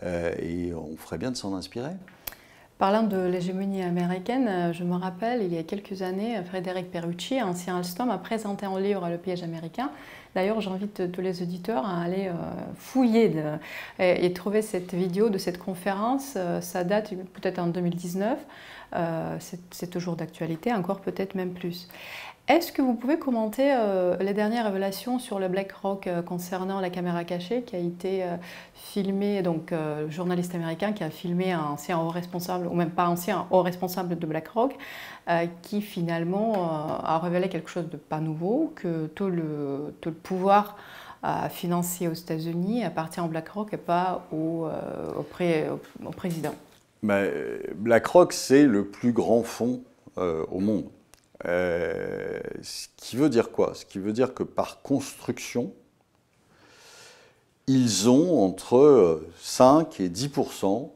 euh, 0.02 0.34
et 0.40 0.72
on 0.72 0.96
ferait 0.96 1.18
bien 1.18 1.30
de 1.30 1.36
s'en 1.36 1.54
inspirer. 1.54 1.92
Parlant 2.78 3.02
de 3.02 3.16
l'hégémonie 3.16 3.82
américaine, 3.82 4.72
je 4.72 4.84
me 4.84 4.94
rappelle, 4.94 5.42
il 5.42 5.52
y 5.52 5.58
a 5.58 5.64
quelques 5.64 6.02
années, 6.02 6.40
Frédéric 6.44 6.92
Perucci, 6.92 7.42
ancien 7.42 7.76
Alstom, 7.78 8.08
a 8.08 8.18
présenté 8.18 8.66
un 8.66 8.78
livre 8.78 9.08
Le 9.08 9.18
piège 9.18 9.42
américain. 9.42 9.90
D'ailleurs, 10.36 10.60
j'invite 10.60 11.10
tous 11.10 11.20
les 11.20 11.42
auditeurs 11.42 11.84
à 11.84 12.00
aller 12.02 12.30
fouiller 12.76 13.34
et, 13.98 14.32
trouver 14.32 14.62
cette 14.62 14.94
vidéo 14.94 15.28
de 15.28 15.38
cette 15.38 15.58
conférence. 15.58 16.38
Ça 16.60 16.84
date 16.84 17.14
peut-être 17.34 17.58
en 17.58 17.66
2019. 17.66 18.38
Euh, 18.94 19.36
c'est 19.70 19.90
toujours 19.90 20.16
d'actualité, 20.16 20.72
encore 20.72 21.00
peut-être 21.00 21.34
même 21.34 21.52
plus. 21.52 21.88
Est-ce 22.48 22.72
que 22.72 22.80
vous 22.80 22.94
pouvez 22.94 23.18
commenter 23.18 23.74
euh, 23.76 24.16
les 24.20 24.32
dernières 24.32 24.64
révélations 24.64 25.18
sur 25.18 25.38
le 25.38 25.48
BlackRock 25.48 26.06
euh, 26.06 26.22
concernant 26.22 26.80
la 26.80 26.88
caméra 26.88 27.24
cachée 27.24 27.60
qui 27.60 27.76
a 27.76 27.78
été 27.78 28.24
filmée, 28.74 29.42
donc 29.42 29.70
le 29.70 30.08
journaliste 30.08 30.54
américain 30.54 30.92
qui 30.92 31.04
a 31.04 31.10
filmé 31.10 31.52
un 31.52 31.62
ancien 31.62 31.98
haut 31.98 32.08
responsable, 32.08 32.66
ou 32.66 32.74
même 32.74 32.90
pas 32.90 33.06
ancien 33.06 33.46
haut 33.50 33.60
responsable 33.60 34.18
de 34.18 34.26
BlackRock, 34.26 34.74
qui 35.62 35.82
finalement 35.82 37.00
a 37.04 37.18
révélé 37.18 37.50
quelque 37.50 37.68
chose 37.68 37.90
de 37.90 37.98
pas 37.98 38.20
nouveau, 38.20 38.72
que 38.74 39.06
tout 39.08 39.28
le, 39.28 39.94
tout 40.00 40.08
le 40.08 40.14
pouvoir 40.14 40.76
financier 41.50 42.08
aux 42.08 42.14
États-Unis 42.14 42.84
appartient 42.84 43.20
au 43.20 43.26
BlackRock 43.26 43.74
et 43.74 43.76
pas 43.76 44.26
au, 44.32 44.68
au 45.16 46.12
président? 46.12 46.54
BlackRock, 47.02 48.32
c'est 48.32 48.64
le 48.64 48.86
plus 48.86 49.12
grand 49.12 49.42
fonds 49.42 49.82
euh, 50.18 50.44
au 50.50 50.58
monde. 50.58 50.86
Euh, 51.46 52.40
ce 52.62 52.88
qui 52.96 53.16
veut 53.16 53.28
dire 53.28 53.50
quoi? 53.50 53.74
Ce 53.74 53.84
qui 53.84 53.98
veut 53.98 54.12
dire 54.12 54.34
que 54.34 54.42
par 54.42 54.82
construction, 54.82 55.72
ils 57.66 58.08
ont 58.08 58.44
entre 58.44 59.22
5 59.38 60.00
et 60.00 60.08
10% 60.08 60.90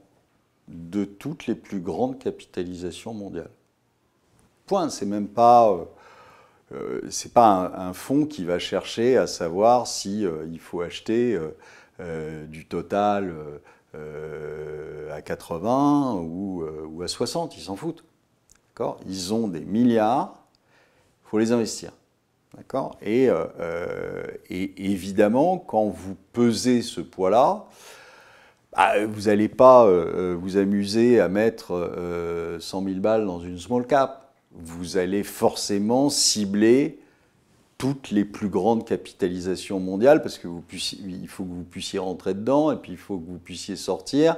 de 0.69 1.05
toutes 1.05 1.47
les 1.47 1.55
plus 1.55 1.81
grandes 1.81 2.19
capitalisations 2.19 3.15
mondiales. 3.15 3.51
Point. 4.67 4.89
C'est 4.91 5.07
même 5.07 5.29
pas. 5.29 5.71
Euh, 6.73 7.03
c'est 7.11 7.35
pas 7.35 7.73
un, 7.77 7.93
fonds 7.93 8.25
qui 8.27 8.45
va 8.45 8.59
chercher 8.59 9.19
à 9.19 9.27
savoir 9.27 9.87
si 9.87 10.25
faut 10.59 10.81
acheter 10.81 11.39
du 12.49 12.67
total 12.67 13.35
euh, 13.95 15.15
à 15.15 15.21
80 15.21 16.15
ou, 16.15 16.63
euh, 16.63 16.87
ou, 16.87 17.03
à 17.03 17.09
60, 17.09 17.59
ils 17.59 17.61
s'en 17.61 17.77
foutent. 17.77 18.05
Ils 19.07 19.35
ont 19.35 19.49
des 19.49 19.61
milliards, 19.61 20.35
il 21.25 21.31
faut 21.31 21.39
les 21.39 21.53
investir. 21.53 21.93
D'accord? 22.57 22.99
Et, 23.01 23.29
euh, 23.31 24.27
et, 24.51 24.91
évidemment, 24.93 25.59
quand 25.59 25.87
vous 25.87 26.17
pesez 26.33 26.83
ce 26.83 27.01
poids-là, 27.01 27.65
bah, 28.77 29.07
vous 29.07 29.23
n'allez 29.23 29.49
pas 29.49 29.87
vous 30.35 30.57
amuser 30.57 31.21
à 31.21 31.29
mettre 31.29 32.59
100 32.61 32.85
000 32.85 33.01
balles 33.01 33.27
dans 33.27 33.41
une 33.41 33.59
small 33.59 33.87
cap. 33.87 34.33
Vous 34.53 34.99
allez 34.99 35.23
forcément 35.23 36.11
cibler 36.11 36.99
toutes 37.83 38.13
les 38.13 38.25
plus 38.25 38.49
grandes 38.49 38.87
capitalisations 38.87 39.81
mondiales, 39.81 40.23
parce 40.23 40.39
que 40.39 40.47
faut 40.47 41.43
que 41.43 41.49
vous 41.49 41.65
puissiez 41.65 41.99
rentrer 41.99 42.33
dedans, 42.33 42.71
et 42.71 42.77
puis 42.77 42.93
il 42.93 42.97
faut 42.97 43.19
que 43.19 43.29
vous 43.29 43.41
puissiez 43.41 43.75
sortir, 43.75 44.37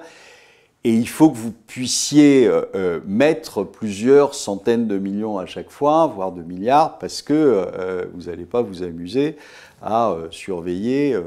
et 0.87 0.93
il 0.93 1.09
faut 1.09 1.31
que 1.31 1.37
vous 1.37 1.53
puissiez 1.53 2.47
euh, 2.47 2.63
euh, 2.75 3.01
mettre 3.07 3.65
plusieurs 3.65 4.35
centaines 4.35 4.87
de 4.87 4.99
millions 4.99 5.39
à 5.39 5.47
chaque 5.47 5.71
fois, 5.71 6.07
voire 6.07 6.31
de 6.31 6.43
milliards, 6.43 6.99
parce 6.99 7.23
que 7.23 7.33
euh, 7.33 8.05
vous 8.13 8.25
n'allez 8.25 8.45
pas 8.45 8.61
vous 8.61 8.83
amuser 8.83 9.37
à 9.83 10.17
surveiller 10.31 11.19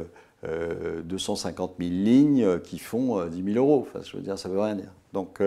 250 1.03 1.73
000 1.79 1.91
lignes 1.91 2.59
qui 2.61 2.79
font 2.79 3.23
10 3.23 3.53
000 3.53 3.57
euros. 3.57 3.87
Enfin, 3.87 4.03
je 4.03 4.17
veux 4.17 4.23
dire, 4.23 4.39
ça 4.39 4.49
veut 4.49 4.59
rien 4.59 4.73
dire. 4.73 4.91
Donc, 5.13 5.41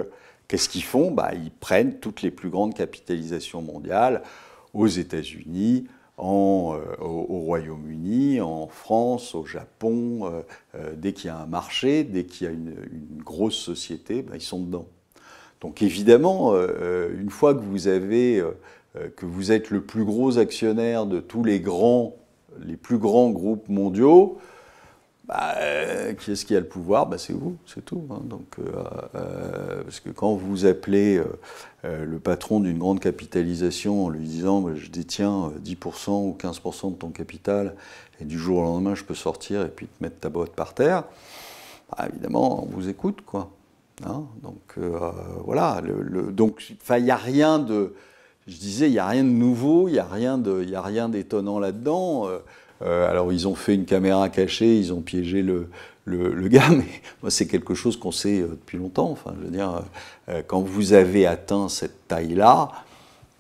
qu'est-ce 0.47 0.69
qu'ils 0.69 0.85
font? 0.85 1.11
Bah, 1.11 1.33
Ils 1.35 1.51
prennent 1.51 1.99
toutes 1.99 2.23
les 2.23 2.31
plus 2.31 2.51
grandes 2.51 2.75
capitalisations 2.75 3.63
mondiales 3.63 4.23
aux 4.75 4.87
États-Unis, 4.87 5.89
euh, 6.23 6.97
au, 7.01 7.41
Royaume-Uni, 7.41 8.41
en 8.41 8.67
France, 8.67 9.35
au 9.35 9.45
Japon. 9.45 10.21
Euh, 10.23 10.43
euh, 10.75 10.93
dès 10.95 11.13
qu'il 11.13 11.27
y 11.27 11.31
a 11.31 11.39
un 11.39 11.47
marché, 11.47 12.05
dès 12.05 12.25
qu'il 12.25 12.47
y 12.47 12.51
a 12.51 12.53
une, 12.53 12.75
grosse 13.25 13.57
société, 13.57 14.23
ben, 14.23 14.35
ils 14.35 14.43
sont 14.43 14.61
dedans. 14.61 14.87
Donc 15.61 15.83
évidemment, 15.83 16.55
une 16.55 17.29
fois 17.29 17.55
que 17.55 17.61
vous 17.61 17.85
que 17.85 19.27
vous 19.27 19.53
êtes 19.53 19.69
le 19.69 19.83
plus 19.83 20.05
gros 20.05 20.39
actionnaire 20.39 21.05
de 21.05 21.21
tous 21.21 21.45
les 21.45 21.61
grands, 21.61 22.17
les 22.65 22.79
plus 22.79 22.97
grands 22.97 23.29
groupes 23.29 23.69
mondiaux, 23.69 24.39
bah, 25.31 25.55
euh, 25.59 26.13
qui 26.15 26.33
est-ce 26.33 26.45
qui 26.45 26.57
a 26.57 26.61
le 26.61 26.67
pouvoir? 26.67 27.07
Bah, 27.07 27.17
C'est 27.17 27.33
vous, 27.33 27.57
c'est 27.65 27.85
tout. 27.85 28.03
Hein. 28.11 28.21
Donc, 28.25 28.57
euh, 28.59 28.83
euh, 29.15 29.85
parce 29.85 30.01
que 30.01 30.11
quand 30.11 30.35
vous 30.35 30.67
appelez 30.67 31.23
le 31.85 32.19
patron 32.19 32.59
d'une 32.59 32.79
grande 32.79 32.99
capitalisation 32.99 34.07
en 34.07 34.09
lui 34.09 34.27
disant 34.27 34.61
bah, 34.61 34.73
je 34.75 34.91
détiens 34.91 35.53
10% 35.65 36.11
ou 36.11 36.37
15% 36.39 36.91
de 36.91 36.97
ton 36.97 37.11
capital 37.11 37.77
et 38.21 38.25
du 38.25 38.39
jour 38.39 38.59
au 38.59 38.63
lendemain 38.63 38.95
je 38.95 39.05
peux 39.05 39.15
sortir 39.15 39.63
et 39.63 39.69
puis 39.69 39.87
te 39.87 40.03
mettre 40.03 40.19
ta 40.19 40.29
boîte 40.29 40.51
par 40.51 40.75
terre, 40.75 41.05
bah, 41.91 42.09
évidemment 42.11 42.65
on 42.65 42.67
vous 42.67 42.89
écoute 42.89 43.21
quoi. 43.25 43.51
Hein. 44.05 44.25
donc 44.43 44.79
voilà. 45.45 45.81
donc 46.33 46.75
il 46.91 47.05
n'y 47.05 47.11
a 47.11 47.17
rien 47.17 47.59
de, 47.59 47.95
je 48.49 48.57
disais, 48.57 48.89
il 48.89 48.93
n'y 48.93 48.99
a 48.99 49.07
rien 49.07 49.25
de 49.25 49.29
nouveau, 49.29 49.89
il 49.89 49.93
n'y 49.93 49.99
a 50.01 50.83
rien 50.83 51.09
d'étonnant 51.09 51.61
là-dedans. 51.61 52.27
Euh, 52.83 53.11
alors 53.11 53.33
ils 53.33 53.47
ont 53.47 53.55
fait 53.55 53.75
une 53.75 53.85
caméra 53.85 54.29
cachée, 54.29 54.79
ils 54.79 54.93
ont 54.93 55.03
piégé 55.03 55.43
le, 55.43 55.69
le, 56.05 56.49
gars, 56.49 56.69
mais 56.71 56.87
moi 57.23 57.31
c'est 57.31 57.47
quelque 57.47 57.75
chose 57.75 57.97
qu'on 57.99 58.13
sait 58.13 58.41
euh, 58.41 58.49
depuis 58.49 58.79
longtemps. 58.79 59.11
Enfin, 59.11 59.35
je 59.39 59.45
veux 59.45 59.51
dire, 59.51 59.83
euh, 60.29 60.43
quand 60.47 60.61
vous 60.61 60.93
avez 60.93 61.27
atteint 61.27 61.69
cette 61.69 62.09
taille-là, 62.09 62.71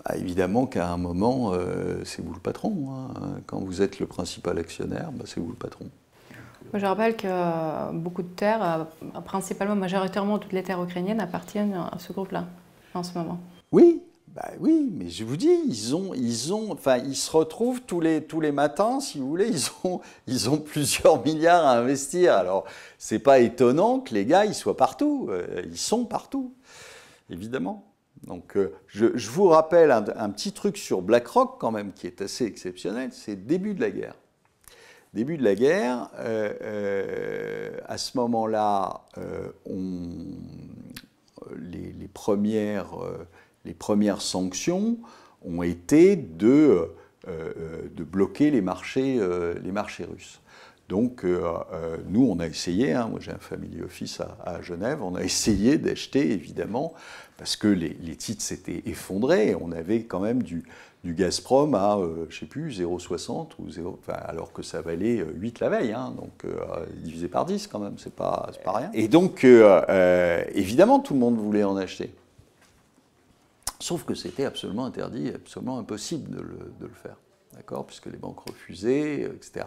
bah, 0.05 0.17
évidemment 0.17 0.67
qu'à 0.67 0.89
un 0.89 0.97
moment, 0.97 1.53
c'est 2.05 2.25
vous 2.25 2.33
le 2.33 2.41
patron. 2.41 2.89
Hein. 2.91 3.41
Quand 3.47 3.61
vous 3.61 3.83
êtes 3.83 3.99
le 3.99 4.07
principal 4.07 4.59
actionnaire, 4.59 5.11
bah, 5.13 5.25
c'est 5.27 5.41
vous 5.41 5.51
le 5.51 5.55
patron. 5.55 5.87
Je 6.73 6.87
rappelle 6.87 7.17
que 7.17 7.93
beaucoup 7.93 8.23
de 8.23 8.29
terres, 8.29 8.87
principalement, 9.25 9.75
majoritairement 9.75 10.39
toutes 10.39 10.53
les 10.53 10.63
terres 10.63 10.83
ukrainiennes, 10.83 11.21
appartiennent 11.21 11.75
à 11.75 11.99
ce 11.99 12.13
groupe-là 12.13 12.45
en 12.95 13.03
ce 13.03 13.19
moment. 13.19 13.41
Oui, 13.73 14.01
bah 14.35 14.53
oui, 14.61 14.89
mais 14.93 15.09
je 15.09 15.25
vous 15.25 15.37
dis, 15.37 15.51
ils 15.67 15.97
ont, 15.97 16.15
ils 16.15 16.55
ont, 16.55 16.71
enfin, 16.73 16.99
ils 16.99 17.17
se 17.17 17.33
retrouvent 17.33 17.83
tous 17.83 18.01
les, 18.01 18.23
tous 18.23 18.41
les 18.41 18.53
matins, 18.53 19.01
si 19.01 19.19
vous 19.19 19.29
voulez, 19.29 19.49
ils 19.49 19.67
ont, 19.83 20.01
ils 20.29 20.49
ont 20.49 20.59
plusieurs 20.59 21.25
milliards 21.25 21.67
à 21.67 21.79
investir. 21.79 22.35
Alors, 22.35 22.65
c'est 22.97 23.19
pas 23.19 23.41
étonnant 23.41 23.99
que 23.99 24.15
les 24.15 24.25
gars, 24.25 24.45
ils 24.45 24.55
soient 24.55 24.77
partout. 24.77 25.27
Euh, 25.31 25.63
ils 25.65 25.79
sont 25.79 26.05
partout, 26.05 26.55
évidemment. 27.29 27.93
Donc, 28.23 28.57
euh, 28.57 28.73
je, 28.87 29.31
vous 29.31 29.49
rappelle 29.49 29.91
un, 29.91 30.31
petit 30.31 30.53
truc 30.53 30.77
sur 30.77 31.03
BlackRock, 31.03 31.59
quand 31.59 31.73
même, 31.73 31.93
qui 31.93 32.07
est 32.07 32.23
assez 32.23 32.45
exceptionnel 32.45 33.11
c'est 33.13 33.35
début 33.35 33.75
de 33.75 33.81
la 33.81 33.91
guerre. 33.91 34.15
Début 35.13 35.39
de 35.39 35.43
la 35.43 35.57
guerre, 35.57 36.09
euh, 36.21 37.77
à 37.89 37.99
ce 37.99 38.17
moment-là, 38.17 39.07
les, 41.57 41.93
les, 41.93 42.09
premières, 42.09 42.95
les 43.65 43.75
premières 43.75 44.23
sanctions 44.23 44.99
ont 45.45 45.63
été 45.63 46.17
de, 46.17 46.91
de 47.27 48.05
bloquer 48.05 48.51
les 48.51 48.61
marchés, 48.61 49.21
les 49.63 49.73
marchés 49.73 50.05
russes. 50.05 50.41
Donc, 50.89 51.25
nous, 51.25 52.27
on 52.27 52.41
a 52.41 52.47
essayé, 52.47 52.93
hein, 52.93 53.09
moi 53.09 53.21
j'ai 53.21 53.31
un 53.31 53.39
family 53.39 53.81
office 53.83 54.21
à, 54.45 54.61
Genève, 54.61 55.03
on 55.03 55.15
a 55.15 55.23
essayé 55.25 55.79
d'acheter 55.79 56.33
évidemment 56.33 56.95
parce 57.41 57.57
que 57.57 57.69
les, 57.69 58.17
titres 58.17 58.43
s'étaient 58.43 58.83
effondrés. 58.85 59.57
On 59.59 59.73
avait 59.73 60.03
quand 60.03 60.21
même 60.21 60.43
du, 60.43 60.63
du 61.05 61.15
Gazprom 61.15 61.75
à, 61.75 61.97
euh, 61.97 62.27
je 62.29 62.41
sais 62.41 62.47
plus, 62.47 62.81
0,60 62.81 63.53
ou 63.59 63.71
0, 63.71 63.99
alors 64.09 64.53
que 64.53 64.63
ça 64.63 64.83
valait 64.83 65.25
8 65.35 65.63
euh, 65.63 65.65
la 65.65 65.79
veille, 65.79 65.93
hein, 65.93 66.13
donc 66.17 66.45
euh, 66.45 66.85
divisé 67.03 67.29
par 67.29 67.47
10 67.47 67.67
quand 67.69 67.79
même, 67.79 67.95
c'est 67.97 68.15
pas, 68.15 68.51
pas 68.63 68.73
rien. 68.73 68.91
Et 68.93 69.09
donc, 69.09 69.47
évidemment, 70.55 71.01
tout 71.01 71.15
le 71.15 71.21
monde 71.21 71.39
voulait 71.39 71.65
en 71.65 71.77
acheter. 71.77 72.13
Sauf 73.81 74.05
que 74.05 74.15
c'était 74.15 74.45
absolument 74.45 74.85
interdit, 74.85 75.29
absolument 75.29 75.79
impossible 75.79 76.37
de 76.37 76.87
le 76.87 76.95
faire 76.95 77.17
d'accord, 77.55 77.87
puisque 77.87 78.07
les 78.07 78.17
banques 78.17 78.41
refusaient, 78.41 79.25
euh, 79.25 79.35
etc. 79.35 79.67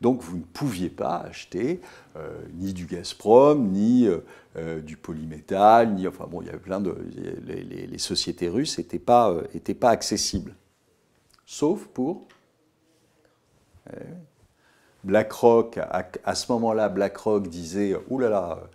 Donc 0.00 0.22
vous 0.22 0.38
ne 0.38 0.42
pouviez 0.42 0.90
pas 0.90 1.18
acheter 1.18 1.80
euh, 2.16 2.40
ni 2.54 2.72
du 2.72 2.86
Gazprom, 2.86 3.68
ni 3.70 4.08
euh, 4.56 4.80
du 4.80 4.96
polymétal, 4.96 5.94
ni 5.94 6.08
enfin 6.08 6.26
bon, 6.28 6.42
il 6.42 6.46
y 6.46 6.48
avait 6.48 6.58
plein 6.58 6.80
de 6.80 6.96
les, 7.46 7.98
sociétés 7.98 8.48
russes 8.48 8.78
n'étaient 8.78 8.98
pas 8.98 9.34
pas 9.80 9.90
accessibles, 9.90 10.54
sauf 11.46 11.86
pour 11.86 12.28
BlackRock. 15.04 15.78
À, 15.78 16.34
ce 16.34 16.52
moment-là, 16.52 16.88
BlackRock 16.88 17.48
disait 17.48 17.96
oulala. 18.08 18.30
Là 18.30 18.40
là, 18.40 18.70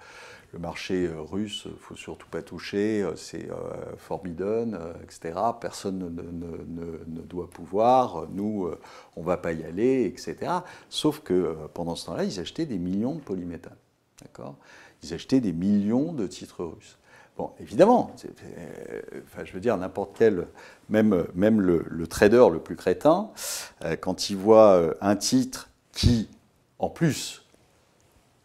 le 0.53 0.59
marché 0.59 1.07
euh, 1.07 1.19
russe, 1.19 1.63
il 1.65 1.71
ne 1.71 1.77
faut 1.77 1.95
surtout 1.95 2.27
pas 2.29 2.43
toucher, 2.43 3.01
euh, 3.01 3.15
c'est 3.15 3.49
euh, 3.49 3.55
forbidden, 3.97 4.79
etc. 5.03 5.39
Personne 5.59 6.15
ne, 6.15 7.21
doit 7.23 7.49
pouvoir, 7.49 8.27
nous, 8.31 8.69
on 9.15 9.21
ne 9.21 9.25
va 9.25 9.37
pas 9.37 9.51
y 9.51 9.63
aller, 9.63 10.05
etc. 10.05 10.51
Sauf 10.89 11.21
que 11.21 11.57
pendant 11.73 11.95
ce 11.95 12.05
temps-là, 12.05 12.23
ils 12.23 12.39
achetaient 12.39 12.67
des 12.67 12.77
millions 12.77 13.15
de 13.15 13.21
polyméthane. 13.21 13.75
D'accord? 14.21 14.55
Ils 15.01 15.13
achetaient 15.13 15.39
des 15.39 15.53
millions 15.53 16.13
de 16.13 16.27
titres 16.27 16.63
russes. 16.63 16.97
Bon, 17.35 17.49
évidemment, 17.59 18.15
enfin, 19.25 19.43
je 19.43 19.53
veux 19.53 19.59
dire, 19.59 19.75
n'importe 19.77 20.15
quel, 20.15 20.47
même, 20.89 21.25
même 21.33 21.59
le, 21.59 22.05
trader 22.05 22.45
le 22.51 22.59
plus 22.59 22.75
crétin, 22.75 23.31
quand 24.01 24.29
il 24.29 24.37
voit 24.37 24.93
un 25.01 25.15
titre 25.15 25.69
qui, 25.93 26.29
en 26.77 26.89
plus, 26.89 27.42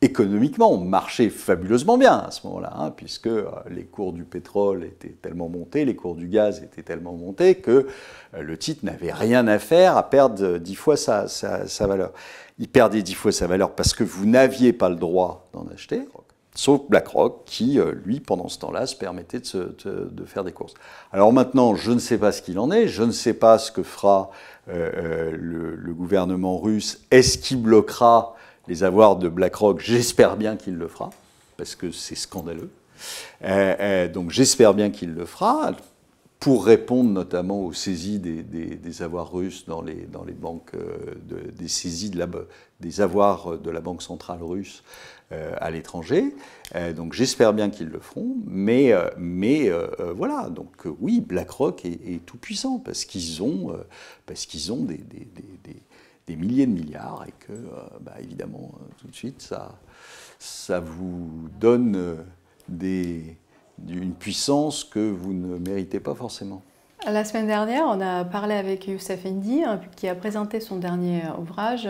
économiquement, 0.01 0.73
on 0.73 0.79
marchait 0.79 1.29
fabuleusement 1.29 1.99
bien 1.99 2.19
à 2.19 2.31
ce 2.31 2.47
moment-là, 2.47 2.73
hein, 2.77 2.91
puisque 2.91 3.27
euh, 3.27 3.47
les 3.69 3.85
cours 3.85 4.13
du 4.13 4.23
pétrole 4.23 4.85
étaient 4.85 5.17
tellement 5.21 5.49
montés, 5.49 5.85
les 5.85 5.97
cours 5.97 6.15
du 6.15 6.29
gaz 6.29 6.63
étaient 6.63 6.83
tellement 6.83 7.15
montés 7.15 7.57
que 7.57 7.89
euh, 8.35 8.43
le 8.43 8.57
titre 8.57 8.85
n'avait 8.85 9.13
rien 9.13 9.49
à 9.49 9.59
faire 9.59 9.97
à 9.97 10.09
perdre 10.09 10.59
dix 10.59 10.77
fois 10.77 10.97
sa, 10.97 11.27
valeur. 11.81 12.13
Il 12.61 12.69
perdait 12.69 13.03
dix 13.03 13.15
fois 13.15 13.33
sa 13.33 13.49
valeur 13.49 13.73
parce 13.75 13.93
que 13.93 14.05
vous 14.05 14.27
n'aviez 14.27 14.73
pas 14.73 14.89
le 14.89 14.95
droit 14.97 15.49
d'en 15.53 15.67
acheter, 15.67 16.03
sauf 16.55 16.83
BlackRock 16.89 17.43
qui, 17.45 17.81
euh, 17.81 17.93
lui, 18.05 18.21
pendant 18.21 18.47
ce 18.47 18.61
temps-là, 18.61 18.87
se 18.87 18.95
permettait 18.95 19.41
de, 19.41 20.25
faire 20.27 20.45
des 20.45 20.53
courses. 20.53 20.75
Alors 21.13 21.33
maintenant, 21.33 21.75
je 21.75 21.91
ne 21.91 21.99
sais 21.99 22.19
pas 22.19 22.31
ce 22.31 22.41
qu'il 22.41 22.61
en 22.61 22.71
est, 22.71 22.87
je 22.87 23.03
ne 23.03 23.13
sais 23.13 23.35
pas 23.35 23.59
ce 23.59 23.73
que 23.73 23.83
fera 23.83 24.31
le, 24.69 25.93
gouvernement 25.93 26.59
russe. 26.59 27.01
Est-ce 27.11 27.39
qu'il 27.39 27.63
bloquera 27.63 28.37
les 28.69 28.85
avoirs 28.85 29.17
de 29.17 29.29
BlackRock, 29.29 29.81
j'espère 29.81 30.37
bien 30.37 30.57
qu'il 30.57 30.77
le 30.77 30.89
fera, 30.89 31.11
parce 31.57 31.75
que 31.75 31.91
c'est 31.91 32.15
scandaleux. 32.15 32.71
Euh, 33.43 33.75
euh, 33.81 34.09
donc 34.09 34.31
j'espère 34.31 34.75
bien 34.75 34.91
qu'il 34.91 35.15
le 35.15 35.25
fera, 35.25 35.73
pour 36.39 36.67
répondre 36.67 37.11
notamment 37.11 37.65
aux 37.65 37.73
saisies 37.73 38.21
des, 38.21 39.03
avoirs 39.03 39.33
russes 39.33 39.65
dans 39.67 39.83
les, 39.83 40.07
dans 40.07 40.23
les 40.23 40.35
banques, 40.35 40.75
euh, 40.75 40.97
des 41.57 41.67
saisies 41.67 42.11
de 42.11 42.19
la, 42.19 42.29
des 42.79 43.01
avoirs 43.01 43.59
de 43.59 43.71
la 43.71 43.81
Banque 43.81 44.03
centrale 44.03 44.43
russe 44.43 44.85
à 45.31 45.71
l'étranger. 45.71 46.35
donc 46.97 47.13
j'espère 47.13 47.53
bien 47.53 47.69
qu'ils 47.69 47.89
le 47.89 47.99
feront, 47.99 48.37
mais, 48.47 48.95
mais 49.19 49.71
voilà, 50.17 50.49
donc 50.49 50.87
oui, 51.01 51.21
BlackRock 51.21 51.85
est, 51.85 52.25
tout 52.25 52.39
puissant 52.39 52.79
parce 52.79 53.05
qu'ils 53.05 53.43
ont, 53.43 53.77
parce 54.25 54.47
qu'ils 54.47 54.73
ont 54.73 54.81
des 54.81 55.05
des 56.29 56.37
milliers 56.37 56.67
de 56.67 56.73
milliards 56.73 57.25
et 57.27 57.33
que, 57.39 57.53
euh, 57.53 57.83
bah, 58.01 58.13
évidemment, 58.21 58.71
euh, 58.75 58.85
tout 58.99 59.09
de 59.09 59.15
suite, 59.15 59.41
ça, 59.41 59.75
ça 60.39 60.79
vous 60.79 61.49
donne 61.59 61.97
euh, 61.97 63.23
une 63.89 64.13
puissance 64.13 64.85
que 64.85 65.11
vous 65.11 65.33
ne 65.33 65.59
méritez 65.59 66.01
pas 66.01 66.15
forcément. 66.15 66.63
La 67.07 67.25
semaine 67.25 67.47
dernière, 67.47 67.85
on 67.87 68.01
a 68.01 68.25
parlé 68.25 68.55
avec 68.55 68.87
Youssef 68.87 69.25
Indy, 69.25 69.63
qui 69.97 70.09
a 70.09 70.15
présenté 70.15 70.61
son 70.61 70.77
dernier 70.77 71.23
ouvrage, 71.39 71.89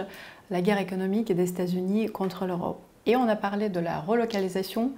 La 0.50 0.62
guerre 0.62 0.78
économique 0.78 1.32
des 1.32 1.48
États-Unis 1.48 2.06
contre 2.06 2.46
l'Europe. 2.46 2.80
Et 3.06 3.16
on 3.16 3.26
a 3.26 3.36
parlé 3.36 3.68
de 3.68 3.80
la 3.80 4.00
relocalisation 4.00 4.92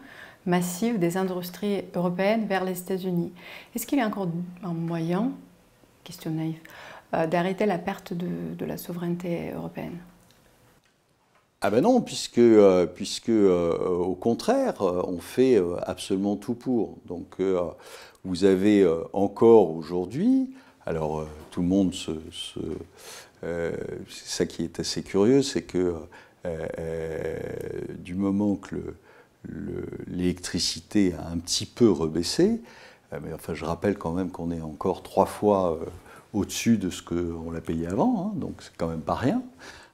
massive 0.46 0.98
des 0.98 1.16
industries 1.16 1.84
européennes 1.94 2.46
vers 2.46 2.64
les 2.64 2.78
États-Unis. 2.78 3.32
Est-ce 3.74 3.86
qu'il 3.86 3.98
y 3.98 4.02
a 4.02 4.06
encore 4.06 4.28
un 4.62 4.72
moyen, 4.72 5.32
question 6.04 6.30
naïve, 6.30 6.60
d'arrêter 7.12 7.66
la 7.66 7.78
perte 7.78 8.12
de, 8.12 8.64
la 8.64 8.76
souveraineté 8.76 9.52
européenne 9.54 9.98
ah 11.62 11.68
ben 11.68 11.82
non, 11.82 12.00
puisque, 12.00 12.38
euh, 12.38 12.86
puisque 12.86 13.28
euh, 13.28 13.76
au 13.76 14.14
contraire, 14.14 14.80
on 14.80 15.18
fait 15.18 15.60
absolument 15.82 16.36
tout 16.36 16.54
pour. 16.54 16.96
Donc 17.06 17.36
vous 18.24 18.44
avez 18.44 18.88
encore 19.12 19.70
aujourd'hui, 19.76 20.54
alors 20.86 21.26
tout 21.50 21.60
le 21.60 21.66
monde 21.66 21.92
se... 21.92 22.12
c'est 23.42 23.76
ça 24.08 24.46
qui 24.46 24.64
est 24.64 24.80
assez 24.80 25.02
curieux, 25.02 25.42
c'est 25.42 25.62
que 25.62 25.96
du 27.98 28.14
moment 28.14 28.56
que 28.56 28.94
l'électricité 30.06 31.14
a 31.14 31.30
un 31.30 31.38
petit 31.38 31.66
peu 31.66 31.90
rebaissé, 31.90 32.62
mais 33.12 33.34
enfin 33.34 33.52
je 33.52 33.66
rappelle 33.66 33.98
quand 33.98 34.12
même 34.12 34.30
qu'on 34.30 34.50
est 34.50 34.62
encore 34.62 35.02
trois 35.02 35.26
fois 35.26 35.78
au-dessus 36.32 36.78
de 36.78 36.90
ce 36.90 37.02
qu'on 37.02 37.50
l'a 37.50 37.60
payé 37.60 37.86
avant, 37.86 38.26
hein, 38.26 38.38
donc 38.38 38.54
c'est 38.60 38.76
quand 38.76 38.88
même 38.88 39.02
pas 39.02 39.14
rien. 39.14 39.42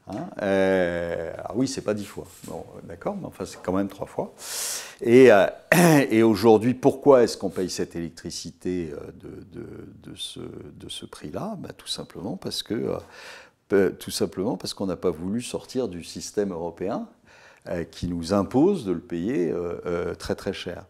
Hein. 0.09 0.29
Euh, 0.41 1.33
alors 1.35 1.57
oui, 1.57 1.67
c'est 1.67 1.81
pas 1.81 1.95
dix 1.95 2.05
fois, 2.05 2.27
bon, 2.45 2.65
d'accord, 2.85 3.17
mais 3.17 3.27
enfin 3.27 3.45
c'est 3.45 3.61
quand 3.63 3.73
même 3.73 3.89
trois 3.89 4.07
fois. 4.07 4.35
Et, 5.01 5.33
euh, 5.33 5.47
et 6.11 6.23
aujourd'hui, 6.23 6.75
pourquoi 6.75 7.25
est-ce 7.25 7.37
qu'on 7.37 7.51
paye 7.51 7.71
cette 7.71 7.97
électricité 7.97 8.93
euh, 8.93 9.11
de, 9.15 9.61
de, 9.61 10.11
de 10.11 10.17
ce, 10.17 10.41
de 10.41 10.89
ce 10.89 11.07
prix-là? 11.07 11.57
Bah, 11.59 11.71
Tout 11.77 11.89
simplement 11.89 12.37
parce 12.37 12.63
que 12.63 12.99
tout 13.99 14.13
simplement 14.13 14.57
parce 14.57 14.75
qu'on 14.75 14.87
n'a 14.87 14.97
pas 14.97 15.11
voulu 15.11 15.43
sortir 15.43 15.89
du 15.89 16.05
système 16.05 16.53
européen 16.53 17.09
qui 17.91 18.07
nous 18.07 18.33
impose 18.33 18.85
de 18.85 18.93
le 18.93 19.01
payer 19.01 19.53
très 20.21 20.37
très 20.37 20.53
cher. 20.53 20.85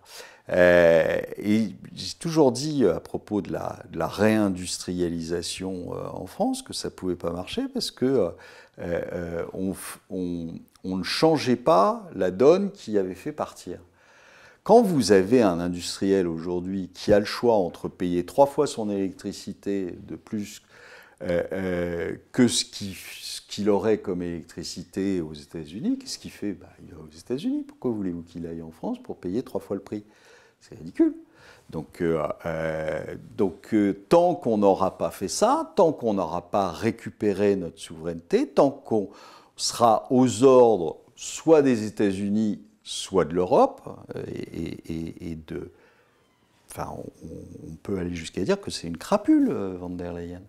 Euh, 0.51 1.21
et 1.39 1.71
j'ai 1.95 2.15
toujours 2.19 2.53
dit 2.53 2.85
euh, 2.85 2.97
à 2.97 3.01
propos 3.01 3.41
de 3.43 3.53
la, 3.53 4.07
réindustrialisation 4.07 5.93
euh, 5.93 6.07
en 6.13 6.27
France 6.27 6.63
que 6.63 6.73
ça 6.73 6.89
ne 6.89 6.95
pouvait 6.95 7.17
pas 7.17 7.33
marcher 7.33 7.63
parce 7.73 7.91
que 7.91 8.31
on, 9.53 9.75
ne 10.85 11.03
changeait 11.03 11.57
pas 11.57 12.09
la 12.15 12.31
donne 12.31 12.71
qui 12.71 12.97
avait 12.99 13.15
fait 13.15 13.33
partir. 13.33 13.79
Quand 14.63 14.83
vous 14.83 15.13
avez 15.13 15.43
un 15.43 15.61
industriel 15.61 16.27
aujourd'hui 16.27 16.91
qui 16.93 17.13
a 17.13 17.19
le 17.19 17.25
choix 17.25 17.55
entre 17.55 17.89
payer 17.89 18.27
trois 18.27 18.47
fois 18.47 18.67
son 18.67 18.91
électricité 18.91 19.97
de 20.07 20.17
plus 20.17 20.63
que 21.21 22.49
ce 22.49 23.41
qu'il 23.49 23.71
aurait 23.71 23.99
comme 23.99 24.23
électricité 24.23 25.21
aux 25.21 25.33
États-Unis, 25.33 25.99
qu'est-ce 25.99 26.19
qu'il 26.19 26.31
fait? 26.33 26.53
Bah, 26.53 26.69
Il 26.85 26.95
va 26.95 27.01
aux 27.01 27.17
États-Unis. 27.17 27.65
Pourquoi 27.67 27.93
voulez-vous 27.93 28.23
qu'il 28.23 28.47
aille 28.47 28.63
en 28.63 28.73
France 28.73 29.03
pour 29.03 29.17
payer 29.17 29.43
trois 29.43 29.61
fois 29.61 29.77
le 29.77 29.83
prix? 29.83 30.05
C'est 30.61 30.77
ridicule. 30.77 31.14
Donc, 31.71 32.01
euh, 32.01 32.23
euh, 32.47 33.16
euh, 33.73 33.92
tant 34.09 34.35
qu'on 34.35 34.59
n'aura 34.59 34.97
pas 34.99 35.11
fait 35.11 35.29
ça, 35.29 35.73
tant 35.75 35.92
qu'on 35.92 36.14
n'aura 36.14 36.51
pas 36.51 36.71
récupéré 36.71 37.57
notre 37.57 37.81
souveraineté, 37.81 38.47
tant 38.47 38.71
qu'on 38.71 39.09
sera 39.57 40.07
aux 40.11 40.45
ordres 40.45 40.99
soit 41.16 41.62
des 41.62 41.87
États-Unis, 41.87 42.61
soit 42.85 43.25
de 43.25 43.35
l'Europe, 43.35 43.88
et, 44.14 45.37
de... 45.47 45.73
Enfin, 46.71 46.95
on, 46.95 47.75
peut 47.83 47.99
aller 47.99 48.14
jusqu'à 48.14 48.45
dire 48.45 48.61
que 48.61 48.71
c'est 48.71 48.87
une 48.87 48.99
crapule, 48.99 49.51
Van 49.51 49.88
der 49.88 50.12
Leyen. 50.12 50.42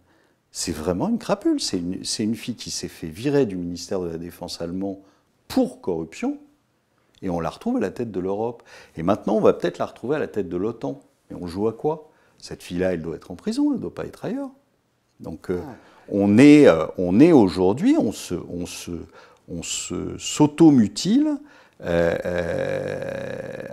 C'est 0.52 0.74
vraiment 0.74 1.08
une 1.08 1.20
crapule. 1.20 1.62
C'est 1.62 1.78
une, 1.78 2.04
une, 2.20 2.36
fille 2.36 2.56
qui 2.56 2.70
s'est 2.70 2.89
fait 2.89 3.08
virer 3.08 3.46
du 3.46 3.56
ministère 3.56 4.02
de 4.02 4.10
la 4.10 4.17
Défense 4.17 4.62
allemand 4.62 5.02
pour 5.48 5.82
corruption 5.82 6.38
et 7.22 7.30
on 7.30 7.40
la 7.40 7.50
retrouve 7.50 7.78
à 7.78 7.80
la 7.80 7.92
tête 7.92 8.12
de 8.12 8.20
l'Europe. 8.20 8.64
Et 8.96 9.04
maintenant, 9.04 9.36
on 9.36 9.42
va 9.42 9.54
peut-être 9.54 9.78
la 9.78 9.86
retrouver 9.86 10.18
à 10.18 10.20
la 10.20 10.28
tête 10.28 10.50
de 10.50 10.58
l'OTAN. 10.58 11.00
Et 11.32 11.36
on 11.36 11.48
joue 11.48 11.68
à 11.68 11.74
quoi? 11.74 12.10
Cette 12.38 12.64
fille-là, 12.64 12.94
elle 12.94 13.02
doit 13.02 13.16
être 13.16 13.32
en 13.32 13.36
prison, 13.36 13.72
elle 13.72 13.78
ne 13.78 13.82
doit 13.82 13.94
pas 13.94 14.06
être 14.06 14.26
ailleurs. 14.26 14.50
Donc 15.20 15.50
euh, 15.50 15.60
on 16.10 16.38
est, 16.38 16.68
euh, 16.68 16.86
on 16.98 17.20
est 17.20 17.32
aujourd'hui, 17.32 17.96
on 17.98 18.12
se, 18.12 18.36
on 18.36 18.68
se, 18.68 18.92
on 19.50 19.64
se 19.64 20.18
s'automutile 20.18 21.38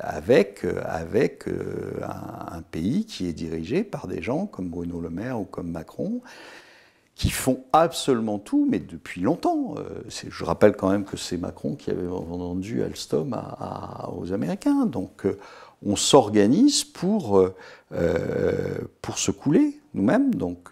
avec, 0.02 0.66
avec 0.84 1.46
un, 1.46 2.56
un, 2.56 2.62
pays 2.62 3.06
qui 3.06 3.26
est 3.26 3.32
dirigé 3.32 3.82
par 3.82 4.06
des 4.06 4.20
gens 4.20 4.44
comme 4.44 4.68
Bruno 4.68 5.00
Le 5.00 5.08
Maire 5.08 5.40
ou 5.40 5.44
comme 5.44 5.70
Macron, 5.70 6.20
qui 7.14 7.30
font 7.30 7.64
absolument 7.72 8.38
tout, 8.38 8.66
mais 8.68 8.80
depuis 8.80 9.20
longtemps. 9.20 9.74
Euh, 9.78 10.02
je 10.08 10.44
rappelle 10.44 10.76
quand 10.76 10.90
même 10.90 11.04
que 11.04 11.16
c'est 11.16 11.36
Macron 11.36 11.76
qui 11.76 11.90
avait 11.90 12.06
vendu 12.06 12.82
Alstom 12.82 13.40
aux 14.16 14.32
Américains. 14.32 14.86
Donc 14.86 15.26
euh, 15.26 15.38
on 15.86 15.96
s'organise 15.96 16.82
pour, 16.82 17.38
euh, 17.38 17.54
pour 19.00 19.18
se 19.18 19.30
couler 19.30 19.80
nous-mêmes. 19.94 20.34
Donc 20.34 20.70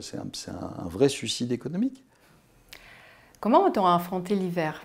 c'est 0.00 0.16
un, 0.16 0.26
un, 0.84 0.88
vrai 0.88 1.08
suicide 1.08 1.52
économique. 1.52 2.02
Comment 3.40 3.60
on 3.60 3.78
aura 3.78 3.96
affronté 3.96 4.34
l'hiver? 4.34 4.82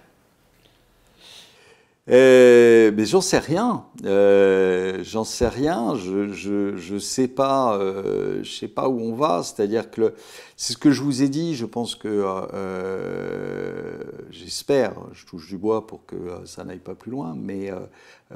Euh, 2.09 2.91
mais 2.95 3.05
j'en 3.05 3.21
sais 3.21 3.37
rien. 3.37 3.85
Euh, 4.05 5.03
j'en 5.03 5.23
sais 5.23 5.47
rien. 5.47 5.95
Je 5.95 6.29
je, 6.33 6.75
je 6.75 6.97
sais 6.97 7.27
pas. 7.27 7.77
Euh, 7.77 8.43
sais 8.43 8.67
pas 8.67 8.89
où 8.89 8.99
on 8.99 9.13
va. 9.13 9.43
C'est-à-dire 9.43 9.91
que 9.91 10.13
c'est 10.57 10.73
ce 10.73 10.77
que 10.77 10.91
je 10.91 11.03
vous 11.03 11.21
ai 11.21 11.29
dit. 11.29 11.55
Je 11.55 11.65
pense 11.65 11.95
que 11.95 12.07
euh, 12.53 14.01
j'espère. 14.31 14.93
Je 15.13 15.25
touche 15.25 15.47
du 15.47 15.57
bois 15.57 15.85
pour 15.85 16.05
que 16.05 16.15
ça 16.45 16.63
n'aille 16.63 16.79
pas 16.79 16.95
plus 16.95 17.11
loin. 17.11 17.35
Mais 17.37 17.71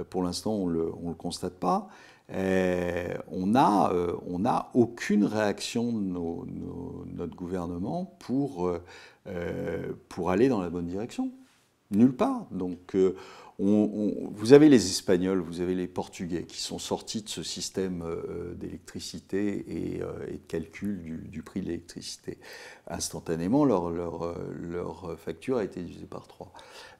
pour 0.09 0.23
l'instant, 0.23 0.53
on 0.53 0.67
le 0.67 0.91
le 1.07 1.13
constate 1.15 1.53
pas. 1.55 1.88
on 2.29 3.55
a 3.55 3.93
on 4.27 4.43
aucune 4.73 5.25
réaction 5.25 5.91
de 5.93 7.15
notre 7.15 7.36
gouvernement 7.36 8.15
pour 8.19 8.71
pour 10.09 10.29
aller 10.29 10.47
dans 10.47 10.62
la 10.62 10.69
bonne 10.69 10.88
direction. 10.88 11.31
Nulle 11.91 12.15
part. 12.15 12.45
Donc 12.51 12.95
vous 13.60 14.54
avez 14.54 14.68
les 14.68 14.88
Espagnols, 14.88 15.39
vous 15.39 15.62
avez 15.62 15.76
les 15.76 15.88
Portugais 15.88 16.44
qui 16.44 16.60
sont 16.60 16.80
sortis 16.80 17.22
de 17.22 17.30
ce 17.30 17.44
système 17.44 18.02
euh, 18.04 18.56
d'électricité 18.56 19.66
euh, 20.02 20.28
et, 20.28 20.34
de 20.34 20.48
calcul 20.48 21.30
du, 21.30 21.44
prix 21.44 21.62
de 21.62 21.68
l'électricité. 21.68 22.39
Instantanément, 22.88 23.63
leur, 23.63 23.89
leur, 23.89 25.16
facture 25.20 25.58
a 25.58 25.63
été 25.63 25.82
divisée 25.82 26.08
par 26.08 26.28
trois. 26.28 26.52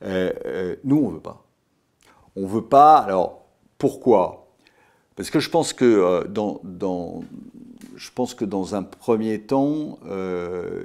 Euh, 0.04 0.76
nous, 0.84 0.98
on 0.98 1.10
ne 1.10 1.16
veut 1.16 1.22
pas. 1.22 1.44
On 2.36 2.42
ne 2.42 2.48
veut 2.48 2.66
pas. 2.66 2.98
Alors, 3.00 3.46
pourquoi? 3.80 4.48
Parce 5.16 5.30
que 5.30 5.40
je 5.40 5.50
pense 5.50 5.74
que 5.74 6.28
dans, 6.28 6.62
dans, 6.64 7.24
je 7.96 8.10
pense 8.12 8.36
que 8.36 8.46
dans 8.46 8.76
un 8.76 8.84
premier 8.84 9.42
temps, 9.42 10.00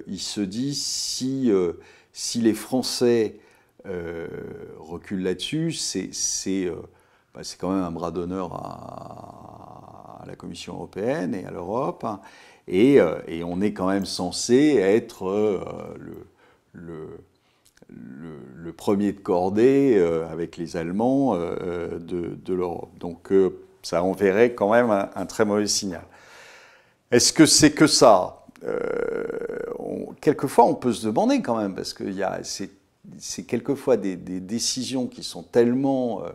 il 0.06 0.20
se 0.20 0.40
dit 0.40 0.74
si, 0.74 1.50
si 2.12 2.40
les 2.40 2.54
Français 2.54 3.38
euh, 3.86 4.26
recule 4.78 5.22
là-dessus, 5.22 5.72
c'est 5.72 6.10
euh, 6.66 6.74
bah, 7.34 7.40
quand 7.58 7.70
même 7.70 7.84
un 7.84 7.90
bras 7.90 8.10
d'honneur 8.10 8.52
à, 8.52 10.24
la 10.26 10.34
Commission 10.34 10.74
européenne 10.74 11.34
et 11.34 11.44
à 11.44 11.50
l'Europe. 11.50 12.04
Et, 12.66 13.00
euh, 13.00 13.20
on 13.44 13.60
est 13.62 13.72
quand 13.72 13.88
même 13.88 14.04
censé 14.04 14.76
être 14.76 15.24
le, 15.98 16.26
le, 16.72 17.18
le, 17.88 18.72
premier 18.72 19.12
de 19.12 19.20
cordée 19.20 19.98
avec 20.30 20.56
les 20.56 20.76
Allemands 20.76 21.34
de, 21.36 21.98
de 21.98 22.54
l'Europe. 22.54 22.90
Donc 23.00 23.32
ça 23.82 24.02
enverrait 24.04 24.54
quand 24.54 24.70
même 24.70 24.90
un, 24.90 25.26
très 25.26 25.44
mauvais 25.44 25.66
signal. 25.66 26.04
Est-ce 27.10 27.32
que 27.32 27.46
c'est 27.46 27.72
que 27.72 27.86
ça? 27.86 28.44
Quelquefois, 30.20 30.66
on 30.66 30.74
peut 30.74 30.92
se 30.92 31.06
demander 31.06 31.40
quand 31.40 31.56
même, 31.56 31.74
parce 31.74 31.92
que 31.92 32.04
c'est 32.42 32.77
c'est 33.18 33.44
quelquefois 33.44 33.96
des, 33.96 34.16
décisions 34.16 35.06
qui 35.06 35.22
sont 35.22 35.42
tellement, 35.42 36.22
euh, 36.24 36.30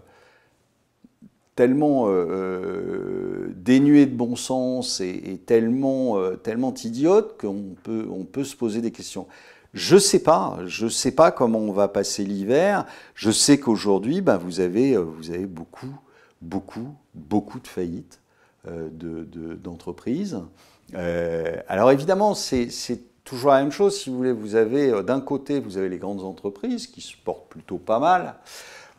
tellement 1.56 2.08
euh, 2.08 2.12
euh, 2.12 3.54
dénuées 3.56 4.06
de 4.06 4.16
bon 4.16 4.36
sens 4.36 5.00
et, 5.00 5.40
tellement, 5.46 6.18
tellement 6.38 6.74
idiotes 6.74 7.40
qu'on 7.40 7.76
peut, 7.84 8.08
on 8.12 8.24
peut 8.24 8.44
se 8.44 8.56
poser 8.56 8.82
des 8.82 8.92
questions. 8.92 9.28
Je 9.74 9.98
sais 9.98 10.22
pas, 10.22 10.60
je 10.66 10.88
sais 10.88 11.12
pas 11.12 11.32
comment 11.32 11.60
on 11.60 11.72
va 11.72 11.88
passer 11.88 12.24
l'hiver. 12.24 12.86
Je 13.16 13.32
sais 13.32 13.60
qu'aujourd'hui, 13.60 14.22
ben, 14.22 14.38
vous, 14.38 14.60
avez, 14.60 14.98
vous 14.98 15.32
avez 15.32 15.48
beaucoup, 15.48 15.96
beaucoup, 16.42 16.96
beaucoup 17.16 17.60
de 17.60 17.68
faillites 17.68 18.20
d'entreprises. 19.64 20.40
alors 20.94 21.92
évidemment, 21.92 22.34
c'est 22.36 22.70
toujours 23.24 23.52
la 23.52 23.62
même 23.62 23.72
chose, 23.72 23.98
si 23.98 24.10
vous 24.10 24.18
voulez. 24.18 24.32
Vous 24.32 24.56
avez, 24.56 24.90
euh, 24.90 25.02
d'un 25.02 25.22
côté, 25.22 25.60
vous 25.60 25.78
avez 25.78 25.90
les 25.90 25.98
grandes 25.98 26.24
entreprises 26.24 26.88
qui 26.88 27.02
se 27.02 27.16
portent 27.18 27.48
plutôt 27.50 27.78
pas 27.78 28.00
mal, 28.00 28.36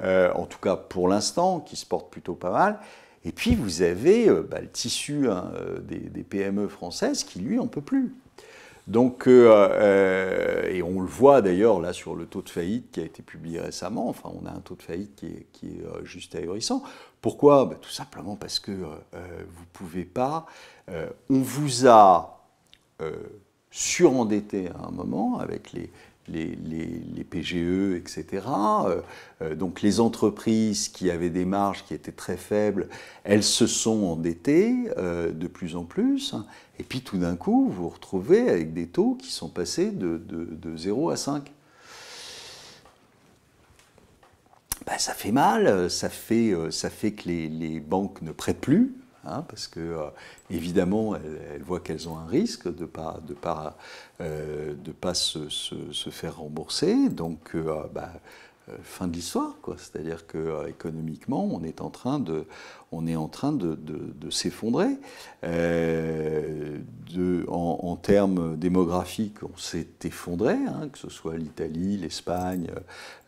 euh, 0.02 0.32
en 0.34 0.46
tout 0.46 0.58
cas 0.58 0.76
pour 0.76 1.08
l'instant, 1.08 1.60
qui 1.60 1.76
se 1.76 1.86
portent 1.86 2.10
plutôt 2.10 2.34
pas 2.34 2.50
mal. 2.50 2.78
Et 3.24 3.32
puis 3.32 3.54
vous 3.54 3.82
avez 3.82 4.28
euh, 4.28 4.42
bah, 4.42 4.60
le 4.60 4.68
tissu 4.68 5.28
hein, 5.30 5.52
des, 5.82 6.22
PME 6.22 6.68
françaises 6.68 7.24
qui, 7.24 7.40
lui, 7.40 7.58
en 7.58 7.66
peut 7.66 7.80
plus. 7.80 8.14
Donc, 8.86 9.26
et 9.26 10.82
on 10.82 11.00
le 11.00 11.06
voit 11.06 11.40
d'ailleurs 11.40 11.80
là 11.80 11.94
sur 11.94 12.14
le 12.14 12.26
taux 12.26 12.42
de 12.42 12.50
faillite 12.50 12.90
qui 12.90 13.00
a 13.00 13.04
été 13.04 13.22
publié 13.22 13.58
récemment. 13.58 14.10
Enfin, 14.10 14.30
on 14.38 14.44
a 14.44 14.50
un 14.50 14.60
taux 14.60 14.74
de 14.74 14.82
faillite 14.82 15.24
qui 15.52 15.66
est, 15.68 16.04
juste 16.04 16.34
ahurissant. 16.34 16.82
Pourquoi? 17.22 17.64
Bah, 17.64 17.76
Tout 17.80 17.88
simplement 17.88 18.36
parce 18.36 18.60
que 18.60 18.72
vous 18.72 19.64
pouvez 19.72 20.04
pas. 20.04 20.44
on 20.90 21.40
vous 21.40 21.86
a 21.86 22.46
surendetté 23.74 24.68
à 24.68 24.86
un 24.86 24.92
moment 24.92 25.40
avec 25.40 25.72
les, 25.72 25.90
les, 26.28 26.54
les, 26.54 27.24
PGE, 27.24 27.96
etc. 27.96 28.46
Euh, 28.86 29.00
euh, 29.42 29.54
donc 29.56 29.82
les 29.82 29.98
entreprises 29.98 30.88
qui 30.88 31.10
avaient 31.10 31.28
des 31.28 31.44
marges 31.44 31.84
qui 31.84 31.92
étaient 31.92 32.12
très 32.12 32.36
faibles, 32.36 32.88
elles 33.24 33.42
se 33.42 33.66
sont 33.66 34.04
endettées 34.04 34.76
euh, 34.96 35.32
de 35.32 35.48
plus 35.48 35.74
en 35.74 35.82
plus. 35.82 36.36
Et 36.78 36.84
puis 36.84 37.00
tout 37.00 37.18
d'un 37.18 37.34
coup, 37.34 37.66
vous 37.68 37.82
vous 37.82 37.88
retrouvez 37.88 38.48
avec 38.48 38.72
des 38.72 38.86
taux 38.86 39.16
qui 39.20 39.32
sont 39.32 39.48
passés 39.48 39.90
de, 39.90 40.18
de, 40.18 40.76
0 40.76 41.10
à 41.10 41.16
5. 41.16 41.52
Ben, 44.86 44.98
ça 44.98 45.14
fait 45.14 45.32
mal, 45.32 45.90
ça 45.90 46.08
fait, 46.08 46.54
ça 46.70 46.90
fait 46.90 47.12
que 47.12 47.26
les, 47.28 47.48
les 47.48 47.80
banques 47.80 48.22
ne 48.22 48.30
prêtent 48.30 48.60
plus, 48.60 48.94
Hein, 49.26 49.44
parce 49.48 49.66
que 49.66 49.80
euh, 49.80 50.08
évidemment, 50.50 51.16
elles, 51.16 51.62
voient 51.62 51.80
qu'elles 51.80 52.08
ont 52.08 52.18
un 52.18 52.26
risque 52.26 52.74
de 52.74 52.84
pas, 52.84 53.20
de 53.26 53.32
pas, 53.32 53.76
euh, 54.20 54.74
de 54.74 54.92
pas 54.92 55.14
se, 55.14 55.48
faire 56.10 56.36
rembourser. 56.36 57.08
Donc, 57.08 57.54
euh, 57.54 57.84
bah, 57.94 58.12
fin 58.82 59.06
de 59.08 59.12
l'histoire. 59.12 59.54
C'est-à-dire 59.76 60.26
que 60.26 60.38
euh, 60.38 60.68
économiquement, 60.68 61.44
on 61.44 61.62
est 61.62 61.80
en 61.80 61.90
train 61.90 62.18
de, 62.18 62.46
on 62.92 63.06
est 63.06 63.16
en 63.16 63.28
train 63.28 63.52
de, 63.52 63.76
s'effondrer. 64.30 64.96
Euh, 65.44 66.78
en, 67.48 67.96
termes 67.96 68.56
démographiques, 68.56 69.42
on 69.42 69.56
s'est 69.56 69.86
effondré, 70.04 70.54
hein, 70.54 70.88
que 70.92 70.98
ce 70.98 71.08
soit 71.08 71.36
l'Italie, 71.36 71.96
l'Espagne, 71.96 72.68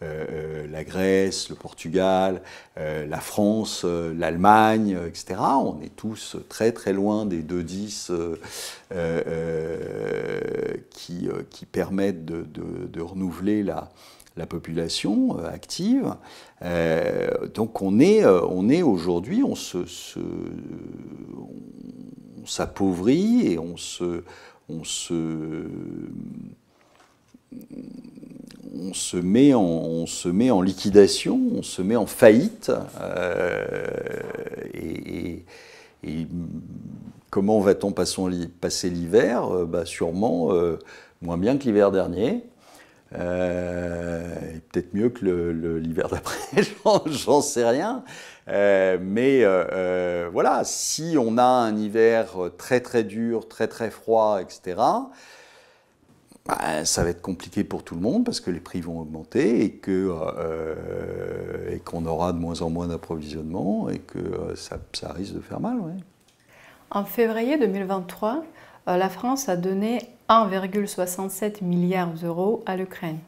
euh, 0.03 0.67
la 0.67 0.85
Grèce, 0.85 1.49
le 1.49 1.55
Portugal, 1.55 2.43
la 2.77 3.21
France, 3.21 3.85
l'Allemagne, 3.85 4.99
etc. 5.07 5.41
On 5.41 5.81
est 5.81 5.95
tous 5.95 6.37
très 6.49 6.73
très 6.73 6.93
loin 6.93 7.27
des 7.27 7.43
2-10 7.43 8.13
qui, 10.91 11.29
qui 11.51 11.67
permettent 11.67 12.25
de 12.25 13.01
renouveler 13.01 13.63
la 13.63 13.91
la 14.37 14.47
population 14.47 15.39
euh, 15.39 15.49
active. 15.49 16.15
Euh, 16.63 17.49
donc 17.55 17.83
on 17.83 17.99
est, 17.99 18.25
euh, 18.25 18.43
on 18.49 18.69
est 18.69 18.83
aujourd'hui, 18.83 19.43
on 19.43 19.55
se, 19.55 19.79
s'appauvrit 22.45 23.53
et 23.53 23.59
on 23.59 23.77
se, 23.77 24.23
on 24.69 24.85
se, 24.85 25.65
on 28.75 28.93
se 28.93 29.17
met 29.17 29.55
en, 29.55 29.63
on 29.63 30.07
se 30.07 30.29
met 30.29 30.51
en 30.51 30.61
liquidation, 30.61 31.41
on 31.57 31.63
se 31.63 31.83
met 31.83 31.97
en 31.97 32.07
faillite. 32.07 32.71
et, 34.75 35.45
comment 37.31 37.61
va-t-on 37.61 37.93
passer 37.93 38.91
l'hiver? 38.91 39.67
Bah, 39.67 39.85
Sûrement 39.85 40.51
moins 41.21 41.37
bien 41.37 41.59
que 41.59 41.65
l'hiver 41.65 41.91
dernier. 41.91 42.45
Euh, 43.15 44.59
peut-être 44.73 44.95
mieux 44.95 45.11
que 45.11 45.25
l'hiver 45.79 46.09
d'après, 46.09 46.63
j'en 47.07 47.41
sais 47.41 47.69
rien. 47.69 48.03
Euh, 48.49 48.99
mais 49.01 49.41
euh, 49.43 50.29
voilà, 50.33 50.63
si 50.65 51.17
on 51.19 51.39
a 51.39 51.45
un 51.45 51.77
hiver 51.77 52.37
très 52.59 52.81
très 52.81 53.05
dur, 53.05 53.49
très 53.49 53.69
très 53.69 53.91
froid, 53.91 54.41
etc., 54.41 54.77
bah, 56.47 56.85
ça 56.85 57.03
va 57.03 57.11
être 57.11 57.23
compliqué 57.23 57.65
pour 57.65 57.83
tout 57.83 57.97
le 57.97 58.01
monde 58.01 58.25
parce 58.25 58.39
que 58.39 58.53
les 58.53 58.61
prix 58.61 58.81
vont 58.81 59.01
augmenter 59.01 59.65
et 59.65 59.81
qu'on 61.81 62.07
aura 62.07 62.33
de 62.33 62.39
moins 62.39 62.63
en 62.63 62.71
moins 62.71 62.87
d'approvisionnement 62.87 63.89
et 63.89 63.99
que 63.99 64.55
ça, 64.55 64.79
risque 65.13 65.35
de 65.35 65.41
faire 65.41 65.59
mal. 65.59 65.79
En 66.91 67.05
février 67.05 67.59
2023, 67.59 68.31
euh, 68.31 68.41
la 68.87 69.09
France 69.09 69.49
a 69.49 69.57
donné 69.57 69.99
1,67 70.29 71.65
milliard 71.65 72.13
d'euros 72.13 72.63
à 72.67 72.77
l'Ukraine. 72.77 73.19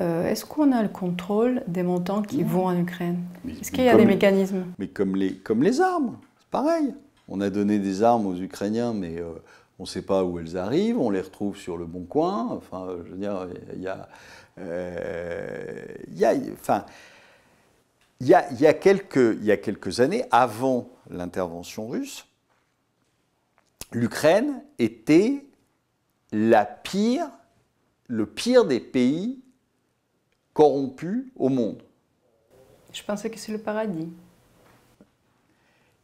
Euh, 0.00 0.28
est-ce 0.28 0.44
qu'on 0.44 0.70
a 0.72 0.82
le 0.82 0.88
contrôle 0.88 1.62
des 1.66 1.82
montants 1.82 2.22
qui 2.22 2.42
vont 2.44 2.66
en 2.66 2.78
Ukraine? 2.78 3.18
Est-ce 3.48 3.72
qu'il 3.72 3.84
y 3.84 3.88
a 3.88 3.96
des 3.96 4.04
mécanismes? 4.04 4.64
Mais 4.78 4.86
comme 4.86 5.16
les, 5.16 5.34
comme 5.34 5.62
les 5.62 5.80
armes, 5.80 6.16
c'est 6.38 6.50
pareil. 6.50 6.94
On 7.28 7.40
a 7.40 7.50
donné 7.50 7.78
des 7.78 8.02
armes 8.02 8.26
aux 8.26 8.36
Ukrainiens, 8.36 8.94
mais 8.94 9.18
euh, 9.18 9.32
on 9.78 9.82
ne 9.82 9.88
sait 9.88 10.02
pas 10.02 10.24
où 10.24 10.38
elles 10.38 10.56
arrivent, 10.56 10.98
on 10.98 11.10
les 11.10 11.20
retrouve 11.20 11.56
sur 11.56 11.76
le 11.76 11.84
bon 11.84 12.04
coin. 12.04 12.48
Enfin, 12.50 12.86
je 13.04 13.10
veux 13.10 13.18
dire, 13.18 13.48
il 13.74 13.82
y 13.82 13.88
a. 13.88 14.08
il 14.56 16.18
y 16.18 16.24
a 16.24 16.34
enfin, 16.52 16.84
il 18.20 18.26
y, 18.26 18.34
a, 18.34 18.52
y 18.52 18.66
a 18.66 18.74
quelques, 18.74 19.38
y 19.42 19.52
a 19.52 19.56
quelques 19.56 20.00
années, 20.00 20.24
avant 20.32 20.88
l'intervention 21.08 21.86
russe, 21.86 22.26
l'Ukraine 23.92 24.62
était 24.78 25.44
la 26.32 26.64
pire, 26.64 27.28
le 28.06 28.26
pire 28.26 28.64
des 28.64 28.80
pays 28.80 29.40
corrompus 30.52 31.26
au 31.36 31.48
monde. 31.48 31.82
Je 32.92 33.02
pensais 33.02 33.30
que 33.30 33.38
c'est 33.38 33.52
le 33.52 33.58
paradis. 33.58 34.08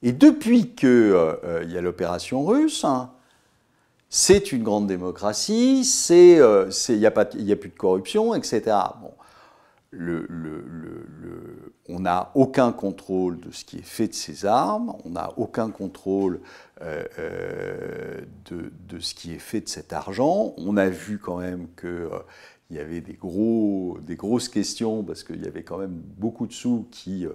Et 0.03 0.13
depuis 0.13 0.75
qu'il 0.75 0.89
euh, 0.89 1.35
euh, 1.45 1.65
y 1.65 1.79
a 1.79 1.81
l'opération 1.81 2.45
russe, 2.45 2.85
hein, 2.85 3.11
c'est 4.11 4.53
une 4.53 4.63
grande 4.63 4.87
démocratie, 4.87 5.83
euh, 6.11 6.71
il 6.89 6.99
n'y 6.99 7.07
a, 7.07 7.09
a, 7.09 7.25
plus 7.25 7.71
de 7.71 7.77
corruption, 7.77 8.35
etc. 8.35 8.77
Bon, 9.01 9.13
le, 9.91 10.27
on 11.89 12.01
n'a 12.01 12.31
aucun 12.35 12.73
contrôle 12.73 13.41
de 13.41 13.51
ce 13.51 13.65
qui 13.65 13.77
est 13.79 13.85
fait 13.85 14.09
de 14.09 14.15
ces 14.15 14.47
armes, 14.47 14.95
on 15.05 15.11
n'a 15.11 15.33
aucun 15.37 15.71
contrôle 15.71 16.41
euh, 16.83 17.05
euh, 17.19 18.21
de, 18.51 18.99
ce 18.99 19.15
qui 19.15 19.33
est 19.33 19.39
fait 19.39 19.61
de 19.61 19.69
cet 19.69 19.93
argent. 19.93 20.55
On 20.57 20.77
a 20.77 20.89
vu 20.89 21.19
quand 21.19 21.37
même 21.37 21.67
qu'il 21.79 21.89
euh, 21.89 22.19
y 22.71 22.79
avait 22.79 23.03
des, 23.03 23.13
gros, 23.13 23.99
des 24.01 24.17
grosses 24.17 24.49
questions 24.49 25.03
parce 25.03 25.25
qu'il 25.25 25.45
y 25.45 25.47
avait 25.47 25.63
quand 25.63 25.77
même 25.77 26.01
beaucoup 26.17 26.47
de 26.47 26.53
sous 26.53 26.87
qui, 26.91 27.27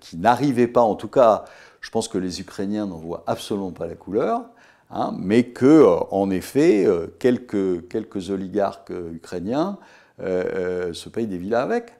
qui 0.00 0.16
n'arrivaient 0.16 0.66
pas, 0.66 0.80
en 0.80 0.96
tout 0.96 1.08
cas, 1.08 1.44
je 1.80 1.90
pense 1.90 2.08
que 2.08 2.18
les 2.18 2.40
Ukrainiens 2.40 2.86
n'en 2.86 2.98
voient 2.98 3.22
absolument 3.26 3.72
pas 3.72 3.86
la 3.86 3.94
couleur. 3.94 4.44
Hein, 4.90 5.14
mais 5.18 5.44
que, 5.44 5.84
en 6.10 6.30
effet, 6.30 6.86
quelques, 7.18 7.86
quelques 7.88 8.30
oligarques 8.30 8.92
ukrainiens 9.12 9.78
se 10.18 11.08
payent 11.10 11.26
des 11.26 11.38
villas 11.38 11.62
avec. 11.62 11.97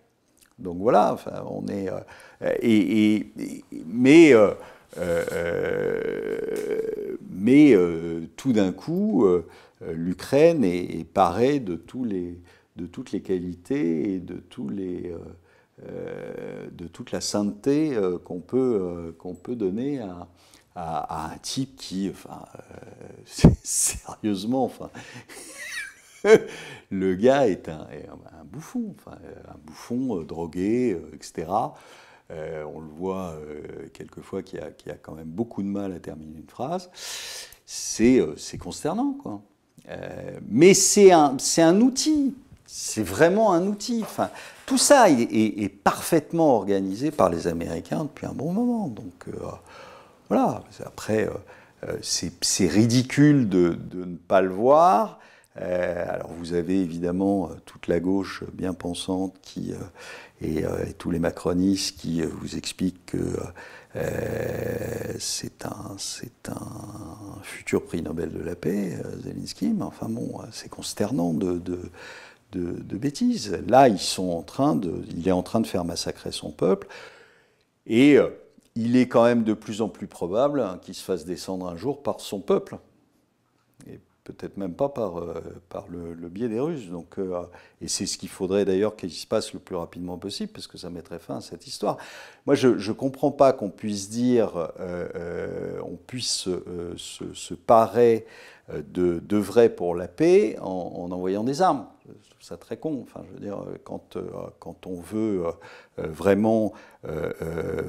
Donc 0.59 0.79
voilà, 0.79 1.13
enfin, 1.13 1.45
on 1.49 1.67
est. 1.69 1.89
et, 2.63 3.33
mais 3.87 4.35
euh, 4.97 7.17
mais 7.31 7.75
euh, 7.75 8.27
tout 8.37 8.53
d'un 8.53 8.73
coup, 8.73 9.27
euh, 9.27 9.47
l'Ukraine 9.93 10.65
est, 10.65 11.05
parée 11.05 11.61
de, 11.61 11.77
tous 11.77 12.05
les, 12.05 12.41
de 12.77 12.87
toutes 12.87 13.13
les 13.13 13.21
qualités 13.21 14.15
et 14.15 14.19
de, 14.19 14.37
tous 14.37 14.69
les, 14.69 15.15
de 16.73 16.87
toute 16.89 17.13
la 17.13 17.21
sainteté 17.21 17.97
qu'on 18.25 18.41
peut, 18.41 19.15
peut 19.43 19.55
donner 19.55 20.01
à, 20.01 20.27
à, 20.75 21.33
un 21.33 21.39
type 21.39 21.77
qui, 21.77 22.11
enfin, 22.11 22.45
sérieusement, 23.63 24.65
enfin, 24.65 24.91
le 26.91 27.15
gars 27.15 27.49
est 27.49 27.69
un, 27.69 27.87
bouffon, 28.45 28.95
enfin, 28.99 29.19
un 29.49 29.59
bouffon 29.65 30.23
drogué, 30.23 30.99
etc. 31.15 31.47
Euh, 32.31 32.63
on 32.75 32.81
le 32.81 32.89
voit 32.89 33.33
euh, 33.33 33.89
quelquefois 33.95 34.43
qu'il 34.43 34.61
y, 34.61 34.91
a 34.91 34.95
quand 35.01 35.15
même 35.15 35.29
beaucoup 35.29 35.63
de 35.63 35.69
mal 35.69 35.93
à 35.95 35.99
terminer 35.99 36.39
une 36.39 36.49
phrase. 36.49 36.91
C'est 37.65 38.21
euh, 38.21 38.35
consternant, 38.61 39.17
quoi. 39.23 39.41
mais 40.47 40.75
c'est 40.75 41.11
un, 41.13 41.81
outil. 41.81 42.35
C'est 42.67 43.03
vraiment 43.03 43.53
un 43.55 43.67
outil. 43.67 44.05
Tout 44.67 44.77
ça 44.77 45.09
est, 45.09 45.69
parfaitement 45.69 46.57
organisé 46.57 47.11
par 47.11 47.31
les 47.31 47.47
Américains 47.47 48.05
depuis 48.05 48.27
un 48.27 48.35
bon 48.35 48.53
moment. 48.53 48.89
Donc 48.89 49.27
voilà. 50.29 50.63
Après, 50.85 51.31
c'est 52.03 52.67
ridicule 52.67 53.49
de, 53.49 53.79
ne 53.95 54.17
pas 54.17 54.43
le 54.43 54.51
voir. 54.51 55.19
Alors 55.61 56.31
vous 56.39 56.53
avez 56.53 56.81
évidemment 56.81 57.51
toute 57.67 57.89
la 57.89 57.99
gauche 58.01 58.45
bien 58.53 58.75
pensante 58.75 59.35
qui 59.43 59.75
euh, 60.43 60.85
et, 60.87 60.93
tous 60.95 61.11
les 61.11 61.19
macronistes 61.19 61.99
qui 61.99 62.23
euh, 62.23 62.29
vous 62.41 62.57
expliquent 62.57 63.07
que 63.07 63.37
euh, 63.97 65.15
c'est 65.19 65.67
un, 65.67 65.97
un, 66.49 67.43
futur 67.43 67.85
prix 67.85 68.03
Nobel 68.03 68.33
de 68.33 68.41
la 68.41 68.55
paix, 68.55 68.97
Zelensky, 69.23 69.69
mais 69.71 69.83
enfin 69.83 70.09
bon, 70.09 70.41
c'est 70.53 70.69
consternant 70.69 71.33
de, 71.33 71.59
de, 71.59 71.81
de, 72.53 72.99
bêtises. 72.99 73.59
Là, 73.67 73.89
ils 73.89 73.99
sont 73.99 74.31
en 74.31 74.43
train 74.43 74.77
de, 74.77 75.03
il 75.17 75.27
est 75.27 75.33
en 75.33 75.43
train 75.43 75.61
de 75.61 75.67
faire 75.67 75.85
massacrer 75.85 76.33
son 76.33 76.51
peuple, 76.53 76.87
et 77.87 78.19
il 78.77 78.97
est 78.97 79.09
quand 79.09 79.25
même 79.25 79.43
de 79.43 79.55
plus 79.55 79.81
en 79.81 79.89
plus 79.89 80.07
probable 80.07 80.79
qu'il 80.83 80.95
se 80.95 81.03
fasse 81.03 81.25
descendre 81.25 81.67
un 81.67 81.77
jour 81.77 82.03
par 82.03 82.21
son 82.21 82.41
peuple 82.41 82.79
peut-être 84.33 84.57
même 84.57 84.75
pas 84.75 84.89
par, 84.89 85.19
euh, 85.19 85.43
par 85.69 85.87
le, 85.89 86.15
biais 86.29 86.49
des 86.49 86.61
Russes. 86.61 86.89
Donc, 86.89 87.19
euh, 87.19 87.43
et 87.81 87.89
c'est 87.89 88.07
ce 88.07 88.19
qu'il 88.19 88.29
faudrait 88.29 88.65
d'ailleurs 88.65 88.97
qu'il 88.97 89.11
se 89.11 89.27
passe 89.27 89.53
le 89.53 89.59
plus 89.59 89.77
rapidement 89.77 90.19
possible, 90.19 90.53
parce 90.53 90.67
que 90.67 90.79
ça 90.79 90.91
mettrait 90.91 91.19
fin 91.19 91.39
à 91.39 91.41
cette 91.41 91.67
histoire. 91.67 91.97
Moi, 92.47 92.55
je 92.55 92.69
ne 92.69 92.93
comprends 92.93 93.31
pas 93.31 93.53
qu'on 93.53 93.71
puisse 93.71 94.11
dire, 94.11 94.71
euh, 94.81 95.79
on 95.83 95.97
puisse 95.97 96.31
se, 96.31 96.95
se, 97.35 97.55
parer 97.55 98.27
de, 98.73 99.19
de 99.21 99.37
vrai 99.37 99.71
pour 99.71 99.95
la 99.95 100.09
paix 100.09 100.57
en, 100.61 101.11
envoyant 101.11 101.45
des 101.45 101.63
armes. 101.63 101.87
Je 102.07 102.31
trouve 102.31 102.43
ça 102.43 102.57
très 102.57 102.77
con. 102.77 103.01
Enfin, 103.03 103.23
je 103.29 103.35
veux 103.35 103.41
dire, 103.41 103.59
quand, 103.85 104.17
quand 104.59 104.87
on 104.87 105.01
veut 105.01 105.45
vraiment 105.97 106.73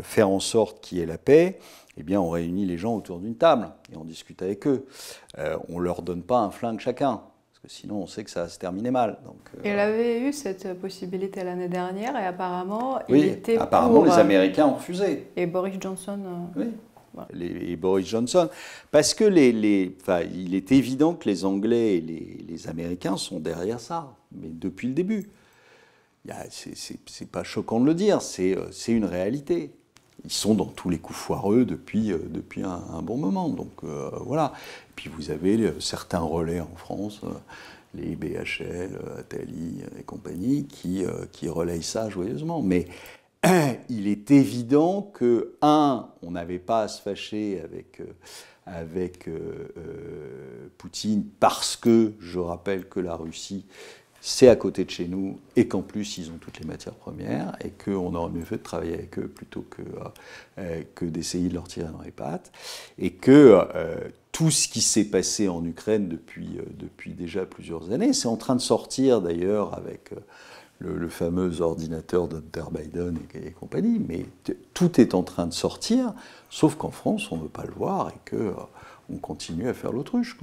faire 0.02 0.30
en 0.30 0.40
sorte 0.40 0.82
qu'il 0.82 0.98
y 0.98 1.02
ait 1.02 1.06
la 1.06 1.18
paix, 1.18 1.60
eh 2.00 2.04
bien, 2.04 2.22
on 2.22 2.30
réunit 2.30 2.66
les 2.66 2.78
gens 2.78 2.96
autour 2.96 3.20
d'une 3.20 3.36
table 3.36 3.70
et 3.92 3.98
on 3.98 4.06
discute 4.06 4.42
avec 4.42 4.66
eux. 4.68 4.86
Euh, 5.38 5.58
on 5.68 5.80
ne 5.80 5.84
leur 5.84 6.02
donne 6.02 6.24
pas 6.24 6.40
un 6.40 6.52
flingue 6.52 6.80
chacun, 6.80 7.22
parce 7.52 7.60
que 7.62 7.70
sinon 7.70 8.04
on 8.04 8.08
sait 8.08 8.24
que 8.24 8.30
ça 8.30 8.44
va 8.44 8.50
se 8.50 8.58
terminer 8.58 8.92
mal. 8.92 9.18
Donc, 9.26 9.36
euh, 9.58 9.62
Il 9.66 9.78
avait 9.78 10.22
eu 10.22 10.32
cette 10.32 10.80
possibilité 10.80 11.44
l'année 11.44 11.68
dernière 11.68 12.16
et 12.16 12.26
apparemment, 12.26 13.00
il 13.10 13.26
était 13.26 13.58
apparemment 13.58 14.04
les 14.06 14.12
euh, 14.12 14.22
Américains 14.22 14.68
ont 14.68 14.76
refusé. 14.76 15.28
Et 15.36 15.46
Boris 15.46 15.76
Johnson. 15.80 16.20
Oui. 16.56 16.68
et 17.42 17.76
Boris 17.76 18.08
Johnson, 18.08 18.50
parce 18.92 19.14
que 19.14 19.26
les, 19.26 19.52
les 19.52 19.98
il 20.34 20.56
est 20.56 20.72
évident 20.72 21.16
que 21.16 21.28
les 21.28 21.44
Anglais 21.44 21.98
et 21.98 22.02
les, 22.02 22.46
les 22.48 22.68
Américains 22.70 23.18
sont 23.18 23.40
derrière 23.40 23.80
ça, 23.80 24.16
mais 24.32 24.48
depuis 24.50 24.88
le 24.88 24.94
début. 24.94 25.30
C'est 26.52 27.32
pas 27.32 27.44
choquant 27.44 27.80
de 27.80 27.86
le 27.86 27.96
dire, 27.96 28.22
c'est 28.22 28.56
une 28.88 29.06
réalité 29.06 29.72
ils 30.26 30.32
sont 30.32 30.54
dans 30.54 30.66
tous 30.66 30.90
les 30.90 30.98
coups 30.98 31.18
foireux 31.18 31.66
depuis, 31.66 32.12
euh, 32.12 32.20
depuis 32.30 32.64
un, 32.64 33.02
bon 33.02 33.18
moment. 33.18 33.50
Donc 33.50 33.72
euh, 33.84 34.10
voilà. 34.22 34.54
Et 34.90 34.94
puis 34.96 35.10
vous 35.10 35.32
avez 35.32 35.58
euh, 35.58 35.80
certains 35.80 36.20
relais 36.20 36.60
en 36.60 36.76
France, 36.76 37.22
les 37.94 38.16
BHL, 38.16 39.00
Atali 39.18 39.82
et 39.98 40.04
compagnie, 40.04 40.66
qui, 40.66 41.04
qui 41.32 41.50
relayent 41.50 41.84
ça 41.84 42.10
joyeusement. 42.10 42.62
Mais 42.62 42.88
il 43.90 44.08
est 44.08 44.32
évident 44.32 45.02
que, 45.02 45.56
un, 45.62 46.10
on 46.22 46.32
n'avait 46.32 46.60
pas 46.60 46.84
à 46.84 46.88
se 46.88 47.02
fâcher 47.02 47.62
avec, 47.64 48.02
avec 48.68 49.28
Poutine 50.78 51.26
parce 51.40 51.76
que, 51.76 52.14
je 52.20 52.38
rappelle 52.38 52.88
que 52.88 53.00
la 53.00 53.16
Russie 53.16 53.66
c'est 54.22 54.50
à 54.50 54.56
côté 54.56 54.84
de 54.84 54.90
chez 54.90 55.08
nous 55.08 55.40
et 55.56 55.68
qu'en 55.68 55.82
plus 55.82 56.18
ils 56.18 56.30
ont 56.32 56.38
toutes 56.40 56.60
les 56.60 56.66
matières 56.66 56.96
premières 56.96 57.56
et 57.64 57.70
qu'on 57.72 58.14
aurait 58.16 58.32
mieux 58.32 58.44
fait 58.44 58.58
de 58.58 58.64
travailler 58.64 58.94
avec 58.94 59.18
eux 59.18 59.28
plutôt 59.28 59.66
que, 59.70 59.82
euh, 59.82 60.10
euh, 60.60 60.82
que 60.96 61.06
d'essayer 61.06 61.50
de 61.50 61.54
leur 61.54 61.68
tirer 61.68 61.90
dans 61.92 62.02
les 62.02 62.12
pattes 62.12 62.52
et 62.98 63.12
que 63.12 63.60
euh, 63.76 63.96
tout 64.32 64.52
ce 64.52 64.68
qui 64.68 64.82
s'est 64.82 65.06
passé 65.06 65.48
en 65.48 65.64
Ukraine 65.66 66.08
depuis, 66.08 66.60
depuis 66.78 67.14
déjà 67.14 67.46
plusieurs 67.46 67.92
années, 67.92 68.14
c'est 68.14 68.28
en 68.28 68.38
train 68.38 68.56
de 68.56 68.62
sortir 68.62 69.22
d'ailleurs 69.22 69.74
avec 69.76 70.12
le, 70.78 71.10
fameux 71.10 71.62
ordinateur 71.62 72.28
d'Hunter 72.28 72.64
Biden 72.72 73.18
et, 73.34 73.52
compagnie, 73.52 74.00
mais 74.00 74.26
tout 74.74 75.02
est 75.02 75.14
en 75.14 75.24
train 75.24 75.46
de 75.46 75.54
sortir, 75.54 76.14
sauf 76.50 76.76
qu'en 76.76 76.92
France 76.92 77.32
on 77.32 77.38
ne 77.38 77.44
veut 77.44 77.50
pas 77.50 77.66
le 77.66 77.74
voir 77.74 78.12
et 78.12 78.30
qu'on 78.30 79.18
continue 79.18 79.68
à 79.68 79.74
faire 79.74 79.92
l'autruche. 79.92 80.38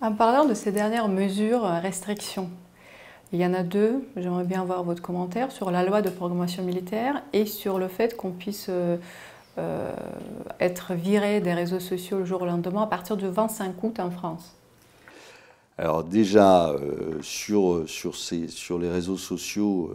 En 0.00 0.12
parlant 0.12 0.44
de 0.44 0.54
ces 0.54 0.72
dernières 0.72 1.08
mesures, 1.08 1.62
restrictions, 1.62 2.50
il 3.32 3.40
y 3.40 3.46
en 3.46 3.52
a 3.54 3.62
deux, 3.62 4.02
j'aimerais 4.16 4.44
bien 4.44 4.62
avoir 4.62 4.82
votre 4.82 5.02
commentaire 5.02 5.52
sur 5.52 5.70
la 5.70 5.84
loi 5.84 6.00
de 6.02 6.08
programmation 6.08 6.62
militaire 6.62 7.22
et 7.32 7.44
sur 7.44 7.78
le 7.78 7.88
fait 7.88 8.16
qu'on 8.16 8.30
puisse 8.30 8.66
euh, 8.70 8.96
euh, 9.58 9.92
être 10.60 10.94
viré 10.94 11.40
des 11.40 11.52
réseaux 11.52 11.80
sociaux 11.80 12.18
le 12.18 12.24
jour 12.24 12.42
au 12.42 12.46
lendemain 12.46 12.82
à 12.82 12.86
partir 12.86 13.16
du 13.16 13.28
25 13.28 13.82
août 13.82 14.00
en 14.00 14.10
France. 14.10 14.54
Alors 15.76 16.04
déjà, 16.04 16.70
euh, 16.70 17.18
sur, 17.20 17.84
sur, 17.86 18.78
les 18.78 18.90
réseaux 18.90 19.18
sociaux, 19.18 19.92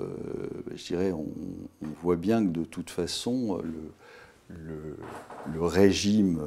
je 0.73 0.83
dirais, 0.85 1.11
on, 1.11 1.25
voit 2.01 2.15
bien 2.15 2.43
que 2.43 2.51
de 2.51 2.63
toute 2.63 2.89
façon, 2.89 3.61
le 4.49 5.61
régime 5.61 6.39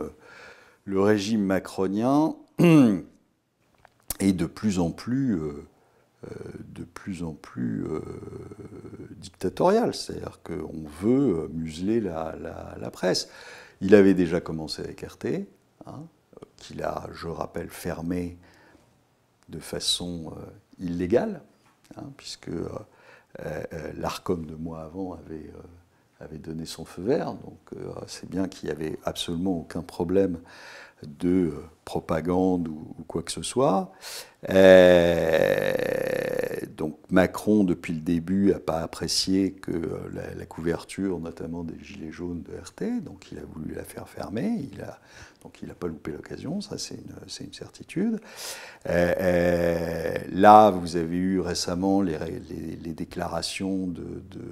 le 0.86 1.00
régime 1.00 1.44
macronien 1.44 2.36
est 4.20 4.32
de 4.32 4.46
plus 4.46 4.78
en 4.78 4.90
plus, 4.90 5.40
de 6.74 6.84
plus, 6.84 7.22
en 7.22 7.32
plus 7.32 7.84
dictatorial. 9.10 9.94
C'est-à-dire 9.94 10.40
qu'on 10.42 10.84
veut 11.02 11.48
museler 11.52 12.00
la, 12.00 12.90
presse. 12.92 13.28
Il 13.80 13.94
avait 13.94 14.14
déjà 14.14 14.40
commencé 14.40 14.82
avec 14.82 15.02
RT, 15.02 15.46
hein, 15.86 16.02
qu'il 16.56 16.82
a, 16.82 17.08
je 17.12 17.28
rappelle, 17.28 17.68
fermé 17.68 18.38
de 19.48 19.58
façon 19.58 20.32
illégale, 20.78 21.42
hein, 21.96 22.04
puisque 22.16 22.50
l'ARCOM 23.94 24.46
de 24.46 24.54
mois 24.54 24.82
avant 24.82 25.14
avait 25.14 25.52
avait 26.20 26.38
donné 26.38 26.66
son 26.66 26.84
feu 26.84 27.02
vert, 27.02 27.34
donc 27.34 27.58
euh, 27.74 27.92
c'est 28.06 28.28
bien 28.28 28.48
qu'il 28.48 28.68
n'y 28.68 28.74
avait 28.74 28.98
absolument 29.04 29.58
aucun 29.58 29.82
problème 29.82 30.38
de 31.02 31.48
euh, 31.48 31.64
propagande 31.84 32.68
ou, 32.68 32.94
quoi 33.06 33.22
que 33.22 33.32
ce 33.32 33.42
soit. 33.42 33.92
Euh, 34.50 35.72
donc 36.76 36.98
Macron, 37.10 37.64
depuis 37.64 37.92
le 37.94 38.00
début, 38.00 38.50
n'a 38.52 38.58
pas 38.58 38.80
apprécié 38.80 39.52
que 39.52 39.72
la, 40.12 40.46
couverture, 40.46 41.18
notamment 41.20 41.64
des 41.64 41.78
Gilets 41.82 42.12
jaunes 42.12 42.42
de 42.42 42.52
RT, 42.52 43.02
donc 43.02 43.30
il 43.32 43.38
a 43.38 43.44
voulu 43.44 43.74
la 43.74 43.84
faire 43.84 44.08
fermer. 44.08 44.68
Il 44.72 44.80
a, 44.82 44.98
donc 45.46 45.58
il 45.62 45.68
n'a 45.68 45.74
pas 45.74 45.86
loupé 45.86 46.10
l'occasion, 46.10 46.60
ça 46.60 46.76
c'est 46.76 46.96
une, 46.96 47.46
une, 47.46 47.52
certitude. 47.52 48.18
là, 48.84 50.70
vous 50.70 50.96
avez 50.96 51.16
eu 51.16 51.38
récemment 51.40 52.02
les, 52.02 52.18
les, 52.82 52.92
déclarations 52.94 53.86
de, 53.86 54.22
de, 54.30 54.42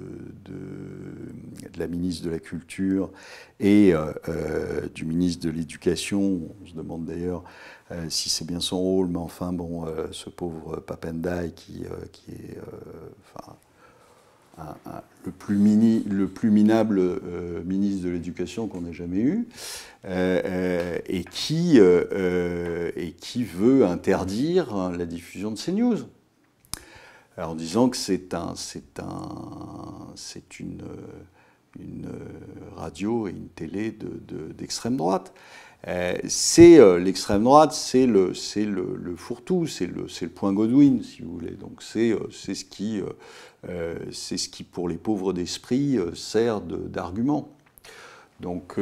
de, 0.45 1.77
la 1.77 1.87
ministre 1.87 2.25
de 2.25 2.29
la 2.29 2.39
Culture 2.39 3.11
et 3.59 3.93
du 4.93 5.03
ministre 5.05 5.45
de 5.45 5.49
l'Éducation. 5.49 6.39
On 6.61 6.65
se 6.65 6.73
demande 6.73 7.05
d'ailleurs 7.05 7.43
euh, 7.91 8.09
si 8.09 8.29
c'est 8.29 8.45
bien 8.45 8.59
son 8.59 8.79
rôle, 8.79 9.07
mais 9.07 9.19
enfin, 9.19 9.53
bon, 9.53 9.85
euh, 9.85 10.07
ce 10.11 10.31
pauvre 10.31 10.77
Papendai 10.77 11.51
qui, 11.55 11.85
euh, 11.85 12.05
qui 12.11 12.31
est 12.31 12.57
le, 14.57 15.31
plus 15.31 16.49
minable 16.49 17.21
ministre 17.65 18.05
de 18.05 18.09
l'Éducation 18.09 18.67
qu'on 18.67 18.85
ait 18.85 18.93
jamais 18.93 19.19
eu, 19.19 19.47
et, 20.07 21.25
qui, 21.29 21.77
et 21.77 23.11
qui 23.19 23.43
veut 23.43 23.85
interdire 23.85 24.91
la 24.91 25.05
diffusion 25.05 25.51
de 25.51 25.57
ces 25.57 25.71
news. 25.71 25.97
en 27.37 27.55
disant 27.55 27.89
que 27.89 27.97
c'est 27.97 28.33
un, 28.33 28.53
c'est 28.55 28.99
un, 28.99 30.07
c'est 30.15 30.59
une, 30.59 30.83
une 31.79 32.09
radio 32.75 33.27
et 33.27 33.31
une 33.31 33.49
télé 33.49 33.97
d'extrême 34.57 34.93
de, 34.93 34.97
droite. 34.97 35.33
Euh, 35.87 36.15
c'est 36.27 36.79
euh, 36.79 36.97
l'extrême 36.97 37.43
droite, 37.43 37.71
c'est 37.71 38.07
le, 38.07 38.33
le, 38.55 38.95
le 38.95 39.15
fourre-tout, 39.15 39.67
c'est 39.67 39.85
le, 39.85 40.07
le 40.21 40.29
point 40.29 40.51
Godwin, 40.51 41.03
si 41.03 41.21
vous 41.21 41.33
voulez. 41.33 41.51
Donc 41.51 41.83
c'est, 41.83 42.11
euh, 42.11 42.27
ce 42.31 42.51
qui, 42.53 43.01
c'est 44.11 44.37
ce 44.37 44.49
qui, 44.49 44.63
pour 44.63 44.87
les 44.87 44.97
pauvres 44.97 45.33
d'esprit, 45.33 45.97
sert 46.13 46.61
d'argument. 46.61 47.49
Donc, 48.41 48.75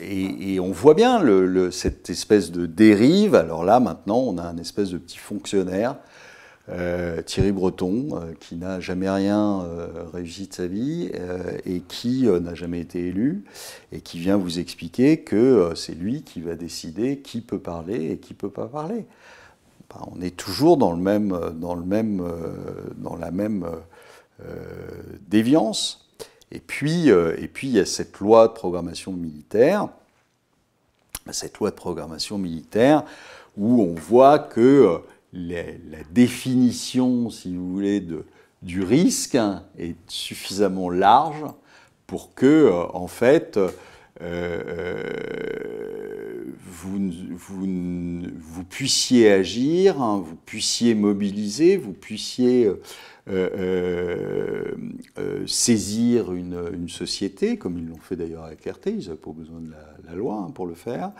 et, 0.00 0.60
on 0.60 0.72
voit 0.72 0.94
bien 0.94 1.22
cette 1.70 2.10
espèce 2.10 2.50
de 2.50 2.66
dérive. 2.66 3.34
Alors 3.34 3.64
là, 3.64 3.80
maintenant, 3.80 4.18
on 4.18 4.38
a 4.38 4.42
un 4.42 4.56
espèce 4.58 4.90
de 4.90 4.98
petit 4.98 5.18
fonctionnaire 5.18 5.96
euh, 6.68 7.22
Thierry 7.22 7.50
Breton, 7.50 8.08
euh, 8.12 8.32
qui 8.38 8.54
n'a 8.54 8.78
jamais 8.78 9.10
rien 9.10 9.62
euh, 9.62 10.04
réussi 10.12 10.46
de 10.46 10.54
sa 10.54 10.66
vie 10.66 11.10
et 11.66 11.80
qui 11.80 12.28
n'a 12.28 12.54
jamais 12.54 12.80
été 12.80 13.08
élu, 13.08 13.44
et 13.90 14.00
qui 14.00 14.18
vient 14.18 14.36
vous 14.36 14.58
expliquer 14.58 15.18
que 15.18 15.72
c'est 15.74 15.94
lui 15.94 16.22
qui 16.22 16.40
va 16.40 16.54
décider 16.54 17.18
qui 17.18 17.40
peut 17.40 17.58
parler 17.58 18.12
et 18.12 18.18
qui 18.18 18.34
ne 18.34 18.38
peut 18.38 18.50
pas 18.50 18.66
parler. 18.66 19.06
On 20.14 20.20
est 20.20 20.36
toujours 20.36 20.76
dans, 20.76 20.96
même, 20.96 21.38
dans 21.54 21.74
la 21.74 23.30
même 23.30 23.66
déviance. 25.28 26.08
Et 26.50 26.60
puis, 26.60 27.08
et 27.08 27.50
il 27.62 27.70
y 27.70 27.80
a 27.80 27.86
cette 27.86 28.18
loi 28.18 28.48
de 28.48 28.52
programmation 28.52 29.12
militaire, 29.12 29.88
cette 31.30 31.58
loi 31.58 31.70
de 31.70 31.76
programmation 31.76 32.38
militaire 32.38 33.04
où 33.56 33.82
on 33.82 33.94
voit 33.94 34.38
que 34.38 35.00
la, 35.32 35.62
définition, 36.10 37.30
si 37.30 37.56
vous 37.56 37.72
voulez, 37.72 38.06
du 38.62 38.82
risque 38.82 39.38
est 39.78 39.96
suffisamment 40.08 40.90
large 40.90 41.44
pour 42.06 42.34
que, 42.34 42.46
euh, 42.46 42.84
en 42.92 43.06
fait, 43.06 43.56
euh, 43.56 43.68
euh, 43.68 43.70
vous, 46.64 47.10
vous, 47.30 47.66
vous, 48.40 48.64
puissiez 48.64 49.32
agir, 49.32 50.00
hein, 50.00 50.22
vous 50.24 50.36
puissiez 50.36 50.94
mobiliser, 50.94 51.76
vous 51.76 51.92
puissiez 51.92 52.70
saisir 55.46 56.32
une, 56.32 56.58
une, 56.72 56.88
société, 56.88 57.56
comme 57.56 57.78
ils 57.78 57.86
l'ont 57.88 57.96
fait 57.96 58.16
d'ailleurs 58.16 58.44
avec 58.44 58.64
RT, 58.64 58.86
ils 58.86 59.06
n'avaient 59.06 59.16
pas 59.16 59.30
besoin 59.32 59.60
de 59.60 59.70
la, 59.70 60.14
loi 60.14 60.46
hein, 60.46 60.50
pour 60.52 60.66
le 60.66 60.74
faire 60.74 61.12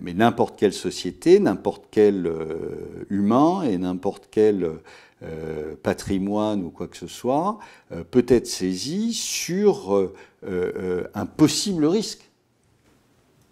mais 0.00 0.14
n'importe 0.14 0.58
quelle 0.58 0.72
société, 0.72 1.40
n'importe 1.40 1.84
quel 1.90 2.26
euh, 2.26 3.06
humain 3.08 3.62
et 3.62 3.78
n'importe 3.78 4.28
quel 4.30 4.78
euh, 5.22 5.74
patrimoine 5.82 6.62
ou 6.64 6.70
quoi 6.70 6.88
que 6.88 6.96
ce 6.96 7.06
soit 7.06 7.58
euh, 7.92 8.04
peut 8.04 8.26
être 8.28 8.46
saisi 8.46 9.12
sur 9.12 10.10
un 10.42 11.26
possible 11.26 11.86
risque. 11.86 12.30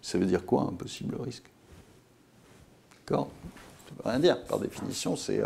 Ça 0.01 0.17
veut 0.17 0.25
dire 0.25 0.45
quoi 0.45 0.63
un 0.63 0.73
possible 0.73 1.15
risque? 1.21 1.45
D'accord? 3.05 3.29
Ça 3.87 3.95
veut 3.95 4.09
rien 4.09 4.19
dire. 4.19 4.43
Par 4.45 4.59
définition, 4.59 5.15
c'est 5.15 5.41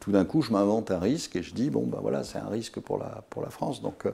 tout 0.00 0.10
d'un 0.10 0.24
coup, 0.24 0.42
je 0.42 0.50
m'invente 0.52 0.90
un 0.90 0.98
risque 0.98 1.36
et 1.36 1.42
je 1.42 1.54
dis 1.54 1.70
bon 1.70 1.86
ben 1.86 1.98
voilà, 2.00 2.24
c'est 2.24 2.38
un 2.38 2.48
risque 2.48 2.80
pour 2.80 2.98
la 2.98 3.24
pour 3.30 3.42
la 3.42 3.50
France. 3.50 3.82
Donc 3.82 4.06
euh, 4.06 4.12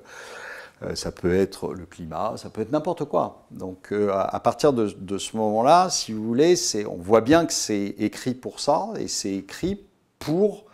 ça 0.94 1.12
peut 1.12 1.34
être 1.34 1.72
le 1.72 1.86
climat, 1.86 2.34
ça 2.36 2.50
peut 2.50 2.60
être 2.60 2.72
n'importe 2.72 3.04
quoi. 3.04 3.46
Donc 3.50 3.92
euh, 3.92 4.10
à 4.12 4.40
partir 4.40 4.72
de, 4.72 5.18
ce 5.18 5.36
moment-là, 5.36 5.88
si 5.90 6.12
vous 6.12 6.24
voulez, 6.24 6.54
on 6.88 6.96
voit 6.96 7.20
bien 7.20 7.46
que 7.46 7.52
c'est 7.52 7.94
écrit 7.98 8.34
pour 8.34 8.60
ça, 8.60 8.88
et 8.98 9.08
c'est 9.08 9.32
écrit 9.32 9.80
pour 10.18 10.64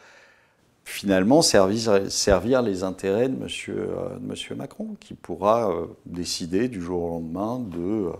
finalement 0.84 1.42
servir, 1.42 2.62
les 2.62 2.82
intérêts 2.82 3.28
de 3.28 3.36
M. 3.40 3.48
Euh, 3.68 4.18
monsieur 4.20 4.54
Macron, 4.56 4.96
qui 4.98 5.14
pourra 5.14 5.72
décider 6.06 6.68
du 6.68 6.82
jour 6.82 7.02
au 7.02 7.08
lendemain 7.10 7.58
de 7.60 8.10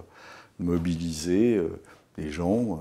mobiliser 0.61 1.61
les 2.19 2.31
gens 2.31 2.81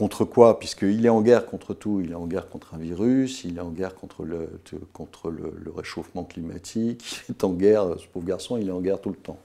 Contre 0.00 0.24
quoi 0.24 0.58
Puisqu'il 0.58 1.04
est 1.04 1.10
en 1.10 1.20
guerre 1.20 1.44
contre 1.44 1.74
tout. 1.74 2.00
Il 2.02 2.12
est 2.12 2.14
en 2.14 2.26
guerre 2.26 2.48
contre 2.48 2.72
un 2.72 2.78
virus, 2.78 3.44
il 3.44 3.58
est 3.58 3.60
en 3.60 3.68
guerre 3.68 3.94
contre 3.94 4.24
le, 4.24 4.48
contre 4.94 5.30
le, 5.30 5.70
réchauffement 5.76 6.24
climatique, 6.24 7.22
il 7.28 7.32
est 7.32 7.44
en 7.44 7.52
guerre, 7.52 7.98
ce 7.98 8.06
pauvre 8.06 8.24
garçon, 8.24 8.56
il 8.56 8.68
est 8.68 8.72
en 8.72 8.80
guerre 8.80 8.98
tout 9.02 9.10
le 9.10 9.16
temps. 9.16 9.38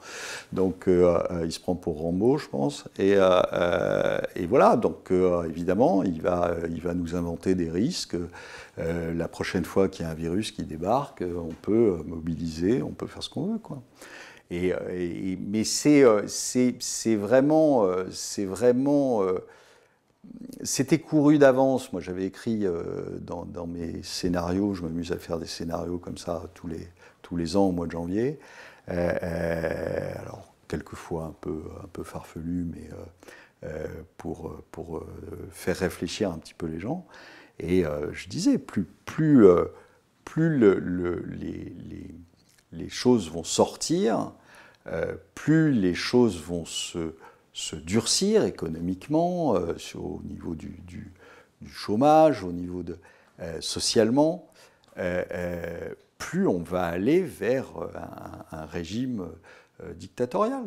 Donc 0.54 0.88
euh, 0.88 1.20
euh, 1.30 1.42
il 1.44 1.52
se 1.52 1.60
prend 1.60 1.76
pour 1.76 2.00
Rambo, 2.00 2.38
je 2.38 2.48
pense. 2.48 2.86
Et, 2.98 3.16
euh, 3.18 4.18
et 4.38 4.46
voilà, 4.46 4.78
donc 4.78 5.12
évidemment, 5.46 6.04
il 6.04 6.22
va, 6.22 6.56
il 6.70 6.80
va 6.80 6.94
nous 6.94 7.18
inventer 7.18 7.54
des 7.54 7.70
risques. 7.70 8.16
la 8.78 9.28
prochaine 9.28 9.66
fois 9.66 9.90
qu'il 9.90 10.06
y 10.06 10.08
a 10.08 10.12
un 10.12 10.16
virus 10.16 10.52
qui 10.52 10.64
débarque, 10.64 11.22
on 11.22 11.54
peut 11.54 11.98
mobiliser, 12.06 12.82
on 12.82 12.92
peut 12.92 13.08
faire 13.08 13.24
ce 13.24 13.30
qu'on 13.30 13.48
veut. 13.48 13.60
Quoi. 13.60 13.82
Et, 14.52 14.74
mais 15.46 15.66
c'est 15.66 16.06
vraiment, 17.18 17.90
c'est 18.10 18.46
vraiment 18.46 19.22
c'était 20.64 21.00
couru 21.00 21.38
d'avance. 21.38 21.92
Moi, 21.94 22.02
j'avais 22.02 22.26
écrit 22.26 22.66
euh, 22.66 23.20
dans, 23.20 23.68
mes 23.68 24.02
scénarios, 24.04 24.74
je 24.74 24.82
m'amuse 24.82 25.12
à 25.12 25.18
faire 25.18 25.40
des 25.40 25.46
scénarios 25.46 25.98
comme 25.98 26.18
ça 26.18 26.44
tous 26.54 26.68
les, 26.68 26.88
tous 27.22 27.38
les 27.38 27.56
ans 27.56 27.66
au 27.68 27.72
mois 27.72 27.86
de 27.88 27.92
janvier. 27.92 28.40
Euh, 28.90 29.14
euh, 29.24 30.14
alors, 30.20 30.54
quelquefois 30.68 31.26
un 31.26 31.36
peu, 31.40 31.64
un 31.84 31.88
peu 31.88 32.04
farfelu, 32.04 32.66
mais 32.72 32.90
pour, 34.18 34.56
pour 34.72 35.04
faire 35.50 35.76
réfléchir 35.78 36.32
un 36.32 36.38
petit 36.38 36.54
peu 36.54 36.68
les 36.68 36.80
gens. 36.80 37.08
Et 37.58 37.84
je 38.12 38.28
disais, 38.28 38.60
plus, 38.60 38.86
plus, 39.06 39.48
plus 40.24 40.60
les, 40.60 41.74
les, 41.80 42.16
les, 42.72 42.90
choses 42.90 43.32
vont 43.32 43.44
sortir, 43.44 44.34
plus 45.34 45.72
les 45.72 45.96
choses 45.96 46.40
vont 46.44 46.66
se 46.66 47.16
se 47.56 47.78
durcir 47.78 48.44
économiquement, 48.44 49.56
euh, 49.56 49.74
au 49.96 50.22
niveau 50.26 50.56
du, 50.56 51.14
chômage, 51.72 52.44
au 52.44 52.52
niveau 52.52 52.84
euh, 53.40 53.62
socialement, 53.62 54.50
euh, 54.98 55.94
plus 56.18 56.48
on 56.48 56.60
va 56.60 56.84
aller 56.84 57.22
vers 57.22 57.68
un, 58.52 58.66
régime 58.66 59.28
dictatorial. 59.96 60.64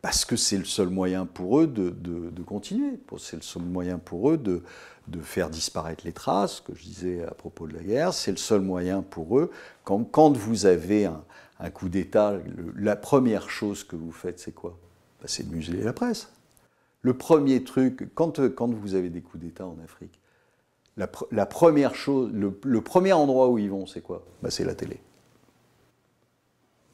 Parce 0.00 0.24
que 0.24 0.36
c'est 0.36 0.58
le 0.58 0.64
seul 0.64 0.88
moyen 0.88 1.26
pour 1.26 1.60
eux 1.60 1.66
de, 1.66 2.42
continuer. 2.42 2.98
C'est 3.18 3.36
le 3.36 3.42
seul 3.42 3.62
moyen 3.62 3.98
pour 3.98 4.30
eux 4.30 4.38
de, 4.38 4.62
faire 5.22 5.50
disparaître 5.50 6.04
les 6.06 6.12
traces, 6.12 6.60
que 6.60 6.74
je 6.74 6.82
disais 6.82 7.24
à 7.24 7.32
propos 7.32 7.66
de 7.66 7.74
la 7.74 7.82
guerre. 7.82 8.14
C'est 8.14 8.30
le 8.30 8.36
seul 8.38 8.62
moyen 8.62 9.02
pour 9.02 9.38
eux. 9.38 9.50
Quand, 9.84 10.36
vous 10.36 10.64
avez 10.64 11.06
un, 11.06 11.70
coup 11.70 11.90
d'État, 11.90 12.38
la 12.76 12.96
première 12.96 13.50
chose 13.50 13.84
que 13.84 13.96
vous 13.96 14.12
faites, 14.12 14.38
c'est 14.38 14.54
quoi? 14.54 14.78
C'est 15.26 15.48
de 15.48 15.54
museler 15.54 15.82
la 15.82 15.92
presse. 15.92 16.28
Le 17.02 17.14
premier 17.14 17.64
truc, 17.64 18.08
quand, 18.14 18.38
vous 18.38 18.94
avez 18.94 19.10
des 19.10 19.20
coups 19.20 19.42
d'État 19.42 19.66
en 19.66 19.76
Afrique, 19.82 20.18
la, 20.96 21.06
première 21.46 21.94
chose, 21.94 22.30
le, 22.32 22.80
premier 22.80 23.12
endroit 23.12 23.48
où 23.48 23.58
ils 23.58 23.70
vont, 23.70 23.86
c'est 23.86 24.02
quoi? 24.02 24.24
Bah, 24.42 24.50
C'est 24.50 24.64
la 24.64 24.74
télé. 24.74 25.00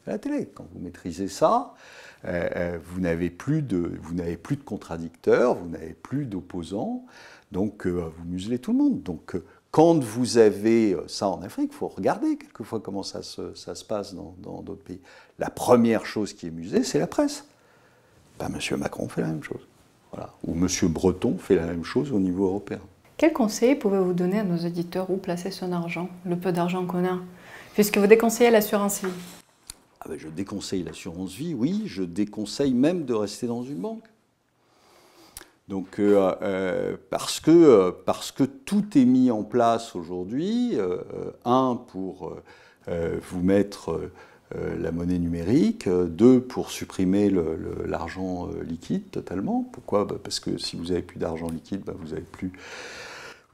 La 0.07 0.19
télé. 0.19 0.47
Quand 0.55 0.67
vous 0.73 0.79
maîtrisez 0.79 1.29
ça, 1.29 1.75
euh, 2.25 2.49
euh, 2.57 2.79
vous 2.83 3.01
n'avez 3.01 3.29
plus 3.29 3.61
de, 3.61 3.93
vous 4.01 4.15
n'avez 4.15 4.37
plus 4.37 4.57
de 4.57 4.63
contradicteurs, 4.63 5.55
vous 5.55 5.69
n'avez 5.69 5.93
plus 5.93 6.25
d'opposants, 6.25 7.05
donc 7.53 7.87
euh, 7.87 8.11
vous 8.17 8.25
muselez 8.25 8.59
tout 8.59 8.73
le 8.73 8.79
monde. 8.79 9.03
Donc 9.03 9.37
quand 9.71 10.03
vous 10.03 10.39
avez 10.39 10.97
ça 11.09 11.29
en 11.29 11.43
Afrique, 11.43 11.71
il 11.73 11.77
faut 11.77 11.89
regarder 11.89 12.39
quelquefois 12.39 12.81
comment 12.81 13.03
ça 13.03 13.23
se, 13.23 13.55
ça 13.55 13.75
se 13.75 13.85
passe 13.85 14.15
dans 14.15 14.63
d'autres 14.63 14.83
pays. 14.83 15.01
La 15.39 15.51
première 15.51 16.07
chose 16.07 16.33
qui 16.33 16.47
est 16.47 16.51
musée, 16.51 16.83
c'est 16.85 16.99
la 16.99 17.07
presse. 17.07 17.45
Ben, 18.39 18.49
Monsieur 18.49 18.77
Macron 18.77 19.09
fait 19.09 19.23
la 19.23 19.29
même 19.29 19.43
chose. 19.43 19.67
Voilà. 20.13 20.33
Ou 20.45 20.55
Monsieur 20.55 20.89
Breton 20.89 21.37
fait 21.39 21.57
la 21.57 21.67
même 21.67 21.85
chose 21.85 22.13
au 22.13 22.19
niveau 22.19 22.47
européen. 22.47 22.81
Quel 23.17 23.33
conseil 23.33 23.75
pouvez-vous 23.75 24.13
donner 24.13 24.39
à 24.39 24.45
nos 24.45 24.57
éditeurs 24.57 25.11
où 25.11 25.17
placer 25.17 25.51
son 25.51 25.73
argent, 25.73 26.09
le 26.25 26.37
peu 26.37 26.53
d'argent 26.53 26.87
qu'on 26.87 27.05
a, 27.05 27.19
puisque 27.75 27.99
vous 27.99 28.07
déconseillez 28.07 28.51
l'assurance 28.51 29.03
vie 29.05 29.13
ah 30.01 30.07
ben, 30.09 30.19
Je 30.19 30.29
déconseille 30.29 30.85
l'assurance 30.85 31.33
vie, 31.35 31.53
oui, 31.53 31.83
je 31.87 32.05
déconseille 32.05 32.75
même 32.75 33.05
de 33.05 33.15
rester 33.15 33.49
dans 33.49 33.65
une 33.65 33.79
banque. 33.79 34.05
Donc, 35.69 35.99
euh, 35.99 36.35
euh, 36.41 36.97
parce, 37.11 37.41
que, 37.41 37.51
euh, 37.51 37.93
parce 38.07 38.33
que 38.33 38.45
tout 38.45 38.97
est 38.97 39.05
mis 39.05 39.31
en 39.31 39.43
place 39.43 39.95
aujourd'hui, 39.95 40.79
un, 41.45 41.77
pour 41.77 42.37
vous 42.87 43.43
mettre 43.43 44.11
la 44.55 44.93
monnaie 44.93 45.19
numérique, 45.19 45.89
deux, 45.89 46.41
pour 46.41 46.71
supprimer 46.71 47.31
l'argent 47.85 48.49
liquide 48.63 49.11
totalement. 49.11 49.69
Pourquoi? 49.73 50.05
Bah, 50.05 50.17
Parce 50.23 50.41
que 50.41 50.57
si 50.59 50.77
vous 50.77 50.87
n'avez 50.87 51.03
plus 51.03 51.19
d'argent 51.19 51.49
liquide, 51.49 51.83
bah, 51.85 51.93
vous 51.99 52.09
n'avez 52.09 52.23
plus 52.23 52.53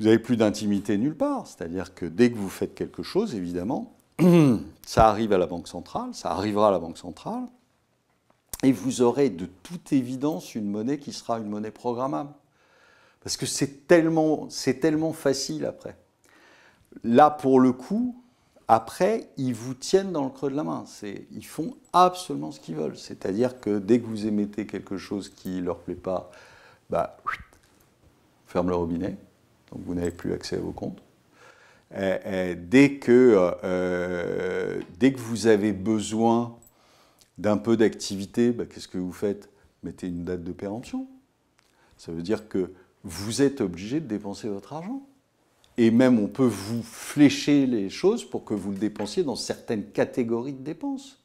vous 0.00 0.18
plus 0.18 0.36
d'intimité 0.36 0.98
nulle 0.98 1.16
part. 1.16 1.46
C'est-à-dire 1.46 1.94
que 1.94 2.06
dès 2.06 2.30
que 2.30 2.36
vous 2.36 2.48
faites 2.48 2.74
quelque 2.74 3.02
chose, 3.02 3.34
évidemment, 3.34 3.94
ça 4.86 5.08
arrive 5.08 5.32
à 5.32 5.38
la 5.38 5.46
Banque 5.46 5.68
centrale, 5.68 6.10
ça 6.12 6.30
arrivera 6.30 6.68
à 6.68 6.70
la 6.70 6.78
Banque 6.78 6.98
centrale, 6.98 7.46
et 8.62 8.72
vous 8.72 9.02
aurez 9.02 9.30
de 9.30 9.46
toute 9.62 9.92
évidence 9.92 10.54
une 10.54 10.70
monnaie 10.70 10.98
qui 10.98 11.12
sera 11.12 11.38
une 11.38 11.48
monnaie 11.48 11.70
programmable. 11.70 12.32
Parce 13.22 13.36
que 13.36 13.46
c'est 13.46 13.86
tellement, 13.86 14.46
c'est 14.50 14.80
tellement 14.80 15.12
facile 15.12 15.64
après. 15.64 15.96
Là, 17.02 17.30
pour 17.30 17.58
le 17.58 17.72
coup, 17.72 18.22
après, 18.68 19.28
ils 19.36 19.54
vous 19.54 19.74
tiennent 19.74 20.12
dans 20.12 20.24
le 20.24 20.30
creux 20.30 20.50
de 20.50 20.56
la 20.56 20.64
main. 20.64 20.84
Ils 21.32 21.44
font 21.44 21.76
absolument 21.92 22.50
ce 22.50 22.60
qu'ils 22.60 22.76
veulent. 22.76 22.96
C'est-à-dire 22.96 23.60
que 23.60 23.78
dès 23.78 24.00
que 24.00 24.06
vous 24.06 24.26
émettez 24.26 24.66
quelque 24.66 24.96
chose 24.96 25.28
qui 25.28 25.56
ne 25.56 25.62
leur 25.62 25.78
plaît 25.78 25.94
pas, 25.94 26.30
bah, 26.90 27.18
ferme 28.46 28.68
le 28.68 28.74
robinet 28.74 29.16
donc 29.74 29.82
vous 29.84 29.94
n'avez 29.94 30.10
plus 30.10 30.32
accès 30.32 30.56
à 30.56 30.60
vos 30.60 30.72
comptes. 30.72 31.02
dès, 31.90 32.98
que, 33.00 33.56
euh, 33.64 34.80
dès 34.98 35.12
que 35.12 35.18
vous 35.18 35.46
avez 35.46 35.72
besoin 35.72 36.56
d'un 37.38 37.56
peu 37.56 37.76
d'activité, 37.76 38.52
bah, 38.52 38.64
qu'est-ce 38.66 38.88
que 38.88 38.98
vous 38.98 39.12
faites? 39.12 39.48
Mettez 39.82 40.06
une 40.06 40.24
date 40.24 40.44
de 40.44 40.52
péremption. 40.52 41.06
Ça 41.96 42.12
veut 42.12 42.22
dire 42.22 42.48
que 42.48 42.72
vous 43.02 43.42
êtes 43.42 43.60
obligé 43.60 44.00
de 44.00 44.06
dépenser 44.06 44.48
votre 44.48 44.72
argent. 44.72 45.06
Et 45.76 45.90
même 45.90 46.18
on 46.20 46.28
peut 46.28 46.46
vous 46.46 46.82
flécher 46.82 47.66
les 47.66 47.90
choses 47.90 48.24
pour 48.24 48.44
que 48.44 48.54
vous 48.54 48.70
le 48.70 48.78
dépensiez 48.78 49.24
dans 49.24 49.36
certaines 49.36 49.86
catégories 49.90 50.52
de 50.52 50.62
dépenses. 50.62 51.18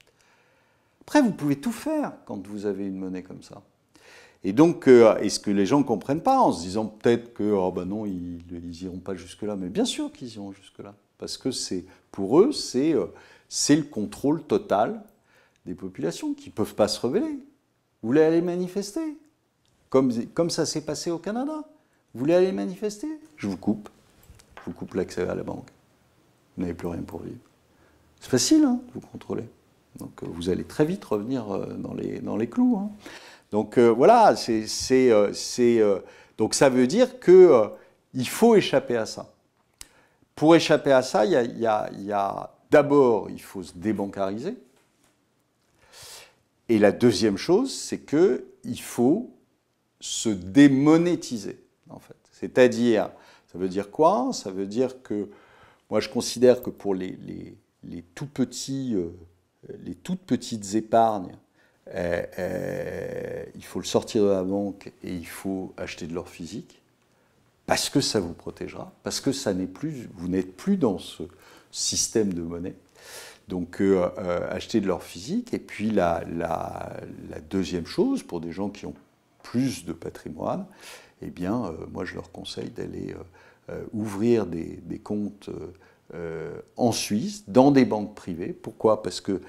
Après, 1.02 1.22
vous 1.22 1.32
pouvez 1.32 1.56
tout 1.56 1.72
faire 1.72 2.14
quand 2.26 2.46
vous 2.48 2.66
avez 2.66 2.86
une 2.86 2.98
monnaie 2.98 3.24
comme 3.24 3.42
ça. 3.42 3.62
Et 4.44 4.54
donc, 4.54 4.88
euh, 4.88 5.18
est-ce 5.18 5.40
que 5.40 5.52
les 5.52 5.66
gens 5.66 5.80
ne 5.80 5.84
comprennent 5.84 6.22
pas 6.22 6.40
en 6.40 6.52
se 6.52 6.62
disant 6.62 6.86
peut-être 6.86 7.34
que, 7.34 7.52
oh 7.52 7.72
ben 7.72 7.86
non, 7.86 8.06
ils 8.06 8.40
n'iront 8.52 9.00
pas 9.00 9.16
jusque-là 9.16 9.56
Mais 9.56 9.70
bien 9.70 9.86
sûr 9.86 10.12
qu'ils 10.12 10.34
iront 10.36 10.52
jusque-là. 10.52 10.94
Parce 11.18 11.38
que 11.38 11.52
c'est, 11.52 11.86
pour 12.12 12.40
eux, 12.40 12.52
c'est, 12.52 12.94
euh, 12.94 13.08
le 13.70 13.84
contrôle 13.84 14.44
total 14.44 15.04
des 15.66 15.74
populations 15.74 16.34
qui 16.34 16.50
ne 16.50 16.54
peuvent 16.54 16.76
pas 16.76 16.88
se 16.88 17.00
rebeller. 17.00 17.40
Vous 18.02 18.10
voulez 18.10 18.22
aller 18.22 18.42
manifester? 18.42 19.18
Comme, 19.90 20.14
comme 20.28 20.50
ça 20.50 20.66
s'est 20.66 20.86
passé 20.86 21.12
au 21.12 21.18
Canada. 21.18 21.64
Vous 22.14 22.20
voulez 22.20 22.36
aller 22.36 22.52
manifester? 22.52 23.08
Je 23.36 23.48
vous 23.48 23.58
coupe. 23.58 23.90
Vous 24.70 24.76
coupe 24.76 24.94
l'accès 24.94 25.28
à 25.28 25.34
la 25.34 25.42
banque. 25.42 25.68
Vous 26.56 26.62
n'avez 26.62 26.76
plus 26.76 26.88
rien 26.88 27.02
pour 27.02 27.22
vivre. 27.24 27.40
C'est 28.20 28.30
facile, 28.30 28.64
hein, 28.66 28.80
vous 28.94 29.02
contrôler. 29.02 29.50
Donc 29.98 30.22
euh, 30.22 30.28
vous 30.30 30.50
allez 30.50 30.64
très 30.64 30.86
vite 30.86 31.04
revenir 31.04 31.46
dans 31.80 31.96
les, 31.96 32.20
dans 32.20 32.38
les 32.38 32.48
clous. 32.48 32.78
Hein. 32.78 32.92
Donc 33.52 33.78
euh, 33.78 33.90
voilà, 33.90 34.36
euh, 34.50 35.34
euh, 35.60 36.00
donc 36.38 36.54
ça 36.54 36.70
veut 36.70 36.88
dire 36.88 37.20
qu'il 37.20 38.28
faut 38.28 38.56
échapper 38.56 38.98
à 38.98 39.06
ça. 39.06 39.34
Pour 40.36 40.56
échapper 40.56 40.92
à 40.92 41.02
ça, 41.02 41.26
il 41.26 41.60
y 41.60 41.66
a, 41.66 42.52
d'abord, 42.70 43.30
il 43.30 43.42
faut 43.42 43.64
se 43.64 43.74
débancariser. 43.76 44.58
Et 46.70 46.78
la 46.78 46.92
deuxième 46.92 47.38
chose, 47.38 47.74
c'est 47.74 48.06
qu'il 48.06 48.82
faut 48.82 49.32
se 50.00 50.30
démonétiser, 50.30 51.60
en 51.90 52.00
fait. 52.00 52.16
C'est-à-dire, 52.32 53.10
ça 53.52 53.58
veut 53.58 53.70
dire 53.70 53.92
quoi? 53.92 54.32
Ça 54.34 54.52
veut 54.52 54.68
dire 54.68 55.02
que 55.02 55.30
moi, 55.90 56.00
je 56.00 56.10
considère 56.10 56.62
que 56.62 56.70
pour 56.70 56.94
les, 56.94 57.18
tout 58.14 58.28
petits, 58.28 58.96
les 59.84 59.96
toutes 59.96 60.22
petites 60.22 60.76
épargnes, 60.76 61.36
euh, 61.96 62.24
euh, 62.38 63.46
il 63.56 63.64
faut 63.64 63.80
le 63.80 63.86
sortir 63.86 64.24
de 64.24 64.30
la 64.30 64.44
banque 64.44 64.92
et 65.04 65.14
il 65.14 65.28
faut 65.28 65.74
acheter 65.78 66.06
de 66.06 66.14
l'or 66.14 66.30
physique 66.30 66.82
parce 67.66 67.90
que 67.90 68.02
ça 68.02 68.20
vous 68.20 68.34
protégera, 68.34 68.92
parce 69.04 69.22
que 69.22 69.32
ça 69.32 69.54
n'est 69.54 69.68
plus, 69.68 70.10
vous 70.16 70.28
n'êtes 70.28 70.56
plus 70.56 70.78
dans 70.78 71.00
ce 71.00 71.24
système 71.72 72.34
de 72.34 72.42
monnaie. 72.42 72.76
Donc 73.48 73.82
euh, 73.82 74.10
acheter 74.52 74.82
de 74.82 74.88
l'or 74.88 75.02
physique. 75.02 75.54
Et 75.54 75.60
puis 75.60 75.90
la, 75.90 76.24
deuxième 77.50 77.86
chose, 77.86 78.22
pour 78.22 78.40
des 78.42 78.52
gens 78.52 78.70
qui 78.70 78.86
ont 78.86 78.96
plus 79.42 79.86
de 79.86 79.94
patrimoine, 79.94 80.66
eh 81.22 81.30
bien, 81.30 81.74
moi 81.92 82.06
je 82.06 82.16
leur 82.16 82.32
conseille 82.32 82.70
d'aller 82.70 83.16
ouvrir 83.94 84.46
des, 84.46 85.02
comptes 85.04 85.50
en 86.78 86.92
Suisse, 86.92 87.44
dans 87.48 87.72
des 87.72 87.86
banques 87.86 88.16
privées. 88.16 88.54
Pourquoi? 88.54 89.04
Parce 89.04 89.22
que 89.22 89.42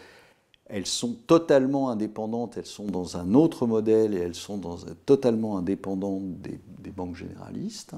elles 0.73 0.87
sont 0.87 1.15
totalement 1.27 1.91
indépendantes, 1.91 2.57
elles 2.57 2.67
sont 2.67 2.87
dans 2.87 3.17
un 3.17 3.35
autre 3.35 3.67
modèle 3.67 4.15
et 4.15 4.19
elles 4.19 4.37
sont 4.37 4.61
totalement 5.05 5.59
indépendantes 5.59 6.41
des, 6.41 6.91
banques 6.91 7.17
généralistes. 7.17 7.95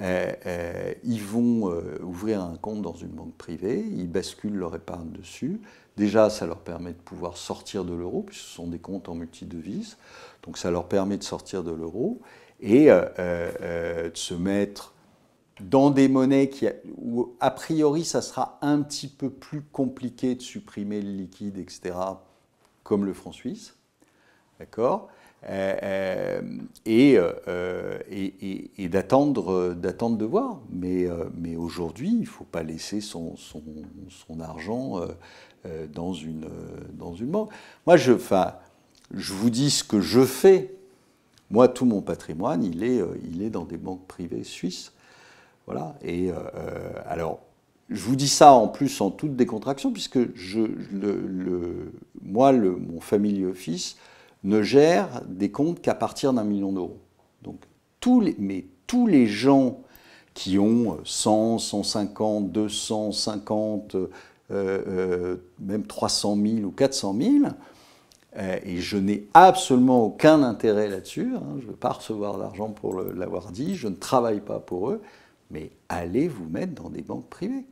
Euh, 0.00 0.32
euh, 0.46 0.94
ils 1.02 1.22
vont 1.22 1.70
euh, 1.70 1.98
ouvrir 2.02 2.42
un 2.42 2.56
compte 2.56 2.82
dans 2.82 2.94
une 2.94 3.08
banque 3.08 3.34
privée, 3.34 3.84
ils 3.90 4.08
basculent 4.08 4.56
leur 4.56 4.76
épargne 4.76 5.10
dessus. 5.10 5.60
Déjà, 5.96 6.30
ça 6.30 6.46
leur 6.46 6.58
permet 6.58 6.92
de 6.92 6.98
pouvoir 6.98 7.36
sortir 7.36 7.84
de 7.84 7.94
l'euro, 7.94 8.22
puisque 8.22 8.42
ce 8.42 8.54
sont 8.54 8.68
des 8.68 8.78
comptes 8.78 9.08
en 9.08 9.14
multidevises. 9.14 9.96
Donc 10.44 10.58
ça 10.58 10.70
leur 10.70 10.86
permet 10.86 11.16
de 11.16 11.24
sortir 11.24 11.64
de 11.64 11.72
l'euro 11.72 12.20
et 12.60 12.86
de 12.88 14.10
se 14.14 14.34
mettre 14.34 14.94
dans 15.60 15.90
des 15.90 16.08
monnaies 16.08 16.48
qui, 16.48 16.66
où 16.96 17.34
a 17.40 17.50
priori 17.50 18.04
ça 18.04 18.22
sera 18.22 18.58
un 18.62 18.82
petit 18.82 19.08
peu 19.08 19.30
plus 19.30 19.62
compliqué 19.62 20.34
de 20.34 20.42
supprimer 20.42 21.00
le 21.00 21.10
liquide, 21.10 21.58
etc., 21.58 21.94
comme 22.82 23.04
le 23.04 23.12
franc 23.12 23.32
suisse, 23.32 23.74
d'accord? 24.58 25.08
Euh, 25.44 26.40
euh, 26.88 27.32
euh, 27.46 27.98
et, 28.10 28.72
et, 28.82 28.88
d'attendre, 28.88 29.74
d'attendre 29.74 30.16
de 30.16 30.24
voir. 30.24 30.60
Mais, 30.70 31.06
mais 31.36 31.56
aujourd'hui, 31.56 32.10
il 32.10 32.20
ne 32.20 32.26
faut 32.26 32.44
pas 32.44 32.62
laisser 32.62 33.00
son, 33.00 33.36
son, 33.36 33.62
son 34.08 34.40
argent 34.40 35.00
dans, 35.92 36.12
une, 36.12 36.48
dans 36.92 37.14
une 37.14 37.28
banque. 37.28 37.50
Moi, 37.86 37.96
je, 37.96 38.12
je 39.14 39.32
vous 39.32 39.50
dis 39.50 39.70
ce 39.70 39.84
que 39.84 40.00
je 40.00 40.24
fais. 40.24 40.74
Moi, 41.50 41.68
tout 41.68 41.86
mon 41.86 42.02
patrimoine, 42.02 42.62
il 42.62 42.82
est, 42.82 43.00
il 43.30 43.42
est 43.42 43.50
dans 43.50 43.64
des 43.64 43.78
banques 43.78 44.06
privées 44.06 44.44
suisses. 44.44 44.92
Voilà. 45.68 45.94
Et 46.02 46.30
euh, 46.30 46.34
euh, 46.54 46.92
alors, 47.04 47.40
je 47.90 48.00
vous 48.00 48.16
dis 48.16 48.28
ça 48.28 48.52
en 48.52 48.68
plus 48.68 49.02
en 49.02 49.10
toute 49.10 49.36
décontraction, 49.36 49.92
puisque 49.92 50.34
je, 50.34 50.60
moi, 52.22 52.52
mon 52.52 53.00
family 53.00 53.44
office 53.44 53.98
ne 54.44 54.62
gère 54.62 55.20
des 55.28 55.50
comptes 55.50 55.82
qu'à 55.82 55.94
partir 55.94 56.32
d'un 56.32 56.44
million 56.44 56.72
d'euros. 56.72 56.96
Donc, 57.42 57.56
tous 58.00 58.22
les, 58.22 58.34
mais 58.38 58.64
tous 58.86 59.06
les 59.06 59.26
gens 59.26 59.80
qui 60.32 60.58
ont 60.58 60.98
100, 61.04 61.58
150, 61.58 62.50
250, 62.50 63.96
même 64.50 65.86
300 65.86 66.36
000 66.36 66.56
ou 66.64 66.70
400 66.70 67.16
000, 67.20 67.32
et 68.36 68.78
je 68.78 68.96
n'ai 68.96 69.26
absolument 69.34 70.04
aucun 70.04 70.42
intérêt 70.42 70.88
là-dessus, 70.88 71.32
hein, 71.34 71.56
je 71.58 71.64
ne 71.64 71.70
veux 71.70 71.76
pas 71.76 71.92
recevoir 71.92 72.38
d'argent 72.38 72.68
pour 72.68 73.00
l'avoir 73.00 73.50
dit, 73.50 73.74
je 73.74 73.88
ne 73.88 73.94
travaille 73.94 74.40
pas 74.40 74.60
pour 74.60 74.90
eux, 74.90 75.00
mais 75.50 75.70
allez 75.88 76.28
vous 76.28 76.48
mettre 76.48 76.74
dans 76.80 76.90
des 76.90 77.02
banques 77.02 77.28
privées 77.28 77.64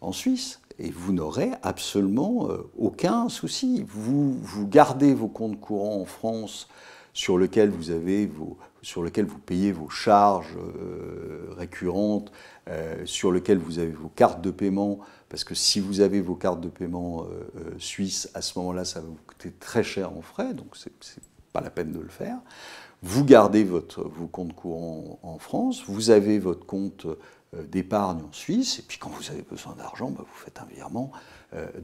en 0.00 0.12
Suisse 0.12 0.60
et 0.78 0.90
vous 0.90 1.12
n'aurez 1.12 1.50
absolument 1.62 2.48
aucun 2.78 3.28
souci. 3.28 3.84
Vous, 3.86 4.34
vous 4.34 4.66
gardez 4.66 5.12
vos 5.12 5.28
comptes 5.28 5.60
courants 5.60 6.00
en 6.00 6.04
France 6.04 6.68
sur 7.12 7.36
lequel 7.36 7.70
vous 7.70 7.90
avez 7.90 8.26
vos, 8.26 8.56
sur 8.84 9.02
lequel 9.02 9.24
vous 9.24 9.38
payez 9.38 9.72
vos 9.72 9.88
charges 9.88 10.56
euh, 10.58 11.48
récurrentes, 11.56 12.30
euh, 12.68 13.04
sur 13.06 13.32
lequel 13.32 13.58
vous 13.58 13.78
avez 13.78 13.90
vos 13.90 14.10
cartes 14.10 14.42
de 14.42 14.50
paiement, 14.50 15.00
parce 15.30 15.42
que 15.42 15.54
si 15.54 15.80
vous 15.80 16.00
avez 16.00 16.20
vos 16.20 16.34
cartes 16.34 16.60
de 16.60 16.68
paiement 16.68 17.24
euh, 17.24 17.74
suisses, 17.78 18.28
à 18.34 18.42
ce 18.42 18.58
moment-là, 18.58 18.84
ça 18.84 19.00
va 19.00 19.06
vous 19.06 19.18
coûter 19.26 19.52
très 19.58 19.82
cher 19.82 20.12
en 20.12 20.20
frais, 20.20 20.52
donc 20.52 20.76
c'est 20.76 20.92
pas 21.52 21.62
la 21.62 21.70
peine 21.70 21.92
de 21.92 22.00
le 22.00 22.08
faire. 22.08 22.38
Vous 23.02 23.24
gardez 23.24 23.64
votre, 23.64 24.02
vos 24.04 24.26
comptes 24.26 24.54
courants 24.54 25.18
en 25.22 25.38
France, 25.38 25.84
vous 25.86 26.10
avez 26.10 26.38
votre 26.38 26.66
compte 26.66 27.06
d'épargne 27.70 28.20
en 28.22 28.32
Suisse, 28.32 28.80
et 28.80 28.82
puis 28.82 28.98
quand 28.98 29.10
vous 29.10 29.30
avez 29.30 29.42
besoin 29.42 29.74
d'argent, 29.74 30.10
bah, 30.10 30.24
vous 30.26 30.44
faites 30.44 30.60
un 30.60 30.66
virement 30.66 31.10
euh, 31.14 31.18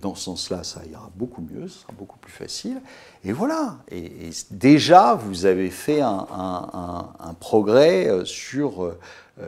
dans 0.01 0.15
ce 0.15 0.25
sens-là, 0.25 0.65
ça 0.65 0.83
ira 0.91 1.11
beaucoup 1.15 1.43
mieux, 1.43 1.69
ce 1.69 1.81
sera 1.81 1.93
beaucoup 1.93 2.19
plus 2.19 2.33
facile. 2.33 2.81
Et 3.25 3.33
voilà. 3.33 3.79
Et, 3.91 4.31
déjà, 4.51 5.15
vous 5.15 5.47
avez 5.47 5.71
fait 5.71 6.01
un, 6.01 7.35
progrès 7.39 8.09
euh, 8.09 8.25
sur, 8.25 8.85
euh, 8.85 8.99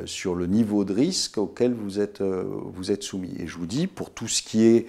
sur 0.06 0.34
le 0.34 0.46
niveau 0.46 0.84
de 0.84 0.94
risque 0.94 1.38
auquel 1.38 1.74
vous 1.74 2.00
êtes, 2.00 2.22
vous 2.22 2.90
êtes 2.90 3.02
soumis. 3.02 3.34
Et 3.38 3.46
je 3.46 3.58
vous 3.58 3.66
dis, 3.66 3.86
pour 3.86 4.10
tout 4.10 4.28
ce 4.28 4.42
qui 4.42 4.64
est 4.64 4.86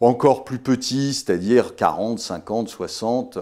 encore 0.00 0.44
plus 0.44 0.58
petit, 0.58 1.14
c'est-à-dire 1.14 1.76
40, 1.76 2.18
50, 2.18 2.68
60, 2.68 3.38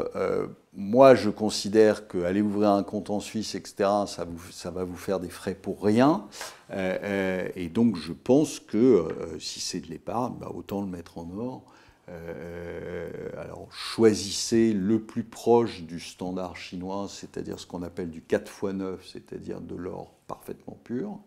moi, 0.77 1.15
je 1.15 1.31
considère 1.31 2.09
qu'aller 2.09 2.43
ouvrir 2.43 2.71
un 2.71 2.83
compte 2.83 3.11
en 3.11 3.21
Suisse, 3.21 3.55
etc., 3.55 3.89
ça, 4.07 4.71
va 4.71 4.85
vous 4.85 4.97
faire 4.97 5.21
des 5.21 5.29
frais 5.29 5.55
pour 5.55 5.83
rien. 5.83 6.27
Euh, 6.71 6.99
euh, 7.03 7.49
et 7.55 7.69
donc, 7.69 7.97
je 7.97 8.13
pense 8.13 8.59
que 8.59 8.77
euh, 8.77 9.39
si 9.39 9.61
c'est 9.61 9.81
de 9.81 9.87
l'épargne, 9.87 10.35
bah, 10.41 10.51
autant 10.53 10.81
le 10.81 10.89
mettre 10.89 11.19
en 11.19 11.31
or. 11.31 11.65
alors, 13.39 13.69
choisissez 13.71 14.73
le 14.73 15.01
plus 15.01 15.25
proche 15.25 15.83
du 15.83 16.01
standard 16.01 16.57
chinois, 16.57 17.07
c'est-à-dire 17.09 17.59
ce 17.61 17.67
qu'on 17.67 17.83
appelle 17.83 18.11
du 18.11 18.21
4 18.21 18.51
x 18.51 18.75
9, 18.75 19.09
c'est-à-dire 19.11 19.61
de 19.61 19.75
l'or 19.75 20.13
parfaitement 20.27 20.77
pur. 20.85 21.19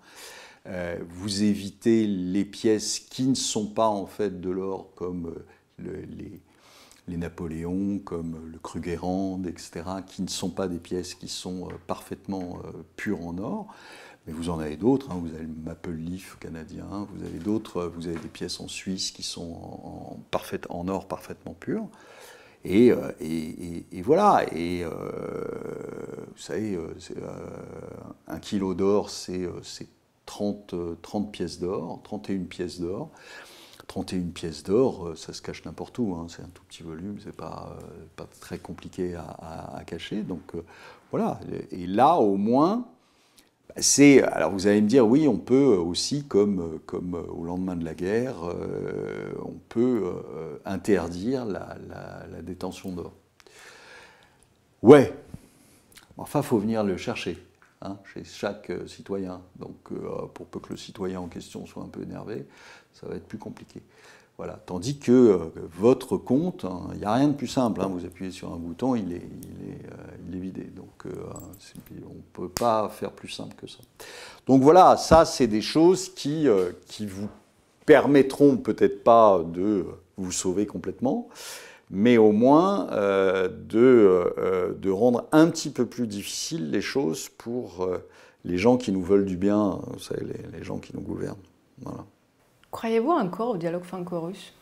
vous 1.09 1.43
évitez 1.43 2.05
les 2.05 2.45
pièces 2.45 2.99
qui 2.99 3.23
ne 3.23 3.35
sont 3.35 3.67
pas 3.67 3.87
en 3.87 4.05
fait 4.05 4.39
de 4.39 4.49
l'or, 4.51 4.93
comme 4.95 5.33
les 5.79 6.41
les 7.07 7.17
Napoléons, 7.17 7.99
comme 7.99 8.37
le 8.51 8.59
Krugerrand, 8.59 9.41
etc., 9.47 9.83
qui 10.05 10.21
ne 10.21 10.27
sont 10.27 10.49
pas 10.49 10.67
des 10.67 10.79
pièces 10.79 11.15
qui 11.15 11.27
sont 11.27 11.69
euh, 11.69 11.73
parfaitement 11.87 12.59
euh, 12.65 12.71
pures 12.95 13.25
en 13.25 13.37
or. 13.37 13.67
Mais 14.25 14.33
vous 14.33 14.49
en 14.49 14.59
avez 14.59 14.75
d'autres, 14.75 15.09
hein. 15.11 15.19
vous 15.21 15.33
avez 15.33 15.45
le 15.45 15.63
Maple 15.63 15.91
Leaf 15.91 16.37
canadien, 16.39 17.07
vous 17.13 17.23
avez 17.25 17.39
d'autres, 17.39 17.77
euh, 17.77 17.87
vous 17.87 18.07
avez 18.07 18.19
des 18.19 18.27
pièces 18.27 18.59
en 18.59 18.67
Suisse 18.67 19.11
qui 19.11 19.23
sont 19.23 19.53
en, 19.53 20.19
en 20.69 20.87
or 20.89 21.07
parfaitement 21.07 21.53
pur. 21.53 21.87
Et, 22.65 22.91
et, 23.21 24.01
voilà, 24.01 24.43
et 24.53 24.83
vous 24.83 26.41
savez, 26.41 26.77
un 28.27 28.39
kilo 28.39 28.73
d'or, 28.73 29.09
c'est 29.09 29.47
30, 30.25 30.75
30 31.01 31.31
pièces 31.31 31.59
d'or, 31.59 32.01
31 32.03 32.43
pièces 32.43 32.81
d'or. 32.81 33.09
31 33.87 34.31
pièces 34.33 34.63
d'or, 34.63 35.07
euh, 35.07 35.15
ça 35.15 35.33
se 35.33 35.41
cache 35.41 35.63
n'importe 35.65 35.97
où, 35.99 36.13
hein. 36.15 36.27
c'est 36.29 36.41
un 36.41 36.49
tout 36.53 36.63
petit 36.67 36.83
volume, 36.83 37.17
c'est 37.23 37.35
pas, 37.35 37.77
euh, 37.77 38.05
pas 38.15 38.27
très 38.41 38.59
compliqué 38.59 39.15
à, 39.15 39.81
cacher. 39.85 40.23
Donc 40.23 40.55
euh, 40.55 40.63
voilà, 41.11 41.39
et 41.71 41.87
là 41.87 42.17
au 42.17 42.35
moins, 42.35 42.87
bah, 43.69 43.75
c'est. 43.77 44.21
Alors 44.23 44.51
vous 44.51 44.67
allez 44.67 44.81
me 44.81 44.87
dire, 44.87 45.07
oui, 45.07 45.27
on 45.27 45.37
peut 45.37 45.75
aussi, 45.75 46.25
comme, 46.25 46.79
au 47.29 47.43
lendemain 47.43 47.75
de 47.75 47.85
la 47.85 47.93
guerre, 47.93 48.35
on 49.43 49.55
peut 49.69 50.13
interdire 50.65 51.45
la, 51.45 51.77
détention 52.41 52.91
d'or. 52.91 53.13
Ouais, 54.83 55.13
enfin, 56.17 56.39
il 56.41 56.45
faut 56.45 56.59
venir 56.59 56.83
le 56.83 56.97
chercher. 56.97 57.37
Hein, 57.81 57.97
chez 58.11 58.23
chaque 58.23 58.71
citoyen. 58.87 59.41
Donc, 59.57 59.93
pour 60.33 60.47
peu 60.47 60.59
que 60.59 60.69
le 60.69 60.77
citoyen 60.77 61.19
en 61.19 61.27
question 61.27 61.65
soit 61.67 61.83
un 61.83 61.89
peu 61.89 62.01
énervé, 62.01 62.47
ça 62.99 63.07
va 63.07 63.15
être 63.15 63.27
plus 63.27 63.37
compliqué. 63.37 63.81
Voilà. 64.37 64.59
Tandis 64.65 64.99
que 64.99 65.11
euh, 65.11 65.37
votre 65.79 66.15
compte, 66.17 66.63
hein, 66.65 66.89
il 66.93 66.99
n'y 66.99 67.05
a 67.05 67.13
rien 67.13 67.29
de 67.29 67.33
plus 67.33 67.47
simple. 67.47 67.81
Hein. 67.81 67.89
vous 67.91 68.05
appuyez 68.05 68.31
sur 68.31 68.53
un 68.53 68.57
bouton, 68.57 68.95
il 68.95 69.11
est, 69.11 69.15
il 69.15 69.71
est, 69.71 69.85
euh, 69.91 70.27
il 70.27 70.35
est 70.35 70.39
vidé. 70.39 70.63
Donc 70.63 71.05
euh, 71.05 71.11
on 72.05 72.13
ne 72.13 72.21
peut 72.33 72.49
pas 72.49 72.87
faire 72.89 73.11
plus 73.11 73.29
simple 73.29 73.55
que 73.55 73.67
ça. 73.67 73.79
Donc 74.45 74.61
voilà, 74.61 74.95
ça 74.95 75.25
c'est 75.25 75.47
des 75.47 75.61
choses 75.61 76.13
qui, 76.13 76.47
qui 76.87 77.07
vous 77.07 77.27
permettront 77.85 78.57
peut-être 78.57 79.03
pas 79.03 79.41
de 79.43 79.85
vous 80.17 80.31
sauver 80.31 80.65
complètement, 80.65 81.29
mais 81.89 82.17
au 82.17 82.31
moins 82.31 82.87
de, 82.87 84.75
de 84.79 84.89
rendre 84.89 85.25
un 85.31 85.49
petit 85.49 85.69
peu 85.69 85.85
plus 85.85 86.07
difficile 86.07 86.69
les 86.71 86.81
choses 86.81 87.29
pour 87.29 87.87
les 88.45 88.57
gens 88.57 88.77
qui 88.77 88.91
nous 88.91 89.03
veulent 89.03 89.25
du 89.25 89.37
bien, 89.37 89.79
vous 89.87 89.99
savez, 89.99 90.25
les, 90.25 90.57
les 90.57 90.63
gens 90.63 90.77
qui 90.77 90.95
nous 90.95 91.01
gouvernent. 91.01 91.35
Voilà. 91.81 92.05
Croyez-vous 92.71 93.11
encore 93.11 93.49
au 93.51 93.57
dialogue 93.57 93.83
franco-russe 93.83 94.53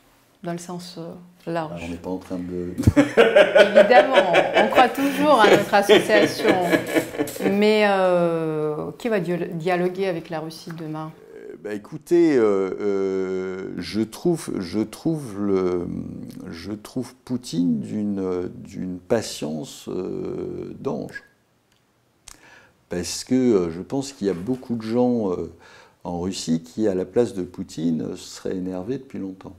dans 0.44 0.52
le 0.52 0.58
sens 0.60 0.98
euh, 1.00 1.52
large? 1.52 1.82
On 1.84 1.90
n'est 1.90 1.98
pas 1.98 2.12
en 2.12 2.18
train 2.18 2.38
de... 2.38 2.76
Évidemment, 2.98 4.34
on 4.56 4.68
croit 4.68 4.90
toujours 4.90 5.42
à 5.42 5.50
notre 5.50 5.74
association. 5.74 6.56
Mais 7.52 7.86
euh, 7.88 8.92
qui 9.00 9.10
va 9.10 9.20
dialoguer 9.20 10.08
avec 10.08 10.30
la 10.30 10.40
Russie 10.40 10.72
demain? 10.78 11.12
Euh, 11.36 11.56
bah, 11.64 11.74
écoutez, 11.74 12.36
je, 12.36 14.02
trouve, 14.04 14.52
je, 14.60 14.80
trouve 14.80 15.42
le, 15.42 15.88
je 16.52 16.74
trouve 16.74 17.16
Poutine 17.26 17.80
d'une 17.80 19.00
patience 19.08 19.90
d'ange. 20.80 21.24
Parce 22.90 23.24
que 23.24 23.72
je 23.72 23.82
pense 23.82 24.14
qu'il 24.14 24.28
y 24.28 24.30
a 24.30 24.36
beaucoup 24.36 24.76
de 24.76 24.84
gens 24.84 25.32
en 26.06 26.20
Russie 26.20 26.62
qui, 26.62 26.88
à 26.88 26.94
la 26.94 27.04
place 27.04 27.34
de 27.34 27.44
Poutine, 27.44 28.16
serait 28.16 28.56
énervé 28.56 29.00
depuis 29.00 29.20
longtemps. 29.20 29.56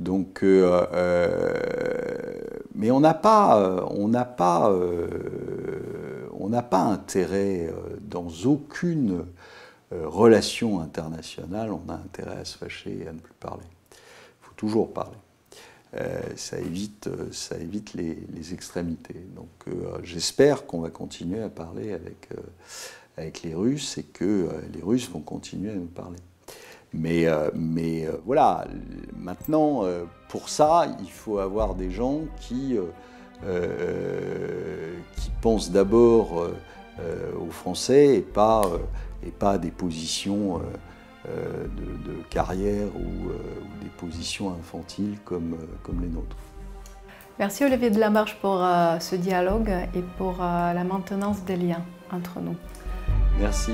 Donc, 0.00 0.42
euh, 0.42 0.86
euh, 0.94 2.40
mais 2.74 2.90
on 2.90 3.00
n'a 3.00 3.12
pas, 3.12 3.86
on 3.90 4.08
n'a 4.08 4.24
pas, 4.24 4.70
euh, 4.70 5.06
on 6.32 6.48
n'a 6.48 6.62
pas 6.62 6.80
intérêt 6.80 7.70
dans 8.00 8.28
aucune 8.46 9.26
relation 9.92 10.80
internationale, 10.80 11.70
on 11.70 11.90
a 11.90 11.94
intérêt 11.94 12.38
à 12.38 12.44
se 12.46 12.56
fâcher 12.56 13.02
et 13.04 13.08
à 13.08 13.12
ne 13.12 13.18
plus 13.18 13.34
parler. 13.38 13.66
Il 13.92 14.46
faut 14.46 14.54
toujours 14.56 14.90
parler. 14.94 15.18
ça 16.36 16.58
évite, 16.58 17.10
ça 17.32 17.58
évite 17.58 17.92
les, 17.92 18.16
les 18.32 18.54
extrémités. 18.54 19.26
Donc, 19.36 19.76
j'espère 20.02 20.64
qu'on 20.64 20.80
va 20.80 20.88
continuer 20.88 21.42
à 21.42 21.50
parler 21.50 21.92
avec 21.92 22.30
avec 23.20 23.42
les 23.42 23.54
Russes 23.54 23.98
et 23.98 24.02
que 24.02 24.24
euh, 24.24 24.48
les 24.72 24.82
Russes 24.82 25.08
vont 25.10 25.20
continuer 25.20 25.70
à 25.70 25.74
nous 25.74 25.86
parler. 25.86 26.18
Mais, 26.92 27.26
euh, 27.26 27.50
mais 27.54 28.06
euh, 28.06 28.12
voilà, 28.24 28.66
maintenant, 29.16 29.84
pour 30.28 30.48
ça, 30.48 30.86
il 31.00 31.10
faut 31.10 31.38
avoir 31.38 31.74
des 31.74 31.90
gens 31.90 32.22
qui, 32.40 32.76
qui 35.16 35.30
pensent 35.40 35.70
d'abord 35.70 36.48
aux 37.40 37.50
Français 37.50 38.16
et 38.16 38.20
pas, 38.20 38.62
et 39.24 39.30
pas 39.30 39.52
à 39.52 39.58
des 39.58 39.70
positions 39.70 40.60
de, 41.24 42.22
carrière 42.28 42.88
ou, 42.96 43.30
des 43.82 43.88
positions 43.96 44.50
infantiles 44.50 45.18
comme, 45.24 45.56
comme 45.82 46.00
les 46.02 46.08
nôtres. 46.08 46.36
Merci 47.38 47.64
Olivier 47.64 47.90
de 47.90 47.98
Lamarche 47.98 48.36
pour 48.40 48.58
ce 49.00 49.16
dialogue 49.16 49.70
et 49.94 50.02
pour 50.18 50.38
la 50.40 50.84
maintenance 50.84 51.42
des 51.44 51.56
liens 51.56 51.84
entre 52.12 52.40
nous. 52.40 52.56
Merci. 53.38 53.72